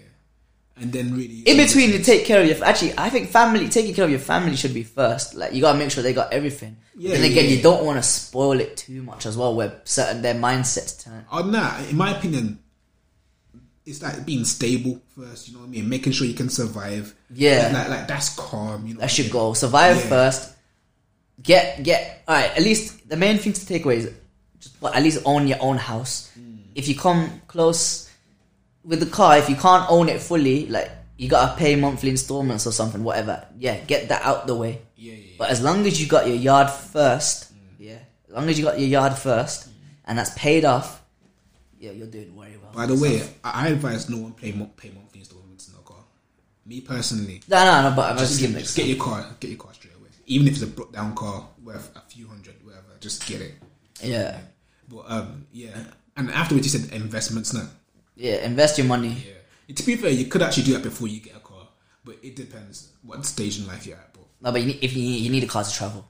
and 0.78 0.92
then 0.92 1.14
really 1.16 1.40
In 1.42 1.58
between, 1.58 1.92
you 1.92 2.00
take 2.00 2.26
care 2.26 2.42
of 2.42 2.48
your. 2.48 2.64
Actually, 2.64 2.94
I 2.98 3.10
think 3.10 3.30
family 3.30 3.70
taking 3.70 3.94
care 3.94 4.06
of 4.06 4.12
your 4.12 4.20
family 4.20 4.56
should 4.56 4.74
be 4.74 4.84
first. 4.84 5.36
Like 5.36 5.54
you 5.54 5.62
gotta 5.62 5.78
make 5.78 5.92
sure 5.92 6.04
they 6.04 6.14
got 6.14 6.32
everything. 6.34 6.78
Yeah, 6.96 7.16
and 7.16 7.24
again, 7.24 7.46
yeah. 7.46 7.56
you 7.58 7.62
don't 7.64 7.86
want 7.86 7.98
to 7.98 8.04
spoil 8.04 8.60
it 8.60 8.78
too 8.78 9.02
much 9.02 9.26
as 9.26 9.36
well, 9.36 9.56
where 9.56 9.82
certain 9.84 10.22
their 10.22 10.36
mindsets 10.36 11.04
turn. 11.04 11.26
Uh, 11.32 11.38
On 11.38 11.52
that, 11.52 11.90
in 11.90 11.98
my 11.98 12.16
opinion, 12.16 12.60
it's 13.86 14.02
like 14.02 14.26
being 14.26 14.46
stable 14.46 15.02
first. 15.16 15.48
You 15.48 15.56
know 15.56 15.62
what 15.62 15.66
I 15.68 15.70
mean? 15.72 15.90
Making 15.90 16.14
sure 16.14 16.28
you 16.28 16.34
can 16.36 16.50
survive. 16.50 17.14
Yeah. 17.34 17.72
like, 17.74 17.90
like, 17.90 18.08
that's 18.08 18.36
calm. 18.36 18.86
You 18.86 18.94
know, 18.94 19.00
That 19.00 19.06
what 19.06 19.12
I 19.12 19.14
should 19.14 19.26
mean? 19.26 19.34
go. 19.34 19.54
Survive 19.54 19.98
Yeah. 19.98 20.02
first. 20.10 20.53
Get 21.42 21.84
get 21.84 22.24
all 22.28 22.36
right. 22.36 22.52
At 22.56 22.62
least 22.64 23.10
the 23.10 23.18
main 23.18 23.38
thing 23.38 23.54
to 23.54 23.66
take 23.66 23.86
away 23.86 23.98
is 23.98 24.12
just 24.60 24.82
well, 24.82 24.94
at 24.94 25.02
least 25.02 25.22
own 25.26 25.48
your 25.48 25.58
own 25.62 25.78
house. 25.78 26.32
Mm. 26.40 26.60
If 26.76 26.88
you 26.88 26.96
come 26.96 27.42
close 27.48 28.10
with 28.84 29.00
the 29.00 29.08
car, 29.08 29.38
if 29.38 29.50
you 29.50 29.56
can't 29.56 29.90
own 29.90 30.10
it 30.10 30.22
fully, 30.22 30.68
like 30.68 30.92
you 31.18 31.30
gotta 31.30 31.58
pay 31.58 31.76
monthly 31.76 32.10
installments 32.12 32.68
or 32.68 32.72
something, 32.72 33.04
whatever. 33.04 33.46
Yeah, 33.58 33.78
get 33.80 34.10
that 34.10 34.22
out 34.24 34.48
the 34.48 34.56
way. 34.56 34.82
Yeah, 34.96 35.14
yeah, 35.14 35.36
But 35.38 35.50
as 35.50 35.62
long 35.62 35.86
as 35.86 36.00
you 36.02 36.08
got 36.08 36.28
your 36.28 36.38
yard 36.38 36.70
first, 36.70 37.52
Mm. 37.54 37.58
yeah, 37.80 37.98
as 38.28 38.34
long 38.36 38.48
as 38.50 38.58
you 38.58 38.66
got 38.66 38.80
your 38.80 38.90
yard 38.90 39.14
first, 39.18 39.70
and 40.06 40.18
that's 40.18 40.32
paid 40.38 40.66
off, 40.66 41.02
yeah, 41.80 41.92
you're 41.92 42.08
doing 42.08 42.34
very 42.38 42.58
well. 42.58 42.72
By 42.74 42.86
the 42.86 42.96
way, 42.96 43.22
I, 43.44 43.66
I 43.66 43.68
advise 43.70 44.10
no 44.10 44.18
one 44.18 44.34
pay 44.34 44.52
pay 44.52 44.90
monthly 44.92 45.20
installments 45.20 45.68
in 45.68 45.76
a 45.76 45.82
car. 45.82 45.98
Me 46.66 46.80
personally, 46.82 47.42
no, 47.50 47.66
no, 47.66 47.90
no. 47.90 47.96
But 47.96 48.12
I'm 48.12 48.18
just, 48.18 48.32
just, 48.32 48.42
giving 48.42 48.58
just 48.60 48.78
get 48.78 48.88
your 48.88 48.98
car, 48.98 49.26
get 49.40 49.50
your 49.50 49.60
car 49.60 49.73
straight 49.73 49.73
away. 49.73 49.73
Even 50.26 50.48
if 50.48 50.54
it's 50.54 50.64
a 50.64 50.68
broke 50.68 50.94
down 50.94 51.14
car 51.16 51.48
worth 51.64 51.96
a 51.96 52.02
few 52.08 52.28
hundred, 52.28 52.56
whatever, 52.64 52.88
just 53.00 53.28
get 53.28 53.42
it. 53.42 53.54
Yeah, 54.02 54.40
But 54.90 55.04
um, 55.08 55.46
yeah, 55.52 55.76
and 56.18 56.30
afterwards 56.32 56.72
you 56.74 56.80
said 56.80 56.92
investments 56.94 57.54
now. 57.54 57.68
yeah. 58.16 58.46
Invest 58.46 58.78
your 58.78 58.88
money. 58.88 59.16
Yeah, 59.68 59.76
to 59.76 59.84
be 59.86 59.96
fair, 59.96 60.12
you 60.12 60.26
could 60.26 60.42
actually 60.42 60.64
do 60.64 60.74
that 60.74 60.84
before 60.84 61.08
you 61.08 61.20
get 61.20 61.36
a 61.36 61.40
car, 61.40 61.68
but 62.06 62.16
it 62.24 62.36
depends 62.36 62.92
what 63.04 63.26
stage 63.26 63.60
in 63.60 63.68
life 63.68 63.86
you're 63.86 63.98
at. 63.98 64.14
But 64.14 64.24
No, 64.42 64.52
but 64.52 64.62
you 64.62 64.68
need, 64.68 64.80
if 64.82 64.96
you 64.96 65.02
need, 65.04 65.20
you 65.20 65.30
need 65.32 65.44
a 65.44 65.48
car 65.48 65.64
to 65.64 65.72
travel. 65.74 66.10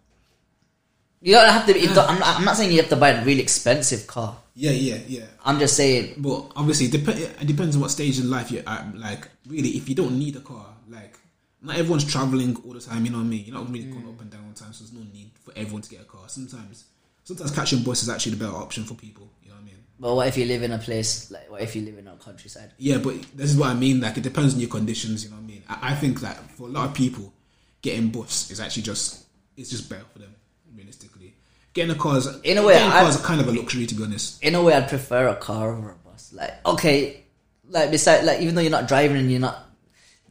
You 1.21 1.34
don't 1.34 1.49
have 1.49 1.65
to. 1.67 1.71
It 1.78 1.93
don't, 1.95 2.10
I'm, 2.10 2.19
not, 2.19 2.38
I'm 2.39 2.45
not 2.45 2.58
saying 2.58 2.71
you 2.71 2.78
have 2.82 2.89
to 2.89 2.95
buy 2.97 3.10
a 3.12 3.23
really 3.26 3.41
expensive 3.41 4.06
car. 4.08 4.36
yeah, 4.56 4.71
yeah, 4.71 4.97
yeah. 5.08 5.26
I'm 5.45 5.58
just 5.58 5.76
saying. 5.78 6.15
But 6.17 6.52
obviously, 6.56 6.88
it, 6.88 6.91
dep- 7.06 7.15
it 7.41 7.47
depends 7.47 7.76
on 7.76 7.82
what 7.82 7.91
stage 7.91 8.19
in 8.19 8.30
life 8.30 8.52
you're 8.52 8.67
at. 8.67 8.93
Like, 8.97 9.28
really, 9.47 9.69
if 9.69 9.88
you 9.88 9.95
don't 9.95 10.19
need 10.19 10.36
a 10.36 10.41
car, 10.41 10.65
like, 10.89 11.17
not 11.63 11.78
everyone's 11.78 12.06
traveling 12.06 12.56
all 12.65 12.73
the 12.73 12.82
time. 12.82 13.06
You 13.06 13.12
know 13.12 13.19
what 13.19 13.23
I 13.23 13.28
mean? 13.28 13.45
You're 13.45 13.56
not 13.56 13.69
really 13.69 13.86
going 13.86 14.04
mm. 14.04 14.13
up 14.13 14.21
and 14.21 14.30
down 14.30 14.41
all 14.41 14.54
the 14.54 14.60
time, 14.60 14.73
so 14.73 14.84
there's 14.84 14.93
no 14.93 15.06
need 15.13 15.32
for 15.43 15.54
everyone 15.56 15.82
to 15.82 15.89
get 15.89 16.02
a 16.02 16.06
car. 16.06 16.28
Sometimes, 16.28 16.86
sometimes 17.23 17.52
catching 17.52 17.84
bus 17.84 18.04
is 18.04 18.10
actually 18.10 18.34
the 18.34 18.45
better 18.45 18.56
option 18.56 18.84
for 18.84 18.95
people. 18.95 19.30
You 19.41 19.49
know 19.49 19.56
what 19.56 19.62
I 19.62 19.65
mean? 19.65 19.76
But 19.99 20.15
what 20.15 20.28
if 20.28 20.38
you 20.38 20.45
live 20.45 20.63
in 20.63 20.73
a 20.73 20.78
place 20.78 21.32
like? 21.32 21.49
What 21.49 21.62
if 21.62 21.76
you 21.76 21.84
live 21.84 21.97
in 21.97 22.08
a 22.08 22.15
countryside? 22.17 22.71
Yeah, 22.78 22.97
but 22.97 23.15
this 23.36 23.52
is 23.52 23.58
what 23.58 23.69
I 23.69 23.73
mean. 23.73 24.02
Like, 24.02 24.17
it 24.17 24.23
depends 24.23 24.54
on 24.54 24.60
your 24.60 24.69
conditions. 24.69 25.23
You 25.23 25.30
know 25.30 25.38
what 25.38 25.43
I 25.43 25.47
mean? 25.47 25.63
I, 25.69 25.80
I 25.91 25.95
think 25.95 26.19
that 26.21 26.38
for 26.52 26.67
a 26.67 26.71
lot 26.71 26.89
of 26.89 26.93
people, 26.93 27.34
getting 27.82 28.10
bus 28.10 28.52
is 28.52 28.60
actually 28.60 28.84
just 28.84 29.26
it's 29.56 29.69
just 29.69 29.89
better 29.89 30.06
for 30.12 30.19
them. 30.19 30.36
Realistically, 30.76 31.36
getting 31.73 31.95
a 31.95 31.99
car 31.99 32.17
is 32.17 32.28
In 32.43 32.58
a 32.58 32.63
way, 32.63 32.73
getting 32.73 32.89
a 32.89 32.91
car 32.91 33.10
is 33.10 33.17
kind 33.17 33.39
of 33.39 33.47
a 33.47 33.52
luxury 33.52 33.86
to 33.86 33.95
be 33.95 34.04
honest. 34.04 34.43
In 34.43 34.56
a 34.56 34.63
way, 34.63 34.73
I'd 34.73 34.89
prefer 34.89 35.28
a 35.28 35.36
car 35.36 35.71
over 35.71 35.91
a 35.91 35.95
bus. 36.10 36.34
Like, 36.34 36.65
okay, 36.65 37.23
like 37.69 37.91
beside, 37.91 38.26
like 38.26 38.41
even 38.41 38.56
though 38.56 38.62
you're 38.62 38.71
not 38.71 38.88
driving 38.88 39.17
and 39.17 39.32
you're 39.32 39.39
not. 39.39 39.62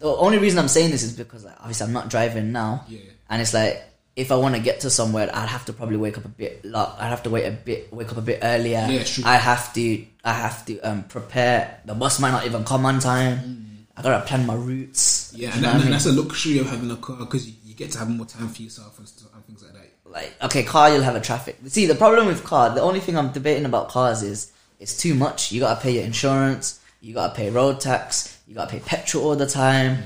The 0.02 0.08
only 0.08 0.38
reason 0.38 0.58
I'm 0.58 0.68
saying 0.68 0.90
this 0.90 1.04
is 1.04 1.12
because 1.12 1.44
like 1.44 1.54
obviously 1.60 1.86
I'm 1.86 1.92
not 1.92 2.10
driving 2.10 2.50
now, 2.52 2.84
Yeah. 2.88 2.98
and 3.30 3.40
it's 3.40 3.54
like 3.54 3.82
if 4.16 4.30
I 4.30 4.36
want 4.36 4.54
to 4.56 4.60
get 4.60 4.80
to 4.80 4.90
somewhere, 4.90 5.30
I'd 5.32 5.48
have 5.48 5.64
to 5.66 5.72
probably 5.72 5.96
wake 5.96 6.18
up 6.18 6.26
a 6.26 6.28
bit. 6.28 6.64
Like, 6.66 6.88
I'd 6.98 7.08
have 7.08 7.22
to 7.22 7.30
wait 7.30 7.46
a 7.46 7.50
bit, 7.52 7.90
wake 7.92 8.10
up 8.10 8.18
a 8.18 8.20
bit 8.20 8.40
earlier. 8.42 8.86
Yeah, 8.90 9.04
true. 9.04 9.24
I 9.26 9.36
have 9.36 9.72
to, 9.72 10.04
I 10.24 10.32
have 10.34 10.66
to 10.66 10.80
um 10.80 11.04
prepare. 11.04 11.80
The 11.86 11.94
bus 11.94 12.20
might 12.20 12.32
not 12.32 12.44
even 12.44 12.64
come 12.64 12.84
on 12.84 12.98
time. 12.98 13.86
I 13.96 14.02
gotta 14.02 14.26
plan 14.26 14.44
my 14.46 14.54
routes. 14.54 15.32
Mm. 15.32 15.38
Yeah, 15.38 15.52
and, 15.52 15.62
know 15.62 15.68
and 15.70 15.78
I 15.78 15.82
mean? 15.82 15.90
that's 15.92 16.06
a 16.06 16.12
luxury 16.12 16.58
of 16.58 16.68
having 16.68 16.90
a 16.90 16.96
car 16.96 17.16
because 17.18 17.48
you, 17.48 17.54
you 17.64 17.74
get 17.74 17.92
to 17.92 17.98
have 17.98 18.10
more 18.10 18.26
time 18.26 18.48
for 18.48 18.60
yourself 18.62 18.98
and, 18.98 19.08
stuff, 19.08 19.28
and 19.34 19.44
things 19.46 19.62
like 19.62 19.72
that. 19.74 20.10
like 20.10 20.34
okay, 20.42 20.62
car 20.64 20.90
you'll 20.92 21.02
have 21.04 21.14
a 21.14 21.20
traffic. 21.20 21.56
See, 21.66 21.86
the 21.86 21.94
problem 21.94 22.26
with 22.26 22.42
car, 22.42 22.74
the 22.74 22.82
only 22.82 23.00
thing 23.00 23.16
I'm 23.16 23.30
debating 23.32 23.66
about 23.66 23.88
cars 23.90 24.22
is 24.22 24.50
it's 24.80 24.96
too 24.98 25.14
much. 25.14 25.52
You 25.52 25.60
gotta 25.60 25.80
pay 25.80 25.92
your 25.92 26.04
insurance, 26.04 26.80
you 27.00 27.14
gotta 27.14 27.34
pay 27.34 27.50
road 27.50 27.80
tax, 27.80 28.31
you 28.52 28.56
gotta 28.56 28.70
pay 28.70 28.80
petrol 28.80 29.24
all 29.28 29.36
the 29.36 29.46
time. 29.46 30.02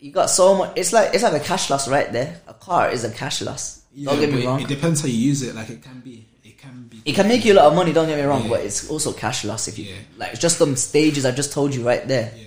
You 0.00 0.10
got 0.10 0.30
so 0.30 0.56
much. 0.58 0.72
It's 0.76 0.92
like 0.92 1.14
it's 1.14 1.22
like 1.22 1.32
a 1.40 1.44
cash 1.44 1.70
loss 1.70 1.86
right 1.88 2.12
there. 2.12 2.40
A 2.48 2.54
car 2.54 2.90
is 2.90 3.04
a 3.04 3.10
cash 3.12 3.40
loss. 3.40 3.82
Yeah, 3.94 4.10
don't 4.10 4.20
get 4.20 4.32
me 4.32 4.44
wrong. 4.44 4.60
It, 4.60 4.66
depends 4.66 5.00
how 5.00 5.06
you 5.06 5.14
use 5.14 5.42
it. 5.42 5.54
Like 5.54 5.70
it 5.70 5.80
can 5.82 6.00
be, 6.00 6.26
it 6.42 6.58
can 6.58 6.88
be. 6.88 7.02
It 7.04 7.14
can 7.14 7.28
make 7.28 7.44
you 7.44 7.52
a 7.52 7.54
lot 7.56 7.66
of 7.66 7.74
money. 7.76 7.92
Don't 7.92 8.08
get 8.08 8.18
me 8.18 8.24
wrong, 8.24 8.42
Yeah. 8.44 8.48
but 8.50 8.60
it's 8.62 8.90
also 8.90 9.12
cash 9.12 9.44
loss 9.44 9.68
if 9.68 9.78
you 9.78 9.84
Yeah. 9.86 9.94
like. 10.16 10.32
It's 10.32 10.40
just 10.40 10.58
some 10.58 10.74
stages 10.74 11.24
I 11.24 11.30
just 11.30 11.52
told 11.52 11.72
you 11.72 11.86
right 11.86 12.06
there. 12.08 12.32
Yeah, 12.36 12.44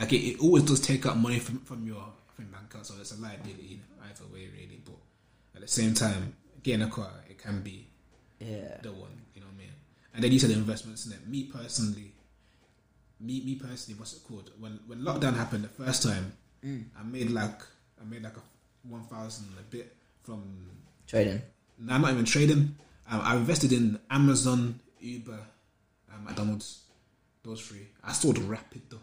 like 0.00 0.12
it, 0.14 0.22
it 0.24 0.40
always 0.40 0.62
does 0.64 0.80
take 0.80 1.04
up 1.04 1.16
money 1.18 1.38
from 1.38 1.60
from 1.60 1.86
your 1.86 2.02
from 2.34 2.46
bank 2.46 2.64
account, 2.70 2.86
so 2.86 2.94
it's 2.98 3.12
a 3.12 3.20
liability 3.20 3.80
either 4.08 4.24
way, 4.32 4.48
really. 4.56 4.80
But 4.84 4.96
at 5.54 5.60
the 5.60 5.68
same 5.68 5.92
time, 5.92 6.34
getting 6.62 6.80
a 6.82 6.88
car, 6.90 7.10
it 7.28 7.36
can 7.38 7.60
be 7.60 7.88
Yeah, 8.40 8.78
the 8.82 8.92
one. 8.92 9.12
You 9.34 9.40
know 9.42 9.48
what 9.48 9.54
I 9.56 9.58
mean? 9.58 9.72
And 10.14 10.24
then 10.24 10.32
you 10.32 10.38
said 10.38 10.48
the 10.50 10.54
investments 10.54 11.04
in 11.06 11.12
it. 11.12 11.26
Me 11.28 11.44
personally, 11.44 12.12
me 13.20 13.42
me 13.44 13.54
personally, 13.54 13.98
what's 13.98 14.14
it 14.14 14.22
called? 14.24 14.50
When 14.58 14.78
when 14.86 15.00
lockdown 15.00 15.36
happened 15.36 15.64
the 15.64 15.68
first 15.68 16.02
time, 16.02 16.32
I 16.64 17.02
made 17.04 17.30
like 17.30 17.60
I 18.00 18.04
made 18.04 18.22
like 18.22 18.36
a 18.36 18.42
one 18.88 19.02
thousand 19.04 19.46
a 19.58 19.62
bit 19.62 19.96
from. 20.22 20.42
trading. 21.06 21.42
No, 21.78 21.94
I'm 21.94 22.02
not 22.02 22.12
even 22.12 22.24
trading. 22.24 22.74
Um, 23.10 23.20
I 23.22 23.36
invested 23.36 23.72
in 23.72 24.00
Amazon, 24.10 24.80
Uber, 25.00 25.38
and 26.12 26.24
McDonald's. 26.24 26.82
Those 27.44 27.60
three. 27.60 27.86
I 28.02 28.12
sold 28.12 28.38
Rapid 28.38 28.82
though. 28.90 28.96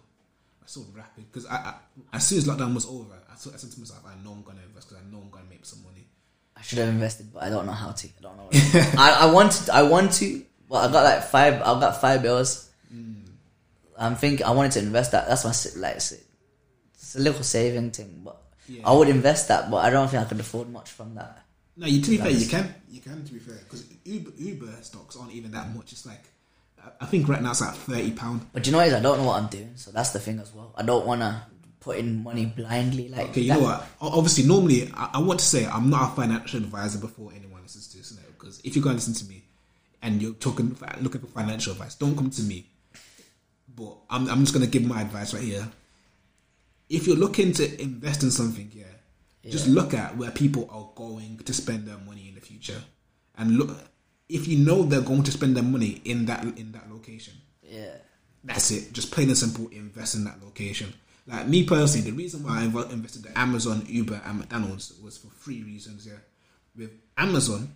I 0.62 0.65
sold 0.65 0.88
Rapid 0.93 1.32
because 1.32 1.45
I, 1.45 1.56
I 1.56 1.73
as 2.12 2.28
soon 2.28 2.39
as 2.39 2.45
lockdown 2.45 2.73
was 2.73 2.86
over, 2.86 3.15
I, 3.32 3.36
thought, 3.36 3.54
I 3.54 3.58
said 3.58 3.71
to 3.71 3.80
myself, 3.80 4.04
I 4.06 4.21
know 4.23 4.32
I'm 4.32 4.43
gonna 4.43 4.60
invest 4.67 4.89
because 4.89 5.02
I 5.02 5.12
know 5.12 5.21
I'm 5.21 5.30
gonna 5.30 5.45
make 5.49 5.65
some 5.65 5.82
money. 5.84 6.06
I 6.56 6.62
should 6.62 6.80
have 6.80 6.89
invested, 6.89 7.34
but 7.34 7.43
I 7.43 7.49
don't 7.49 7.65
know 7.65 7.71
how 7.71 7.91
to. 7.91 8.08
I 8.08 8.21
don't 8.21 8.38
know. 8.38 8.49
I, 8.97 9.19
I 9.21 9.32
want 9.32 9.54
to. 9.54 9.73
I 9.73 9.84
want 9.84 10.12
to. 10.13 10.43
But 10.69 10.89
I 10.89 10.91
got 10.91 11.04
like 11.04 11.23
five. 11.23 11.62
I 11.62 11.80
got 11.80 12.02
five 12.02 12.21
bills. 12.21 12.69
I'm 13.97 14.15
thinking. 14.15 14.45
I 14.45 14.51
wanted 14.51 14.71
to 14.73 14.79
invest 14.79 15.12
that. 15.12 15.27
That's 15.27 15.43
my 15.45 15.82
like. 15.82 15.95
It's 15.97 16.13
it's 16.93 17.15
a 17.15 17.19
little 17.19 17.43
saving 17.43 17.91
thing, 17.91 18.21
but 18.23 18.41
Yeah. 18.67 18.82
I 18.89 18.93
would 18.93 19.10
invest 19.10 19.47
that. 19.49 19.69
But 19.69 19.77
I 19.86 19.89
don't 19.89 20.08
think 20.10 20.23
I 20.23 20.25
could 20.25 20.39
afford 20.39 20.69
much 20.69 20.89
from 20.91 21.15
that. 21.15 21.39
No, 21.75 21.88
you 21.88 22.01
to 22.01 22.10
be 22.12 22.17
fair, 22.17 22.29
you 22.29 22.47
can, 22.47 22.73
you 22.89 23.01
can 23.01 23.23
to 23.25 23.34
be 23.34 23.39
fair 23.39 23.56
because 23.63 23.84
Uber, 24.06 24.32
Uber 24.38 24.71
stocks 24.82 25.15
aren't 25.17 25.34
even 25.34 25.51
that 25.51 25.73
much. 25.75 25.91
It's 25.91 26.06
like 26.06 26.23
I- 27.01 27.06
think 27.06 27.27
right 27.27 27.41
now 27.41 27.51
it's 27.51 27.62
like 27.62 27.73
thirty 27.75 28.12
pound. 28.12 28.45
But 28.53 28.65
you 28.65 28.71
know 28.71 28.77
what? 28.79 28.88
Is 28.88 28.93
I 28.93 28.99
don't 28.99 29.17
know 29.19 29.25
what 29.25 29.41
I'm 29.41 29.47
doing, 29.49 29.71
so 29.75 29.91
that's 29.91 30.12
the 30.12 30.19
thing 30.19 30.39
as 30.39 30.53
well. 30.53 30.71
I 30.77 30.84
don't 30.84 31.06
want 31.06 31.21
to 31.21 31.41
put 31.79 31.97
in 31.97 32.23
money 32.23 32.45
blindly. 32.45 33.10
Like 33.10 33.29
Okay, 33.29 33.41
you 33.41 33.47
that. 33.49 33.60
know 33.60 33.65
what? 33.65 33.88
Obviously, 34.01 34.45
normally 34.45 34.91
I, 34.93 35.12
I 35.15 35.19
want 35.19 35.39
to 35.39 35.45
say 35.45 35.65
I'm 35.65 35.89
not 35.89 36.13
a 36.13 36.15
financial 36.15 36.60
advisor 36.60 36.99
before 36.99 37.32
anyone 37.36 37.62
listens 37.63 37.88
to 37.89 37.97
this, 37.97 38.12
because 38.38 38.62
if 38.63 38.75
you're 38.75 38.84
going 38.84 38.97
to 38.97 39.06
listen 39.10 39.13
to 39.15 39.25
me, 39.34 39.43
and 40.01 40.21
you're 40.21 40.34
talking 40.36 40.77
looking 41.01 41.21
for 41.21 41.27
financial 41.27 41.71
advice, 41.73 41.95
don't 41.95 42.15
come 42.15 42.29
to 42.29 42.41
me. 42.43 42.67
But 43.75 43.97
I'm 44.09 44.29
I'm 44.29 44.39
just 44.41 44.53
gonna 44.53 44.67
give 44.67 44.83
my 44.83 45.01
advice 45.01 45.33
right 45.33 45.43
here. 45.43 45.67
If 46.89 47.07
you're 47.07 47.15
looking 47.17 47.53
to 47.53 47.81
invest 47.81 48.23
in 48.23 48.31
something, 48.31 48.69
yeah, 48.73 48.83
just 49.49 49.67
look 49.67 49.93
at 49.93 50.15
where 50.17 50.31
people 50.31 50.69
are 50.71 50.89
going 50.95 51.39
to 51.43 51.53
spend 51.53 51.88
their 51.88 51.97
money 51.97 52.27
in 52.29 52.36
the 52.36 52.41
future, 52.41 52.81
and 53.38 53.57
look 53.57 53.75
if 54.29 54.47
you 54.47 54.57
know 54.57 54.83
they're 54.83 55.01
going 55.01 55.23
to 55.23 55.31
spend 55.31 55.55
their 55.55 55.63
money 55.63 56.01
in 56.05 56.25
that 56.25 56.43
in 56.57 56.71
that 56.73 56.91
location. 56.91 57.33
Yeah. 57.63 57.95
That's 58.43 58.71
it. 58.71 58.91
Just 58.91 59.12
plain 59.12 59.29
and 59.29 59.38
simple, 59.38 59.69
invest 59.69 60.15
in 60.15 60.25
that 60.25 60.43
location. 60.43 60.93
Like 61.25 61.47
me 61.47 61.63
personally, 61.65 62.09
the 62.09 62.17
reason 62.17 62.43
why 62.43 62.59
I 62.59 62.63
invested 62.63 63.25
in 63.25 63.31
Amazon, 63.33 63.86
Uber, 63.88 64.21
and 64.25 64.39
McDonald's 64.39 64.93
was 65.01 65.17
for 65.17 65.27
three 65.27 65.63
reasons. 65.63 66.05
Yeah, 66.05 66.19
with 66.75 66.91
Amazon, 67.17 67.73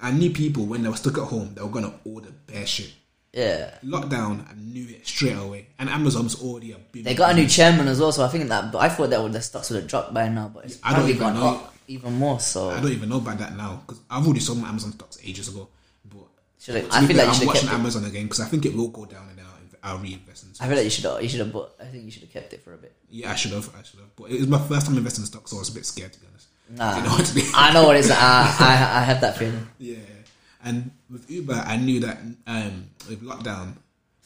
I 0.00 0.10
knew 0.10 0.30
people 0.30 0.66
when 0.66 0.82
they 0.82 0.90
were 0.90 0.96
stuck 0.96 1.16
at 1.16 1.24
home, 1.24 1.54
they 1.54 1.62
were 1.62 1.68
gonna 1.68 1.94
order 2.04 2.28
bare 2.46 2.66
shit. 2.66 2.92
Yeah. 3.32 3.74
Lockdown, 3.84 4.44
I 4.50 4.54
knew 4.56 4.88
it 4.88 5.06
straight 5.06 5.36
away. 5.36 5.66
And 5.78 5.88
Amazon's 5.88 6.40
already 6.42 6.72
a 6.72 6.78
big. 6.78 7.04
They 7.04 7.14
got 7.14 7.30
a 7.32 7.34
new 7.34 7.46
chairman 7.46 7.86
as 7.86 8.00
well, 8.00 8.10
so 8.12 8.24
I 8.24 8.28
think 8.28 8.48
that. 8.48 8.72
But 8.72 8.78
I 8.78 8.88
thought 8.88 9.10
that 9.10 9.22
would 9.22 9.32
the 9.32 9.40
stocks 9.40 9.70
would 9.70 9.80
have 9.82 9.88
dropped 9.88 10.12
by 10.12 10.28
now, 10.28 10.50
but 10.52 10.64
it's 10.64 10.78
I 10.82 10.88
don't 10.90 10.94
probably 10.96 11.12
even 11.14 11.22
gone 11.22 11.34
know. 11.34 11.46
up 11.48 11.74
even 11.86 12.14
more. 12.14 12.40
So 12.40 12.70
I 12.70 12.80
don't 12.80 12.90
even 12.92 13.08
know 13.08 13.18
about 13.18 13.38
that 13.38 13.56
now 13.56 13.82
because 13.86 14.02
I've 14.10 14.24
already 14.24 14.40
sold 14.40 14.58
my 14.58 14.68
Amazon 14.68 14.92
stocks 14.92 15.18
ages 15.24 15.48
ago. 15.48 15.68
But 16.06 16.24
Should 16.58 16.76
I, 16.76 16.98
I 17.02 17.06
feel 17.06 17.16
like 17.16 17.28
I'm 17.28 17.34
should 17.34 17.40
have 17.40 17.46
watching 17.46 17.68
kept 17.68 17.72
it. 17.72 17.78
Amazon 17.80 18.04
again 18.04 18.24
because 18.24 18.40
I 18.40 18.46
think 18.46 18.66
it 18.66 18.74
will 18.74 18.88
go 18.88 19.04
down 19.04 19.28
and 19.30 19.40
I'll, 19.40 19.94
I'll 19.94 19.98
reinvest 20.02 20.44
in. 20.44 20.50
I 20.60 20.66
feel 20.66 20.74
like 20.76 20.84
you 20.84 20.90
should 20.90 21.04
have. 21.04 21.22
You 21.22 21.28
should 21.28 21.40
have. 21.40 21.52
But 21.52 21.76
I 21.80 21.84
think 21.84 22.04
you 22.04 22.10
should 22.10 22.22
have 22.22 22.32
kept 22.32 22.52
it 22.52 22.62
for 22.64 22.74
a 22.74 22.78
bit. 22.78 22.92
Yeah, 23.10 23.30
I 23.30 23.36
should 23.36 23.52
have. 23.52 23.68
I 23.78 23.82
should 23.84 24.00
have. 24.00 24.14
But 24.16 24.32
it 24.32 24.40
was 24.40 24.48
my 24.48 24.58
first 24.58 24.86
time 24.86 24.96
investing 24.96 25.22
in 25.22 25.26
stocks, 25.26 25.52
so 25.52 25.56
I 25.56 25.60
was 25.60 25.68
a 25.68 25.74
bit 25.74 25.86
scared 25.86 26.12
to 26.12 26.18
be 26.20 26.26
honest. 26.28 26.48
Nah. 26.68 26.94
Didn't 26.94 27.06
know 27.06 27.12
what. 27.16 27.50
I 27.54 27.72
know 27.72 27.84
what 27.86 27.96
it 27.96 28.00
is. 28.00 28.10
I 28.10 28.16
I 28.58 28.98
I 28.98 29.02
had 29.02 29.20
that 29.20 29.36
feeling. 29.36 29.68
Yeah, 29.78 29.96
and 30.64 30.90
with 31.10 31.30
Uber, 31.30 31.54
I 31.66 31.76
knew 31.76 32.00
that 32.00 32.18
um, 32.46 32.90
with 33.08 33.22
lockdown, 33.22 33.74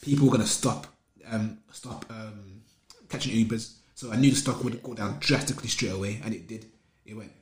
people 0.03 0.27
were 0.27 0.33
gonna 0.33 0.47
stop 0.47 0.87
um, 1.31 1.59
stop 1.73 2.05
um, 2.11 2.61
catching 3.09 3.33
Ubers. 3.47 3.75
So 3.95 4.13
I 4.13 4.17
knew 4.17 4.31
the 4.31 4.37
stock 4.37 4.63
would 4.65 4.83
go 4.83 4.95
down 4.95 5.19
drastically 5.21 5.69
straight 5.69 5.93
away, 5.93 6.21
and 6.25 6.35
it 6.35 6.47
did. 6.49 6.67
It 7.07 7.15
went 7.17 7.33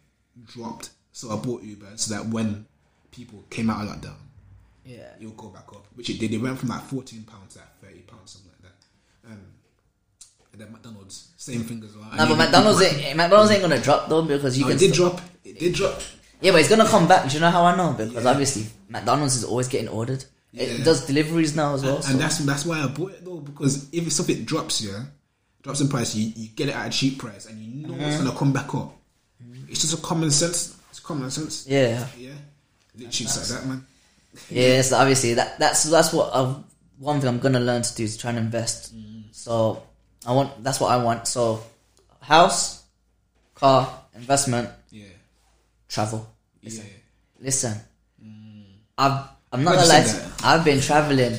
dropped. 0.47 0.91
So 1.13 1.31
I 1.31 1.37
bought 1.37 1.63
Uber 1.63 1.89
so 1.97 2.15
that 2.15 2.27
when 2.27 2.67
people 3.11 3.45
came 3.51 3.69
out 3.71 3.85
of 3.87 3.89
lockdown, 3.95 4.15
Yeah. 4.85 5.11
it 5.21 5.27
would 5.27 5.37
go 5.37 5.49
back 5.49 5.69
up, 5.69 5.87
which 5.95 6.09
it 6.11 6.19
did. 6.19 6.33
It 6.33 6.39
went 6.39 6.59
from 6.59 6.69
like 6.71 6.83
fourteen 6.83 7.23
pounds 7.25 7.55
to 7.55 7.61
like 7.61 7.81
thirty 7.81 8.01
pounds, 8.01 8.33
something 8.33 8.51
like 8.53 8.73
that. 8.73 9.31
Um, 9.33 9.41
and 10.53 10.61
then 10.61 10.73
McDonald's, 10.73 11.29
same 11.37 11.63
thing 11.63 11.83
as 11.85 11.97
well. 11.97 12.09
No, 12.17 12.27
but 12.29 12.37
McDonald's 12.37 12.83
ain't, 12.83 13.17
McDonald's 13.17 13.51
ain't 13.53 13.63
gonna 13.63 13.81
drop 13.81 14.09
though 14.09 14.23
because 14.23 14.57
you 14.59 14.65
No, 14.65 14.69
can. 14.69 14.77
it 14.77 14.81
did 14.81 14.95
still- 14.95 15.09
drop. 15.11 15.21
It 15.45 15.59
did 15.59 15.75
drop. 15.75 16.01
Yeah, 16.43 16.51
but 16.53 16.61
it's 16.61 16.69
gonna 16.69 16.89
come 16.89 17.07
back. 17.09 17.29
Do 17.29 17.35
you 17.35 17.41
know 17.41 17.51
how 17.51 17.65
I 17.65 17.77
know? 17.77 17.93
Because 17.93 18.25
Yeah. 18.25 18.31
obviously 18.31 18.67
McDonald's 18.89 19.37
is 19.37 19.45
always 19.45 19.69
getting 19.69 19.89
ordered. 19.89 20.25
Yeah. 20.53 20.65
It 20.65 20.85
does 20.85 21.07
deliveries 21.07 21.55
now 21.57 21.75
as 21.75 21.83
well. 21.83 21.97
and 21.97 22.05
so- 22.05 22.13
that's 22.19 22.39
that's 22.39 22.65
why 22.67 22.83
I 22.83 22.87
bought 22.89 23.13
it 23.13 23.25
though 23.25 23.39
because 23.41 23.87
if 23.93 24.07
it's 24.07 24.17
something 24.17 24.45
drops 24.45 24.81
yeah, 24.83 25.05
drops 25.63 25.81
in 25.81 25.89
price, 25.89 26.15
you, 26.15 26.33
you 26.37 26.49
get 26.49 26.69
it 26.69 26.75
at 26.75 26.89
a 26.89 26.91
cheap 26.91 27.19
price 27.19 27.47
and 27.47 27.59
you 27.63 27.87
know 27.87 27.95
it's 27.95 28.19
gonna 28.19 28.37
come 28.37 28.53
back 28.53 28.75
up. 28.75 28.95
It's 29.69 29.81
just 29.81 29.95
a 29.95 30.03
common 30.03 30.31
sense. 30.31 30.75
It's 30.91 31.01
common 31.01 31.31
sense. 31.31 31.65
yeah, 31.67 32.07
Yeah, 32.19 32.33
literally 32.99 33.31
like 33.35 33.47
that, 33.49 33.67
man. 33.67 33.87
yeah. 34.51 34.83
So 34.83 34.97
obviously 34.99 35.35
that 35.35 35.59
that's 35.59 35.85
that's 35.85 36.13
what 36.13 36.35
i 36.35 36.55
one 36.99 37.19
thing 37.21 37.29
I'm 37.29 37.39
gonna 37.39 37.61
learn 37.61 37.83
to 37.83 37.95
do 37.95 38.05
is 38.05 38.17
try 38.17 38.31
and 38.31 38.39
invest. 38.39 38.95
Mm. 38.95 39.25
So 39.33 39.83
I 40.27 40.33
want 40.33 40.63
that's 40.63 40.81
what 40.81 40.91
I 40.91 40.99
want. 41.03 41.27
So 41.29 41.63
house, 42.21 42.83
car, 43.55 43.89
investment, 44.15 44.69
Yeah, 44.91 45.07
travel. 45.89 46.29
Yeah. 46.63 46.83
Listen, 47.41 47.75
I've 48.99 49.29
I'm 49.53 49.65
not 49.65 49.75
gonna 49.75 49.87
lie. 49.89 50.03
to- 50.05 50.31
I've 50.45 50.65
been 50.65 50.81
traveling. 50.81 51.39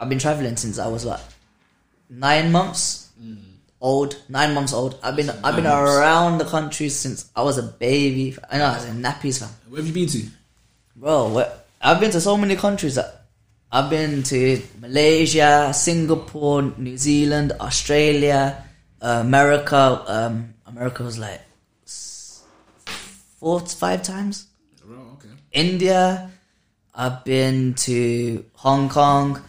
I've 0.00 0.08
been 0.08 0.18
traveling 0.18 0.56
since 0.56 0.78
I 0.78 0.88
was 0.88 1.04
what 1.06 1.22
nine 2.10 2.52
months 2.52 3.08
old. 3.80 4.16
Nine 4.28 4.52
months 4.54 4.72
old. 4.72 4.98
I've 5.02 5.16
been 5.16 5.30
I've 5.30 5.54
been 5.56 5.64
Mm. 5.64 5.72
Months. 5.76 5.96
around 5.96 6.38
the 6.38 6.44
country 6.44 6.88
since 6.88 7.26
I 7.34 7.42
was 7.42 7.58
a 7.58 7.62
baby. 7.62 8.36
I 8.50 8.58
know 8.58 8.64
I 8.66 8.74
was 8.76 8.84
in 8.86 9.00
nappies, 9.02 9.38
fam. 9.38 9.48
Where 9.68 9.78
have 9.80 9.86
you 9.86 9.94
been 9.94 10.08
to? 10.08 10.22
Bro, 10.96 11.28
what, 11.28 11.66
I've 11.80 12.00
been 12.00 12.10
to 12.12 12.20
so 12.20 12.36
many 12.36 12.56
countries. 12.56 12.98
I've 13.70 13.90
been 13.90 14.22
to 14.24 14.62
Malaysia, 14.80 15.72
Singapore, 15.74 16.62
New 16.78 16.96
Zealand, 16.96 17.52
Australia, 17.60 18.64
uh, 19.02 19.18
America. 19.20 20.02
Um, 20.06 20.54
America 20.66 21.02
was 21.02 21.18
like 21.18 21.40
four 23.38 23.60
to 23.60 23.76
five 23.76 24.02
times. 24.02 24.46
Oh, 24.88 25.14
okay. 25.14 25.28
India. 25.52 26.30
I've 26.94 27.24
been 27.24 27.74
to 27.74 28.44
Hong 28.54 28.88
Kong. 28.88 29.42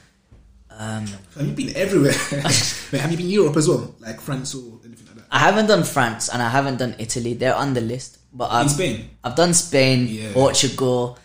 Um, 0.70 1.08
Have 1.36 1.48
you 1.48 1.54
been 1.54 1.76
everywhere? 1.76 2.14
Wait, 2.32 3.02
have 3.02 3.10
you 3.12 3.18
been 3.18 3.30
Europe 3.30 3.56
as 3.58 3.68
well, 3.70 3.96
like 4.00 4.20
France 4.20 4.54
or 4.54 4.80
anything 4.86 5.08
like 5.08 5.16
that? 5.16 5.26
I 5.32 5.40
haven't 5.40 5.68
done 5.68 5.84
France 5.84 6.28
and 6.30 6.42
I 6.42 6.50
haven't 6.50 6.78
done 6.78 6.96
Italy. 7.00 7.34
They're 7.34 7.56
on 7.56 7.74
the 7.74 7.82
list, 7.82 8.20
but 8.34 8.52
I've, 8.52 8.64
In 8.64 8.70
Spain. 8.70 9.10
I've 9.24 9.36
done 9.36 9.54
Spain, 9.54 10.08
Yeah. 10.08 10.34
Portugal. 10.34 11.18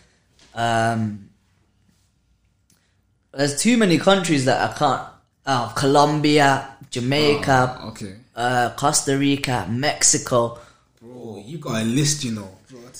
Um, 0.55 1.29
there's 3.33 3.61
too 3.61 3.77
many 3.77 3.97
countries 3.97 4.45
that 4.45 4.69
I 4.69 4.73
can't. 4.77 5.03
Oh, 5.45 5.73
Colombia, 5.75 6.77
Jamaica, 6.89 7.79
Oh, 7.81 7.87
okay, 7.89 8.15
uh, 8.35 8.69
Costa 8.77 9.17
Rica, 9.17 9.67
Mexico. 9.69 10.57
Bro, 11.23 11.37
you 11.45 11.57
got 11.57 11.81
a 11.81 11.85
list, 11.85 12.23
you 12.23 12.31
know. 12.33 12.49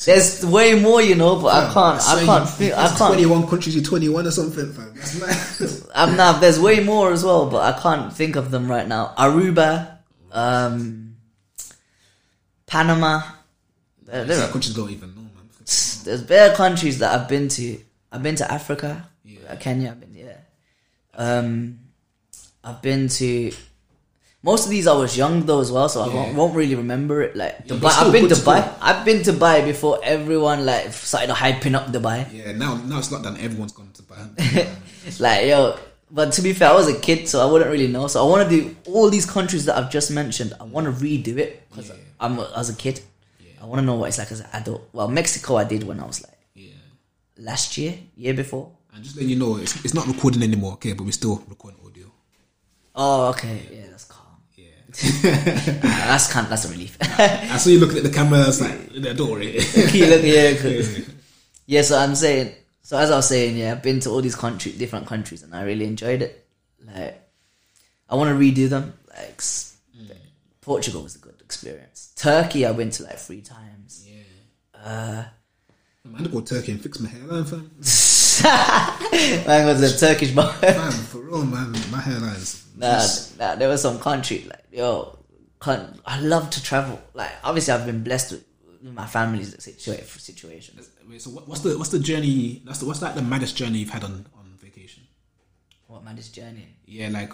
There's 0.06 0.46
way 0.46 0.80
more, 0.80 1.02
you 1.02 1.16
know, 1.16 1.40
but 1.42 1.54
I 1.54 1.74
can't. 1.74 2.02
So 2.02 2.18
I 2.18 2.26
can't. 2.26 2.50
Think, 2.50 2.74
I 2.74 2.88
can't. 2.88 2.98
Twenty-one 2.98 3.48
countries. 3.48 3.76
You're 3.76 3.84
twenty-one 3.84 4.26
or 4.26 4.32
something, 4.32 4.72
fam. 4.74 4.94
That's. 4.96 5.88
I'm 5.96 6.16
not. 6.18 6.42
There's 6.42 6.60
way 6.60 6.80
more 6.84 7.12
as 7.12 7.24
well, 7.24 7.50
but 7.50 7.62
I 7.76 7.80
can't 7.80 8.12
think 8.14 8.36
of 8.36 8.50
them 8.52 8.68
right 8.70 8.88
now. 8.88 9.14
Aruba, 9.18 9.98
um, 10.32 11.16
Panama. 12.66 13.22
There- 14.04 14.26
there 14.26 14.44
are- 14.44 14.52
countries 14.52 14.76
don't 14.76 14.90
even 14.92 15.14
know, 15.16 15.22
man. 15.22 15.50
there's 16.04 16.24
bare 16.24 16.54
countries 16.56 17.00
that 17.00 17.20
I've 17.20 17.28
been 17.30 17.48
to. 17.50 17.80
I've 18.12 18.22
been 18.24 18.36
to 18.36 18.52
Africa, 18.52 19.10
Yeah. 19.24 19.40
uh, 19.50 19.56
Kenya. 19.58 19.92
I've 19.92 20.00
been 20.00 20.16
yeah. 20.16 20.38
Um, 21.16 21.80
I've 22.64 22.82
been 22.82 23.08
to 23.10 23.52
most 24.44 24.66
of 24.66 24.70
these. 24.72 24.86
I 24.88 24.94
was 24.94 25.18
young 25.18 25.46
though 25.46 25.62
as 25.62 25.72
well, 25.72 25.90
so 25.90 26.02
I 26.02 26.14
won't, 26.14 26.36
won't 26.36 26.56
really 26.56 26.76
remember 26.76 27.22
it. 27.22 27.36
Like 27.36 27.68
Dubai, 27.68 27.92
I've 28.00 28.12
been 28.12 28.28
to. 28.30 28.36
Dubai. 28.36 28.60
I've 28.82 29.04
been 29.06 29.24
to 29.24 29.32
Dubai 29.32 29.66
before 29.66 30.00
everyone 30.04 30.66
like 30.66 30.92
started 30.94 31.30
hyping 31.34 31.74
up 31.76 31.88
Dubai. 31.88 32.28
Yeah, 32.32 32.52
now 32.52 32.76
now 32.76 33.00
it's 33.00 33.10
lockdown. 33.10 33.42
Everyone's 33.42 33.72
gone 33.72 33.90
to 33.94 34.04
buy. 34.04 34.20
like 35.20 35.48
yo 35.48 35.78
but 36.12 36.32
to 36.32 36.42
be 36.44 36.54
fair 36.54 36.70
i 36.70 36.74
was 36.74 36.88
a 36.88 36.98
kid 37.00 37.28
so 37.28 37.42
i 37.46 37.52
wouldn't 37.52 37.70
really 37.72 37.88
know 37.88 38.06
so 38.08 38.24
i 38.24 38.30
want 38.30 38.48
to 38.48 38.56
do 38.56 38.76
all 38.86 39.10
these 39.10 39.26
countries 39.26 39.66
that 39.66 39.76
i've 39.78 39.90
just 39.92 40.12
mentioned 40.12 40.54
i 40.62 40.64
want 40.64 40.86
to 40.86 40.92
redo 41.06 41.38
it 41.38 41.68
because 41.70 41.90
Yeah. 41.90 41.96
i'm 42.22 42.40
as 42.56 42.70
a 42.70 42.76
kid 42.76 43.02
Yeah. 43.42 43.64
i 43.64 43.66
want 43.66 43.80
to 43.82 43.86
know 43.86 43.96
what 43.96 44.08
it's 44.10 44.18
like 44.20 44.32
as 44.32 44.40
an 44.42 44.48
adult 44.54 44.88
well 44.94 45.08
mexico 45.10 45.56
i 45.58 45.64
did 45.66 45.84
when 45.84 46.00
i 46.00 46.06
was 46.06 46.22
like 46.24 46.38
yeah, 46.54 46.70
last 47.38 47.78
year 47.78 47.96
year 48.16 48.34
before 48.34 48.72
and 48.94 49.04
just 49.04 49.16
letting 49.18 49.30
you 49.32 49.36
know, 49.36 49.58
it's, 49.58 49.84
it's 49.84 49.96
not 49.96 50.06
recording 50.06 50.44
anymore. 50.44 50.74
Okay, 50.74 50.94
but 50.94 51.04
we're 51.04 51.12
still 51.12 51.44
recording 51.50 51.80
audio. 51.86 52.06
oh 52.96 53.30
okay 53.32 53.58
yeah 53.74 53.88
that's 53.90 54.06
calm 54.06 54.23
Yeah, 55.02 55.80
Uh, 55.84 56.08
that's 56.08 56.32
kind 56.32 56.48
that's 56.48 56.66
a 56.66 56.70
relief 56.70 56.98
I 57.02 57.58
saw 57.58 57.70
you 57.70 57.80
looking 57.80 57.98
at 57.98 58.04
the 58.04 58.10
camera. 58.12 58.46
It's 58.48 58.62
like, 58.62 58.94
don't 59.18 59.32
worry. 59.32 59.54
Look, 59.54 59.94
yeah, 60.24 60.52
good. 60.62 61.06
yeah 61.66 61.82
so 61.82 61.98
i'm 61.98 62.14
saying 62.16 62.54
so 62.84 62.98
as 62.98 63.10
i 63.10 63.16
was 63.16 63.28
saying 63.30 63.56
yeah 63.58 63.72
i've 63.72 63.82
been 63.82 64.00
to 64.02 64.10
all 64.10 64.22
these 64.22 64.36
countries 64.36 64.78
different 64.78 65.08
countries 65.08 65.42
and 65.44 65.56
i 65.56 65.64
really 65.64 65.86
enjoyed 65.86 66.22
it 66.22 66.46
like 66.86 67.20
i 68.10 68.16
want 68.16 68.30
to 68.30 68.36
redo 68.36 68.68
them 68.70 68.94
like 69.10 69.36
s- 69.38 69.78
portugal 70.62 71.02
was 71.04 71.16
a 71.16 71.20
good 71.20 71.40
experience 71.42 72.12
turkey 72.18 72.66
i 72.66 72.72
went 72.72 72.92
to 72.94 73.04
like 73.04 73.18
three 73.18 73.42
times 73.42 74.06
yeah. 74.08 75.26
I'm 76.06 76.12
gonna 76.18 76.28
go 76.28 76.42
to 76.42 76.56
Turkey 76.56 76.74
and 76.74 76.82
fix 76.82 77.00
my 77.00 77.08
hairline, 77.10 77.46
fam. 77.46 77.72
Man 78.42 79.66
was 79.68 79.82
a 79.82 79.98
Turkish 80.08 80.32
boy. 80.32 80.44
Fam, 80.60 80.92
for 80.92 81.20
real, 81.20 81.46
man. 81.46 81.72
My 81.92 82.00
hairline's. 82.00 82.66
nah, 82.78 83.06
nah, 83.40 83.56
there 83.56 83.70
was 83.70 83.82
some 83.82 84.00
country 84.00 84.46
like 84.50 84.64
yo, 84.72 85.18
con- 85.60 86.00
I 86.06 86.20
love 86.20 86.50
to 86.52 86.64
travel. 86.64 87.00
Like 87.14 87.32
obviously, 87.44 87.74
I've 87.74 87.86
been 87.86 88.04
blessed 88.04 88.32
with, 88.32 88.44
my 88.94 89.06
family's 89.06 89.56
situa- 89.56 90.04
situation. 90.20 90.80
Wait, 91.10 91.22
so 91.22 91.30
what, 91.30 91.48
what's 91.48 91.62
the 91.62 91.78
what's 91.78 91.92
the 91.92 92.00
journey? 92.00 92.62
That's 92.66 92.80
the, 92.80 92.86
what's 92.86 93.02
like 93.02 93.16
the 93.16 93.22
maddest 93.22 93.56
journey 93.56 93.80
you've 93.80 93.90
had 93.90 94.04
on 94.04 94.26
on 94.36 94.58
vacation? 94.58 95.04
What 95.88 96.04
man, 96.04 96.16
this 96.16 96.30
journey? 96.30 96.68
Yeah, 96.86 97.10
like, 97.10 97.32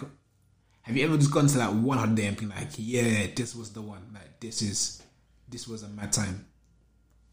have 0.82 0.96
you 0.96 1.04
ever 1.04 1.16
just 1.16 1.32
gone 1.32 1.46
to 1.48 1.58
like 1.58 1.70
one 1.70 1.98
holiday 1.98 2.26
and 2.26 2.36
been 2.36 2.50
like, 2.50 2.68
yeah, 2.76 3.26
this 3.34 3.54
was 3.56 3.72
the 3.72 3.82
one. 3.82 4.10
Like, 4.14 4.38
this 4.40 4.62
is 4.62 5.02
this 5.48 5.66
was 5.66 5.82
a 5.82 5.88
mad 5.88 6.12
time. 6.12 6.46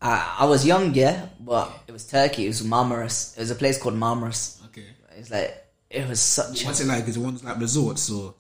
I, 0.02 0.38
I 0.40 0.46
was 0.46 0.66
young, 0.66 0.94
yeah, 0.94 1.28
but 1.40 1.72
it 1.88 1.92
was 1.92 2.06
Turkey. 2.06 2.46
It 2.46 2.50
was 2.50 2.62
Marmaris. 2.62 3.36
It 3.36 3.40
was 3.42 3.52
a 3.52 3.56
place 3.56 3.82
called 3.82 3.96
Marmaris. 3.96 4.64
Okay. 4.66 4.86
It's 5.18 5.32
like 5.32 5.66
it 5.90 6.08
was 6.08 6.20
such. 6.20 6.64
A, 6.64 6.66
What's 6.68 6.82
it 6.82 6.88
like? 6.88 7.08
Is 7.08 7.18
it 7.18 7.20
ones 7.20 7.44
like 7.44 7.60
resorts 7.60 8.10
or? 8.12 8.34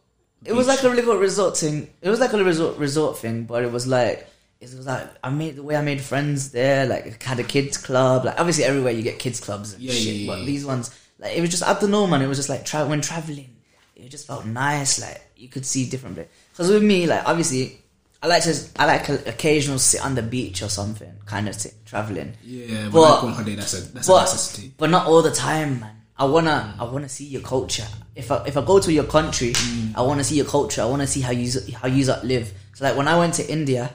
it 0.45 0.53
was 0.53 0.67
like 0.67 0.83
a 0.83 0.87
little 0.87 1.17
resort 1.17 1.57
thing. 1.57 1.89
It 2.01 2.09
was 2.09 2.19
like 2.19 2.31
a 2.33 2.43
resort 2.43 2.77
resort 2.77 3.17
thing, 3.17 3.45
but 3.45 3.63
it 3.63 3.71
was 3.71 3.87
like 3.87 4.27
it 4.61 4.65
was 4.75 4.85
like 4.85 5.07
I 5.23 5.29
made 5.31 5.55
the 5.55 5.63
way 5.63 5.75
I 5.75 5.81
made 5.81 5.99
friends 6.01 6.51
there. 6.51 6.85
Like 6.85 7.25
I 7.25 7.29
had 7.29 7.39
a 7.39 7.43
kids 7.43 7.77
club. 7.77 8.25
Like 8.25 8.39
obviously 8.39 8.63
everywhere 8.63 8.91
you 8.93 9.01
get 9.01 9.17
kids 9.17 9.39
clubs 9.39 9.73
and 9.73 9.81
Yeah, 9.81 9.93
shit. 9.93 10.03
yeah, 10.03 10.11
yeah, 10.11 10.27
but 10.39 10.45
these 10.45 10.63
ones, 10.65 10.95
like 11.17 11.35
it 11.35 11.41
was 11.41 11.49
just 11.49 11.63
I 11.63 11.77
don't 11.79 11.89
know, 11.89 12.05
man. 12.05 12.21
It 12.21 12.27
was 12.27 12.37
just 12.37 12.49
like 12.49 12.65
tra- 12.65 12.85
when 12.85 13.01
traveling, 13.01 13.49
it 13.95 14.09
just 14.09 14.27
felt 14.27 14.45
nice. 14.45 15.01
Like 15.01 15.21
you 15.35 15.47
could 15.49 15.65
see 15.65 15.89
different 15.89 16.15
places. 16.15 16.31
Because 16.51 16.69
with 16.69 16.83
me, 16.83 17.07
like 17.07 17.23
obviously, 17.27 17.81
I 18.21 18.27
like 18.27 18.43
to 18.43 18.55
I 18.77 18.85
like 18.85 19.07
occasional 19.09 19.77
sit 19.79 20.03
on 20.03 20.15
the 20.15 20.23
beach 20.23 20.61
or 20.63 20.69
something, 20.69 21.11
kind 21.25 21.47
of 21.47 21.55
sit, 21.55 21.73
traveling. 21.85 22.33
Yeah, 22.43 22.85
but, 22.85 22.91
But- 22.93 23.01
like 23.15 23.23
on 23.23 23.33
holiday, 23.33 23.55
that's 23.55 23.73
a 23.73 23.81
that's 23.93 24.07
a 24.09 24.11
necessity. 24.21 24.73
but 24.77 24.89
not 24.89 25.05
all 25.07 25.21
the 25.21 25.31
time, 25.31 25.79
man. 25.81 25.93
I 26.19 26.25
wanna 26.25 26.75
I 26.79 26.83
wanna 26.85 27.09
see 27.09 27.25
your 27.25 27.43
culture. 27.43 27.87
If 28.15 28.31
I 28.31 28.43
if 28.47 28.57
I 28.57 28.65
go 28.65 28.79
to 28.79 28.91
your 28.91 29.03
country, 29.03 29.53
I 29.95 30.01
wanna 30.01 30.23
see 30.23 30.35
your 30.35 30.47
culture. 30.47 30.81
I 30.81 30.85
wanna 30.85 31.05
see 31.05 31.21
how 31.21 31.31
you 31.31 31.51
how 31.75 31.87
you 31.87 32.05
live. 32.23 32.51
So 32.73 32.85
like 32.85 32.97
when 32.97 33.07
I 33.07 33.17
went 33.19 33.35
to 33.35 33.47
India, 33.47 33.93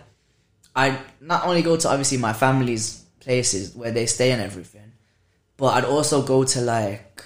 I 0.76 0.98
not 1.20 1.44
only 1.44 1.62
go 1.62 1.76
to 1.76 1.88
obviously 1.88 2.18
my 2.18 2.32
family's 2.32 3.02
places 3.18 3.74
where 3.74 3.90
they 3.90 4.06
stay 4.06 4.30
and 4.30 4.40
everything, 4.40 4.92
but 5.56 5.74
I'd 5.74 5.84
also 5.84 6.22
go 6.22 6.44
to 6.44 6.60
like 6.60 7.24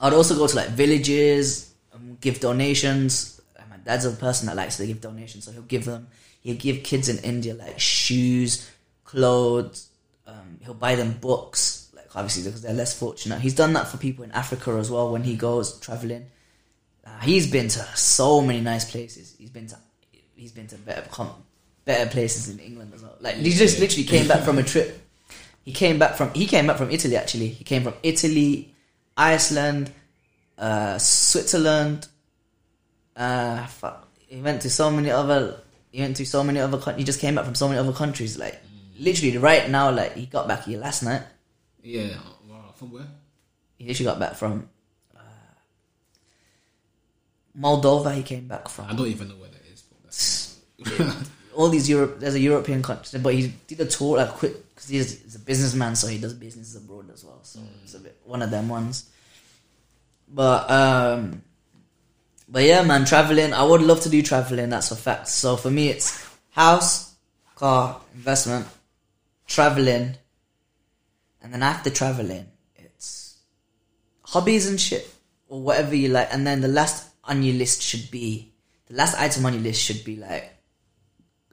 I'd 0.00 0.12
also 0.12 0.36
go 0.36 0.46
to 0.46 0.54
like 0.56 0.68
villages, 0.68 1.72
um, 1.92 2.16
give 2.20 2.38
donations. 2.38 3.39
Dad's 3.84 4.04
a 4.04 4.10
person 4.10 4.46
that 4.46 4.56
likes 4.56 4.76
to 4.76 4.86
give 4.86 5.00
donations, 5.00 5.44
so 5.44 5.52
he'll 5.52 5.62
give 5.62 5.84
them. 5.84 6.08
He'll 6.40 6.56
give 6.56 6.82
kids 6.82 7.08
in 7.08 7.18
India 7.18 7.54
like 7.54 7.78
shoes, 7.78 8.70
clothes. 9.04 9.88
Um, 10.26 10.58
he'll 10.64 10.74
buy 10.74 10.94
them 10.94 11.12
books, 11.20 11.90
like 11.94 12.06
obviously 12.14 12.44
because 12.44 12.62
they're 12.62 12.72
less 12.72 12.98
fortunate. 12.98 13.40
He's 13.40 13.54
done 13.54 13.72
that 13.74 13.88
for 13.88 13.96
people 13.96 14.24
in 14.24 14.32
Africa 14.32 14.72
as 14.72 14.90
well 14.90 15.10
when 15.12 15.22
he 15.22 15.36
goes 15.36 15.78
traveling. 15.80 16.26
Uh, 17.04 17.18
he's 17.20 17.50
been 17.50 17.68
to 17.68 17.80
so 17.96 18.40
many 18.40 18.60
nice 18.60 18.90
places. 18.90 19.34
He's 19.38 19.50
been 19.50 19.66
to 19.68 19.76
he's 20.36 20.52
been 20.52 20.66
to 20.68 20.76
better 20.76 21.04
better 21.84 22.10
places 22.10 22.48
in 22.48 22.58
England 22.58 22.92
as 22.94 23.02
well. 23.02 23.16
Like 23.20 23.36
he 23.36 23.50
just 23.50 23.80
literally 23.80 24.04
came 24.04 24.28
back 24.28 24.42
from 24.42 24.58
a 24.58 24.62
trip. 24.62 24.98
He 25.64 25.72
came 25.72 25.98
back 25.98 26.14
from 26.14 26.32
he 26.34 26.46
came 26.46 26.66
back 26.66 26.76
from 26.76 26.90
Italy 26.90 27.16
actually. 27.16 27.48
He 27.48 27.64
came 27.64 27.82
from 27.82 27.94
Italy, 28.02 28.74
Iceland, 29.16 29.90
uh, 30.58 30.98
Switzerland. 30.98 32.06
Uh, 33.20 33.66
fuck. 33.66 34.08
He 34.28 34.40
went 34.40 34.62
to 34.62 34.70
so 34.70 34.90
many 34.90 35.10
other. 35.10 35.60
He 35.92 36.00
went 36.00 36.16
to 36.16 36.24
so 36.24 36.42
many 36.42 36.58
other. 36.58 36.78
He 36.94 37.04
just 37.04 37.20
came 37.20 37.34
back 37.34 37.44
from 37.44 37.54
so 37.54 37.68
many 37.68 37.78
other 37.78 37.92
countries. 37.92 38.38
Like 38.38 38.58
literally 38.98 39.36
right 39.36 39.68
now, 39.68 39.90
like 39.90 40.14
he 40.14 40.24
got 40.24 40.48
back 40.48 40.64
here 40.64 40.80
last 40.80 41.02
night. 41.02 41.22
Yeah, 41.82 42.16
wow, 42.48 42.72
from 42.74 42.92
where? 42.92 43.06
He 43.76 43.86
literally 43.86 44.10
got 44.10 44.20
back 44.20 44.34
from 44.36 44.70
uh, 45.14 45.20
Moldova. 47.58 48.14
He 48.14 48.22
came 48.22 48.48
back 48.48 48.70
from. 48.70 48.86
I 48.86 48.94
don't 48.94 49.08
even 49.08 49.28
know 49.28 49.36
where 49.36 49.50
that 49.50 49.66
is. 49.70 49.82
But 49.82 50.02
that's, 50.04 51.28
all 51.54 51.68
these 51.68 51.90
Europe. 51.90 52.20
There's 52.20 52.36
a 52.36 52.40
European 52.40 52.82
country, 52.82 53.20
but 53.20 53.34
he 53.34 53.52
did 53.66 53.80
a 53.80 53.86
tour 53.86 54.16
like 54.16 54.30
quick 54.30 54.54
because 54.70 54.88
he's, 54.88 55.22
he's 55.22 55.34
a 55.34 55.40
businessman, 55.40 55.94
so 55.94 56.06
he 56.06 56.16
does 56.16 56.32
business 56.32 56.74
abroad 56.74 57.10
as 57.12 57.22
well. 57.22 57.40
So 57.42 57.60
it's 57.84 57.92
a 57.92 58.00
bit 58.00 58.16
one 58.24 58.40
of 58.40 58.50
them 58.50 58.70
ones. 58.70 59.10
But 60.26 60.70
um, 60.70 61.42
but 62.50 62.64
yeah, 62.64 62.82
man, 62.82 63.04
traveling. 63.04 63.52
I 63.54 63.62
would 63.62 63.82
love 63.82 64.00
to 64.02 64.08
do 64.08 64.22
traveling. 64.22 64.70
That's 64.70 64.90
a 64.90 64.96
fact. 64.96 65.28
So 65.28 65.56
for 65.56 65.70
me, 65.70 65.88
it's 65.88 66.26
house, 66.50 67.14
car, 67.56 68.00
investment, 68.14 68.66
traveling, 69.46 70.14
and 71.42 71.52
then 71.54 71.62
after 71.62 71.90
traveling, 71.90 72.46
it's 72.76 73.36
hobbies 74.22 74.68
and 74.68 74.80
shit 74.80 75.08
or 75.48 75.60
whatever 75.62 75.94
you 75.94 76.08
like. 76.08 76.28
And 76.32 76.46
then 76.46 76.60
the 76.60 76.68
last 76.68 77.08
on 77.24 77.42
your 77.42 77.54
list 77.54 77.82
should 77.82 78.10
be 78.10 78.52
the 78.88 78.94
last 78.96 79.16
item 79.18 79.46
on 79.46 79.54
your 79.54 79.62
list 79.62 79.80
should 79.80 80.04
be 80.04 80.16
like 80.16 80.52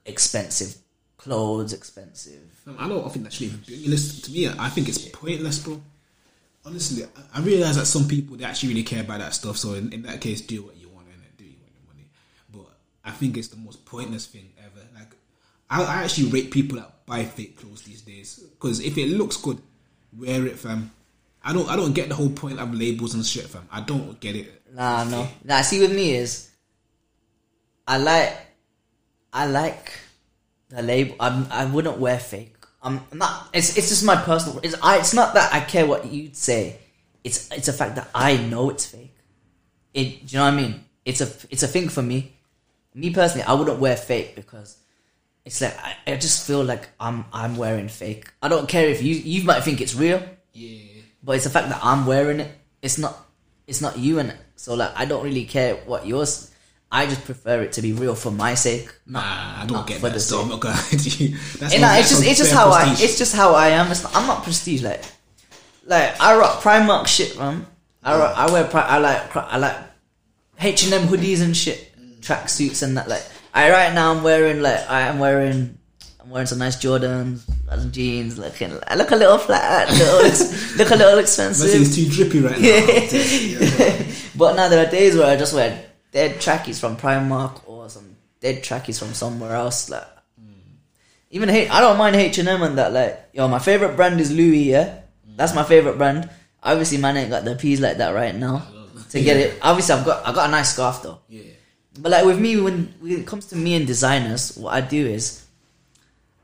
expensive 0.05 0.75
clothes, 1.17 1.73
expensive. 1.73 2.41
I 2.77 2.87
don't 2.87 3.11
think 3.11 3.41
even 3.41 3.61
your 3.67 3.89
list. 3.91 4.25
To 4.25 4.31
me, 4.31 4.47
I 4.49 4.69
think 4.69 4.89
it's 4.89 4.97
pointless, 5.09 5.59
bro. 5.59 5.81
Honestly, 6.65 7.03
I- 7.05 7.39
I 7.39 7.41
realize 7.41 7.75
that 7.77 7.85
some 7.85 8.07
people 8.07 8.35
they 8.35 8.43
actually 8.43 8.69
really 8.69 8.83
care 8.83 9.01
about 9.01 9.19
that 9.19 9.33
stuff. 9.33 9.57
So 9.57 9.73
in, 9.75 9.91
in 9.93 10.01
that 10.03 10.19
case, 10.19 10.41
do 10.41 10.63
what 10.63 10.75
you 10.77 10.89
want 10.89 11.07
and 11.07 11.21
do 11.37 11.45
you 11.45 11.55
want 11.61 11.71
your 11.73 11.87
money. 11.93 12.07
But 12.51 12.77
I 13.07 13.11
think 13.11 13.37
it's 13.37 13.47
the 13.47 13.57
most 13.57 13.85
pointless 13.85 14.25
thing 14.25 14.51
ever. 14.59 14.85
Like 14.93 15.15
I, 15.69 15.83
I 15.83 16.03
actually 16.03 16.29
rate 16.29 16.51
people 16.51 16.77
that 16.77 17.05
buy 17.05 17.23
fake 17.23 17.57
clothes 17.57 17.83
these 17.83 18.01
days 18.01 18.39
because 18.39 18.81
if 18.81 18.97
it 18.97 19.07
looks 19.07 19.37
good, 19.37 19.59
wear 20.15 20.45
it, 20.45 20.59
fam. 20.59 20.91
I 21.41 21.53
don't 21.53 21.69
I 21.69 21.77
don't 21.77 21.93
get 21.93 22.09
the 22.09 22.15
whole 22.15 22.29
point 22.29 22.59
of 22.59 22.73
labels 22.73 23.13
and 23.13 23.25
shit, 23.25 23.45
fam. 23.45 23.67
I 23.71 23.81
don't 23.81 24.19
get 24.19 24.35
it. 24.35 24.61
Nah, 24.73 25.05
no. 25.05 25.27
Nah, 25.45 25.61
see 25.61 25.79
with 25.79 25.95
me 25.95 26.15
is 26.15 26.51
I 27.87 27.97
like 27.97 28.37
I 29.31 29.45
like 29.47 29.93
the 30.69 30.81
label. 30.81 31.15
I'm, 31.19 31.47
I 31.49 31.65
wouldn't 31.65 31.97
wear 31.97 32.19
fake. 32.19 32.55
I'm 32.81 33.01
not. 33.13 33.49
It's 33.53 33.77
it's 33.77 33.89
just 33.89 34.03
my 34.03 34.17
personal. 34.17 34.59
It's 34.63 34.75
I. 34.83 34.97
It's 34.99 35.13
not 35.13 35.33
that 35.33 35.53
I 35.53 35.61
care 35.61 35.85
what 35.85 36.05
you'd 36.05 36.35
say. 36.35 36.79
It's 37.23 37.49
it's 37.51 37.69
a 37.69 37.73
fact 37.73 37.95
that 37.95 38.09
I 38.13 38.37
know 38.37 38.69
it's 38.69 38.85
fake. 38.85 39.15
It. 39.93 40.27
Do 40.27 40.35
you 40.35 40.39
know 40.39 40.45
what 40.45 40.53
I 40.53 40.57
mean? 40.57 40.85
It's 41.05 41.21
a 41.21 41.29
it's 41.49 41.63
a 41.63 41.67
thing 41.67 41.87
for 41.87 42.01
me. 42.01 42.36
Me 42.97 43.11
personally, 43.11 43.45
I 43.45 43.53
wouldn't 43.53 43.79
wear 43.79 43.95
fake 43.95 44.35
because 44.35 44.77
it's 45.45 45.61
like 45.61 45.77
I, 45.77 45.95
I 46.13 46.15
just 46.17 46.47
feel 46.47 46.63
like 46.63 46.89
I'm 46.99 47.25
I'm 47.31 47.55
wearing 47.55 47.89
fake. 47.89 48.25
I 48.41 48.47
don't 48.47 48.67
care 48.67 48.87
if 48.87 49.01
you 49.03 49.13
you 49.15 49.43
might 49.45 49.61
think 49.63 49.81
it's 49.81 49.93
real, 49.95 50.21
Yeah. 50.53 51.01
but 51.23 51.33
it's 51.35 51.43
the 51.45 51.51
fact 51.51 51.69
that 51.69 51.79
I'm 51.83 52.05
wearing 52.07 52.39
it. 52.39 52.51
It's 52.81 52.97
not. 52.97 53.15
It's 53.67 53.81
not 53.81 53.97
you 53.99 54.17
in 54.19 54.27
it. 54.31 54.37
So 54.55 54.73
like, 54.73 54.91
I 54.95 55.05
don't 55.05 55.23
really 55.23 55.45
care 55.45 55.75
what 55.85 56.07
yours. 56.07 56.51
I 56.91 57.05
just 57.05 57.25
prefer 57.25 57.61
it 57.63 57.73
to 57.73 57.81
be 57.81 57.91
real 57.91 58.15
for 58.15 58.31
my 58.31 58.55
sake. 58.55 58.87
Not, 59.05 59.19
Nah, 59.25 59.61
I 59.63 59.65
don't 59.67 59.85
get 59.85 59.99
for 59.99 60.07
that. 60.07 60.13
the 60.13 60.19
So 60.21 60.39
I'm 60.41 60.49
not 60.49 60.61
gonna 60.61 60.77
you. 60.91 61.35
That's 61.59 61.73
Eh, 61.75 61.79
not- 61.79 61.87
nah, 61.93 61.97
it's 61.99 62.09
just 62.09 62.23
it's 62.25 62.37
just 62.39 62.53
how 62.53 62.71
I 62.71 62.85
prestige. 62.85 63.03
it's 63.05 63.17
just 63.19 63.35
how 63.35 63.53
I 63.53 63.67
am. 63.79 63.91
It's 63.91 64.03
not, 64.03 64.15
I'm 64.15 64.25
not 64.25 64.43
prestige 64.43 64.81
like 64.81 65.03
like 65.85 66.19
I 66.19 66.35
rock 66.37 66.61
Primark 66.63 67.05
shit, 67.07 67.37
man. 67.37 67.65
I 68.03 68.17
rock, 68.17 68.33
I 68.37 68.51
wear 68.51 68.69
I 68.73 68.97
like 68.97 69.35
I 69.35 69.57
like 69.57 69.77
H 70.59 70.85
and 70.85 70.93
M 70.93 71.07
hoodies 71.09 71.41
and 71.43 71.55
shit, 71.55 71.86
track 72.27 72.49
suits 72.49 72.81
and 72.83 72.97
that. 72.97 73.07
Like 73.07 73.23
I 73.53 73.71
right 73.71 73.93
now 73.93 74.11
I'm 74.13 74.21
wearing 74.23 74.61
like 74.61 74.83
I 74.89 75.01
am 75.07 75.17
wearing 75.19 75.77
I'm 76.19 76.29
wearing 76.29 76.45
some 76.47 76.59
nice 76.59 76.75
Jordans, 76.75 77.41
some 77.69 77.91
jeans. 77.91 78.37
Looking 78.37 78.77
I 78.87 78.95
look 78.95 79.11
a 79.11 79.15
little 79.15 79.37
flat, 79.37 79.89
little 79.89 80.21
look 80.77 80.91
a 80.91 80.95
little 80.95 81.19
expensive. 81.19 81.69
It's 81.81 81.95
too 81.95 82.07
drippy 82.09 82.39
right 82.41 82.59
now. 82.59 84.13
But 84.37 84.55
now 84.55 84.67
there 84.69 84.85
are 84.85 84.91
days 84.91 85.15
where 85.17 85.25
I 85.25 85.35
just 85.35 85.55
wear 85.55 85.83
dead 86.11 86.39
trackies 86.39 86.79
from 86.79 86.95
Primark 86.95 87.61
or 87.65 87.89
some 87.89 88.15
dead 88.39 88.61
trackies 88.63 88.99
from 88.99 89.13
somewhere 89.15 89.55
else. 89.55 89.89
Like 89.89 90.05
even 91.31 91.49
H- 91.49 91.69
I 91.71 91.81
don't 91.81 91.97
mind 91.97 92.15
H 92.15 92.37
and 92.37 92.47
M 92.47 92.61
and 92.61 92.77
that. 92.77 92.93
Like 92.93 93.29
yo, 93.33 93.47
my 93.47 93.59
favorite 93.59 93.95
brand 93.95 94.19
is 94.21 94.31
Louis. 94.31 94.63
Yeah, 94.75 94.99
that's 95.35 95.55
my 95.55 95.63
favorite 95.63 95.97
brand. 95.97 96.29
Obviously, 96.61 96.97
man 96.99 97.17
ain't 97.17 97.31
got 97.31 97.45
the 97.45 97.55
P's 97.55 97.79
like 97.81 97.97
that 97.97 98.13
right 98.13 98.35
now 98.35 98.67
to 99.09 99.21
get 99.23 99.37
it. 99.37 99.57
Obviously, 99.61 99.95
I've 99.95 100.05
got 100.05 100.27
I 100.27 100.33
got 100.33 100.49
a 100.49 100.51
nice 100.51 100.73
scarf 100.73 101.01
though. 101.01 101.19
Yeah. 101.29 101.43
But 101.97 102.11
like 102.11 102.25
with 102.25 102.39
me, 102.39 102.59
when, 102.59 102.93
when 102.99 103.11
it 103.19 103.27
comes 103.27 103.47
to 103.47 103.55
me 103.55 103.75
and 103.75 103.87
designers, 103.87 104.55
what 104.57 104.73
I 104.73 104.81
do 104.81 105.05
is 105.05 105.45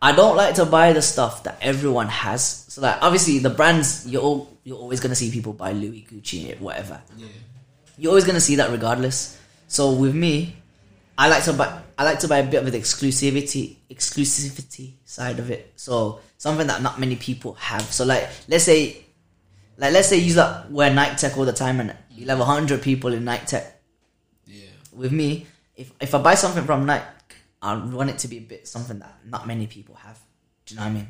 I 0.01 0.11
don't 0.11 0.35
like 0.35 0.55
to 0.55 0.65
buy 0.65 0.93
the 0.93 1.01
stuff 1.01 1.43
that 1.43 1.57
everyone 1.61 2.07
has. 2.07 2.65
So 2.67 2.81
like 2.81 2.97
obviously 3.01 3.39
the 3.39 3.49
brands 3.49 4.07
you're 4.07 4.21
all, 4.21 4.57
you're 4.63 4.77
always 4.77 4.99
gonna 4.99 5.15
see 5.15 5.31
people 5.31 5.53
buy 5.53 5.71
Louis, 5.71 6.05
Gucci, 6.11 6.59
whatever. 6.59 7.01
Yeah. 7.15 7.27
You're 7.97 8.09
always 8.09 8.25
gonna 8.25 8.41
see 8.41 8.55
that 8.55 8.71
regardless. 8.71 9.39
So 9.67 9.93
with 9.93 10.13
me, 10.13 10.57
I 11.17 11.29
like 11.29 11.43
to 11.43 11.53
buy 11.53 11.81
I 11.97 12.03
like 12.03 12.19
to 12.19 12.27
buy 12.27 12.39
a 12.39 12.49
bit 12.49 12.63
of 12.63 12.71
the 12.71 12.77
exclusivity 12.79 13.75
exclusivity 13.89 14.93
side 15.05 15.39
of 15.39 15.51
it. 15.51 15.71
So 15.75 16.19
something 16.37 16.67
that 16.67 16.81
not 16.81 16.99
many 16.99 17.15
people 17.15 17.53
have. 17.53 17.83
So 17.83 18.03
like 18.03 18.27
let's 18.47 18.63
say 18.63 19.05
like 19.77 19.93
let's 19.93 20.07
say 20.09 20.17
you 20.17 20.33
like 20.33 20.65
wear 20.69 20.93
Nike 20.93 21.15
Tech 21.17 21.37
all 21.37 21.45
the 21.45 21.53
time 21.53 21.79
and 21.79 21.95
you'll 22.11 22.29
have 22.29 22.39
hundred 22.39 22.81
people 22.81 23.13
in 23.13 23.23
Nike 23.23 23.45
Tech. 23.45 23.72
With 24.95 25.11
me, 25.11 25.45
if 25.75 25.91
if 25.99 26.13
I 26.15 26.19
buy 26.21 26.35
something 26.35 26.63
from 26.65 26.85
Nike, 26.85 27.03
I 27.61 27.75
want 27.75 28.09
it 28.09 28.17
to 28.19 28.27
be 28.27 28.37
a 28.37 28.41
bit 28.41 28.67
something 28.67 28.99
that 28.99 29.19
not 29.25 29.47
many 29.47 29.67
people 29.67 29.95
have. 29.95 30.19
Do 30.65 30.73
you 30.75 30.79
know 30.79 30.85
what 30.85 30.91
I 30.91 30.93
mean? 30.93 31.09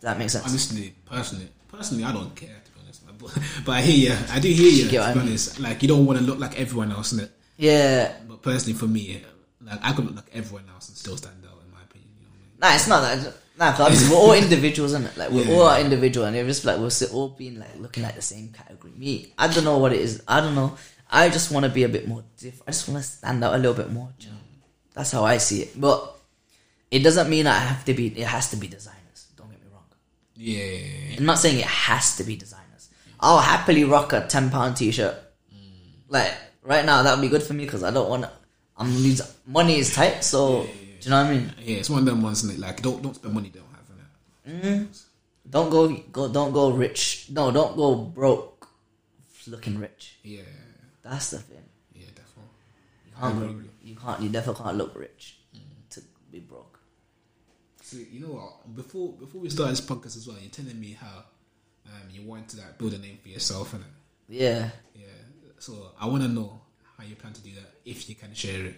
Does 0.00 0.02
that 0.02 0.18
make 0.18 0.30
sense? 0.30 0.44
Honestly, 0.46 0.94
personally, 1.06 1.48
personally, 1.68 2.04
I 2.04 2.12
don't 2.12 2.34
care 2.34 2.48
to 2.64 2.70
be 2.72 2.80
honest. 2.82 3.02
But, 3.22 3.38
but 3.64 3.72
I 3.72 3.80
hear 3.82 4.10
you. 4.10 4.16
I 4.32 4.40
do 4.40 4.48
hear 4.48 4.70
you. 4.70 4.98
what 4.98 5.06
to 5.08 5.12
be 5.12 5.18
mean? 5.20 5.28
honest, 5.28 5.60
like 5.60 5.82
you 5.82 5.88
don't 5.88 6.06
want 6.06 6.18
to 6.18 6.24
look 6.24 6.38
like 6.38 6.58
everyone 6.58 6.90
else, 6.92 7.12
innit? 7.12 7.30
yeah. 7.56 8.12
But 8.28 8.42
personally, 8.42 8.76
for 8.78 8.86
me, 8.86 9.22
like 9.64 9.78
I 9.82 9.92
could 9.92 10.06
look 10.06 10.16
like 10.16 10.30
everyone 10.34 10.64
else 10.74 10.88
and 10.88 10.96
still 10.96 11.16
stand 11.16 11.36
out, 11.46 11.58
in 11.64 11.70
my 11.72 11.82
opinion. 11.82 12.10
You 12.18 12.24
know 12.26 12.30
what 12.30 12.38
I 12.38 12.40
mean? 12.50 12.70
Nah, 12.70 12.74
it's 12.74 12.88
not 12.88 13.00
that. 13.02 13.34
Nah, 13.58 13.70
'cause 13.72 13.80
obviously 13.80 14.10
we're 14.16 14.20
all 14.22 14.32
individuals, 14.32 14.92
isn't 14.92 15.04
it? 15.06 15.16
Like 15.16 15.30
we're 15.30 15.44
Yeah. 15.48 15.54
all 15.54 15.76
individual, 15.76 16.26
and 16.26 16.34
it's 16.34 16.48
just 16.48 16.64
like 16.64 16.78
we're 16.78 16.90
all 17.16 17.28
being 17.28 17.60
like 17.60 17.78
looking 17.78 18.02
like 18.02 18.16
the 18.16 18.22
same 18.22 18.48
category. 18.48 18.92
Me, 18.96 19.32
I 19.38 19.46
don't 19.46 19.62
know 19.64 19.78
what 19.78 19.92
it 19.92 20.00
is. 20.00 20.22
I 20.26 20.40
don't 20.40 20.54
know. 20.56 20.76
I 21.12 21.28
just 21.28 21.52
want 21.52 21.64
to 21.64 21.70
be 21.70 21.82
a 21.84 21.88
bit 21.88 22.08
more 22.08 22.24
different. 22.38 22.64
I 22.66 22.70
just 22.72 22.88
want 22.88 23.04
to 23.04 23.08
stand 23.08 23.44
out 23.44 23.54
a 23.54 23.58
little 23.58 23.74
bit 23.74 23.92
more. 23.92 24.08
you 24.18 24.28
know? 24.30 24.36
That's 24.94 25.12
how 25.12 25.24
I 25.24 25.36
see 25.36 25.62
it. 25.62 25.78
But 25.78 26.16
it 26.90 27.00
doesn't 27.00 27.28
mean 27.28 27.46
I 27.46 27.58
have 27.58 27.84
to 27.84 27.94
be. 27.94 28.06
It 28.18 28.26
has 28.26 28.50
to 28.50 28.56
be 28.56 28.66
designers. 28.66 29.28
Don't 29.36 29.50
get 29.50 29.60
me 29.62 29.68
wrong. 29.72 29.84
Yeah. 30.34 31.16
I'm 31.18 31.26
not 31.26 31.38
saying 31.38 31.58
it 31.58 31.66
has 31.66 32.16
to 32.16 32.24
be 32.24 32.36
designers. 32.36 32.88
I'll 33.20 33.38
happily 33.40 33.84
rock 33.84 34.12
a 34.14 34.26
ten 34.26 34.50
pound 34.50 34.76
t 34.78 34.90
shirt. 34.90 35.14
Mm. 35.54 35.60
Like 36.08 36.32
right 36.62 36.84
now, 36.84 37.02
that 37.02 37.14
would 37.14 37.22
be 37.22 37.28
good 37.28 37.42
for 37.42 37.52
me 37.54 37.64
because 37.64 37.82
I 37.84 37.90
don't 37.90 38.08
want. 38.08 38.26
I'm 38.76 38.88
losing 38.96 39.26
money 39.46 39.78
is 39.78 39.94
tight, 39.94 40.24
so 40.24 40.62
Do 40.62 40.68
you 41.02 41.10
know 41.10 41.22
what 41.22 41.30
I 41.30 41.34
mean? 41.34 41.52
Yeah, 41.62 41.76
it's 41.76 41.90
one 41.90 42.00
of 42.00 42.06
them 42.06 42.22
ones. 42.22 42.42
innit? 42.42 42.58
Like, 42.58 42.80
don't 42.82 43.02
don't 43.02 43.14
spend 43.14 43.34
money 43.34 43.50
don't 43.50 43.66
have. 43.70 43.82
Innit? 44.48 44.62
Mm-hmm. 44.64 44.84
Don't 45.50 45.70
go, 45.70 45.88
go, 46.10 46.28
don't 46.32 46.52
go 46.52 46.70
rich. 46.70 47.26
No, 47.30 47.50
don't 47.50 47.76
go 47.76 47.94
broke, 47.96 48.66
looking 49.46 49.78
rich. 49.78 50.16
Yeah, 50.22 50.40
That's 51.02 51.30
the 51.30 51.38
thing. 51.38 51.64
yeah, 51.94 52.06
definitely. 52.14 52.50
You 53.06 53.12
can't 53.20 53.38
go, 53.40 53.68
you 53.82 53.96
can't, 53.96 54.20
you 54.22 54.28
definitely 54.28 54.64
can't 54.64 54.76
look 54.76 54.94
rich 54.96 55.38
to 55.90 56.02
be 56.30 56.40
broke. 56.40 56.78
So 57.82 57.98
you 58.10 58.20
know 58.20 58.34
what? 58.34 58.74
Before 58.74 59.12
before 59.12 59.40
we 59.40 59.50
start 59.50 59.70
this 59.70 59.80
podcast 59.80 60.16
as 60.16 60.26
well, 60.26 60.36
you're 60.40 60.50
telling 60.50 60.80
me 60.80 60.96
how 60.98 61.24
um, 61.86 62.08
you 62.10 62.22
want 62.22 62.48
to 62.50 62.56
like 62.58 62.78
build 62.78 62.94
a 62.94 62.98
name 62.98 63.18
for 63.22 63.28
yourself, 63.28 63.74
and 63.74 63.84
Yeah, 64.28 64.70
yeah. 64.94 65.06
So 65.58 65.90
I 66.00 66.06
want 66.06 66.22
to 66.22 66.28
know 66.28 66.60
how 66.96 67.04
you 67.04 67.16
plan 67.16 67.32
to 67.34 67.42
do 67.42 67.50
that. 67.54 67.70
If 67.84 68.08
you 68.08 68.14
can 68.14 68.32
share 68.34 68.64
it, 68.64 68.76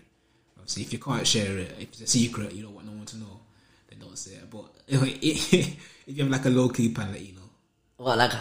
obviously, 0.57 0.83
if 0.83 0.93
you 0.93 0.99
can't 0.99 1.27
share 1.27 1.59
it, 1.59 1.77
if 1.79 1.89
it's 1.91 2.01
a 2.01 2.07
secret, 2.07 2.53
you 2.53 2.62
don't 2.62 2.75
want 2.75 2.87
no 2.87 2.93
one 2.93 3.07
to 3.07 3.16
know, 3.18 3.41
then 3.89 4.01
don't 4.01 4.18
say 4.18 4.33
it. 4.33 4.51
But 4.51 4.66
if, 4.89 5.03
if 6.07 6.16
you 6.16 6.22
have 6.25 6.33
like 6.33 6.47
a 6.47 6.51
low 6.51 6.68
key 6.68 6.89
plan, 6.89 7.12
let 7.12 7.20
you 7.20 7.35
know. 7.35 7.51
well, 7.99 8.16
like, 8.16 8.33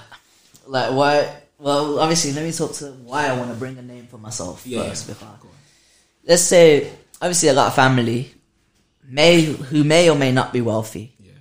like 0.68 0.92
why? 0.92 1.43
Well, 1.60 2.00
obviously, 2.00 2.34
let 2.34 2.44
me 2.44 2.52
talk 2.52 2.74
to 2.74 2.88
why 3.06 3.28
I 3.28 3.38
want 3.38 3.50
to 3.52 3.56
bring 3.58 3.78
a 3.78 3.82
name 3.82 4.08
for 4.08 4.18
myself 4.18 4.66
Yeah, 4.66 4.84
first. 4.90 5.08
Before, 5.08 5.28
on. 5.30 5.38
let's 6.28 6.42
say, 6.42 6.92
obviously, 7.22 7.50
I 7.50 7.54
got 7.54 7.70
a 7.72 7.76
family, 7.76 8.34
may 9.08 9.42
who 9.44 9.84
may 9.84 10.10
or 10.10 10.16
may 10.16 10.32
not 10.32 10.52
be 10.52 10.62
wealthy. 10.62 11.16
Yeah, 11.20 11.32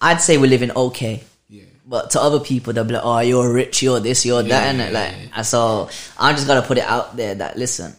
I'd 0.00 0.20
say 0.20 0.38
we're 0.38 0.50
living 0.50 0.70
okay. 0.70 1.24
yeah, 1.48 1.64
But 1.86 2.10
to 2.10 2.20
other 2.20 2.40
people, 2.40 2.72
they'll 2.72 2.84
be 2.84 2.94
like, 2.94 3.04
"Oh, 3.04 3.18
you're 3.20 3.52
rich, 3.52 3.82
you're 3.82 4.00
this, 4.00 4.24
you're 4.24 4.42
that," 4.42 4.48
Yeah, 4.48 4.70
and 4.70 4.78
yeah, 4.78 4.98
like, 5.00 5.14
and 5.34 5.46
so 5.46 5.88
I 6.18 6.32
just 6.32 6.46
gotta 6.46 6.62
put 6.66 6.78
it 6.78 6.84
out 6.84 7.16
there 7.16 7.34
that 7.34 7.56
listen, 7.58 7.92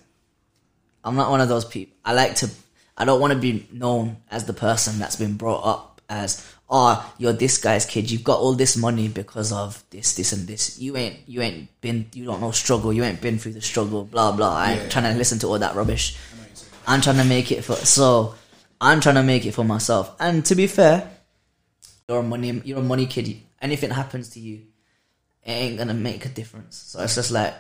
I'm 1.04 1.16
not 1.16 1.30
one 1.30 1.42
of 1.42 1.50
those 1.50 1.66
people. 1.66 1.96
I 2.06 2.14
like 2.14 2.36
to, 2.36 2.50
I 2.98 3.04
don't 3.06 3.20
want 3.20 3.34
to 3.34 3.40
be 3.40 3.68
known 3.72 4.18
as 4.32 4.46
the 4.46 4.54
person 4.54 4.98
that's 5.00 5.16
been 5.18 5.34
brought 5.36 5.66
up 5.66 6.02
as, 6.10 6.46
"Oh, 6.70 7.14
you're 7.18 7.34
this 7.34 7.58
guy's 7.58 7.86
kid. 7.86 8.10
You've 8.10 8.24
got 8.24 8.40
all 8.40 8.54
this 8.54 8.76
money 8.76 9.08
because 9.08 9.52
of 9.52 9.84
this, 9.92 10.16
this, 10.16 10.34
and 10.34 10.48
this. 10.48 10.80
You 10.80 10.98
ain't, 10.98 11.20
you 11.28 11.42
ain't 11.42 11.70
been, 11.82 12.08
you 12.14 12.26
don't 12.26 12.42
know 12.42 12.52
struggle. 12.52 12.92
You 12.92 13.04
ain't 13.04 13.22
been 13.22 13.38
through 13.38 13.54
the 13.54 13.62
struggle. 13.62 14.04
Blah 14.04 14.32
blah." 14.32 14.56
I 14.56 14.72
ain't 14.74 14.84
Yeah. 14.84 14.90
trying 14.90 15.12
to 15.14 15.18
listen 15.18 15.40
to 15.40 15.48
all 15.48 15.60
that 15.60 15.76
rubbish. 15.76 16.16
I 16.16 16.36
know 16.36 16.42
what 16.42 16.50
you're 16.50 16.56
saying. 16.56 16.72
I'm 16.88 17.02
trying 17.02 17.18
to 17.18 17.26
make 17.26 17.52
it 17.52 17.64
for 17.64 17.76
so 17.76 18.36
I'm 18.82 19.00
trying 19.00 19.16
to 19.16 19.24
make 19.24 19.46
it 19.46 19.54
for 19.54 19.64
myself. 19.64 20.16
And 20.20 20.44
to 20.46 20.56
be 20.56 20.68
fair, 20.68 21.10
you're 22.10 22.20
a 22.20 22.24
money 22.24 22.62
you're 22.66 22.80
a 22.80 22.84
money 22.84 23.06
kid. 23.06 23.42
Anything 23.62 23.90
happens 23.92 24.30
to 24.30 24.40
you, 24.40 24.62
it 25.44 25.52
ain't 25.52 25.78
gonna 25.78 25.94
make 25.94 26.26
a 26.26 26.30
difference. 26.30 26.78
So 26.78 27.02
it's 27.02 27.16
just 27.16 27.32
like 27.32 27.54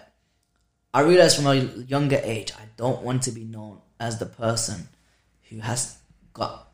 I 0.94 1.02
realized 1.02 1.36
from 1.38 1.48
a 1.48 1.56
younger 1.56 2.20
age, 2.24 2.52
I 2.54 2.66
don't 2.78 3.02
want 3.02 3.24
to 3.24 3.32
be 3.32 3.44
known 3.44 3.82
as 4.00 4.18
the 4.18 4.26
person 4.26 4.88
who 5.50 5.60
has 5.60 5.98
got 6.34 6.65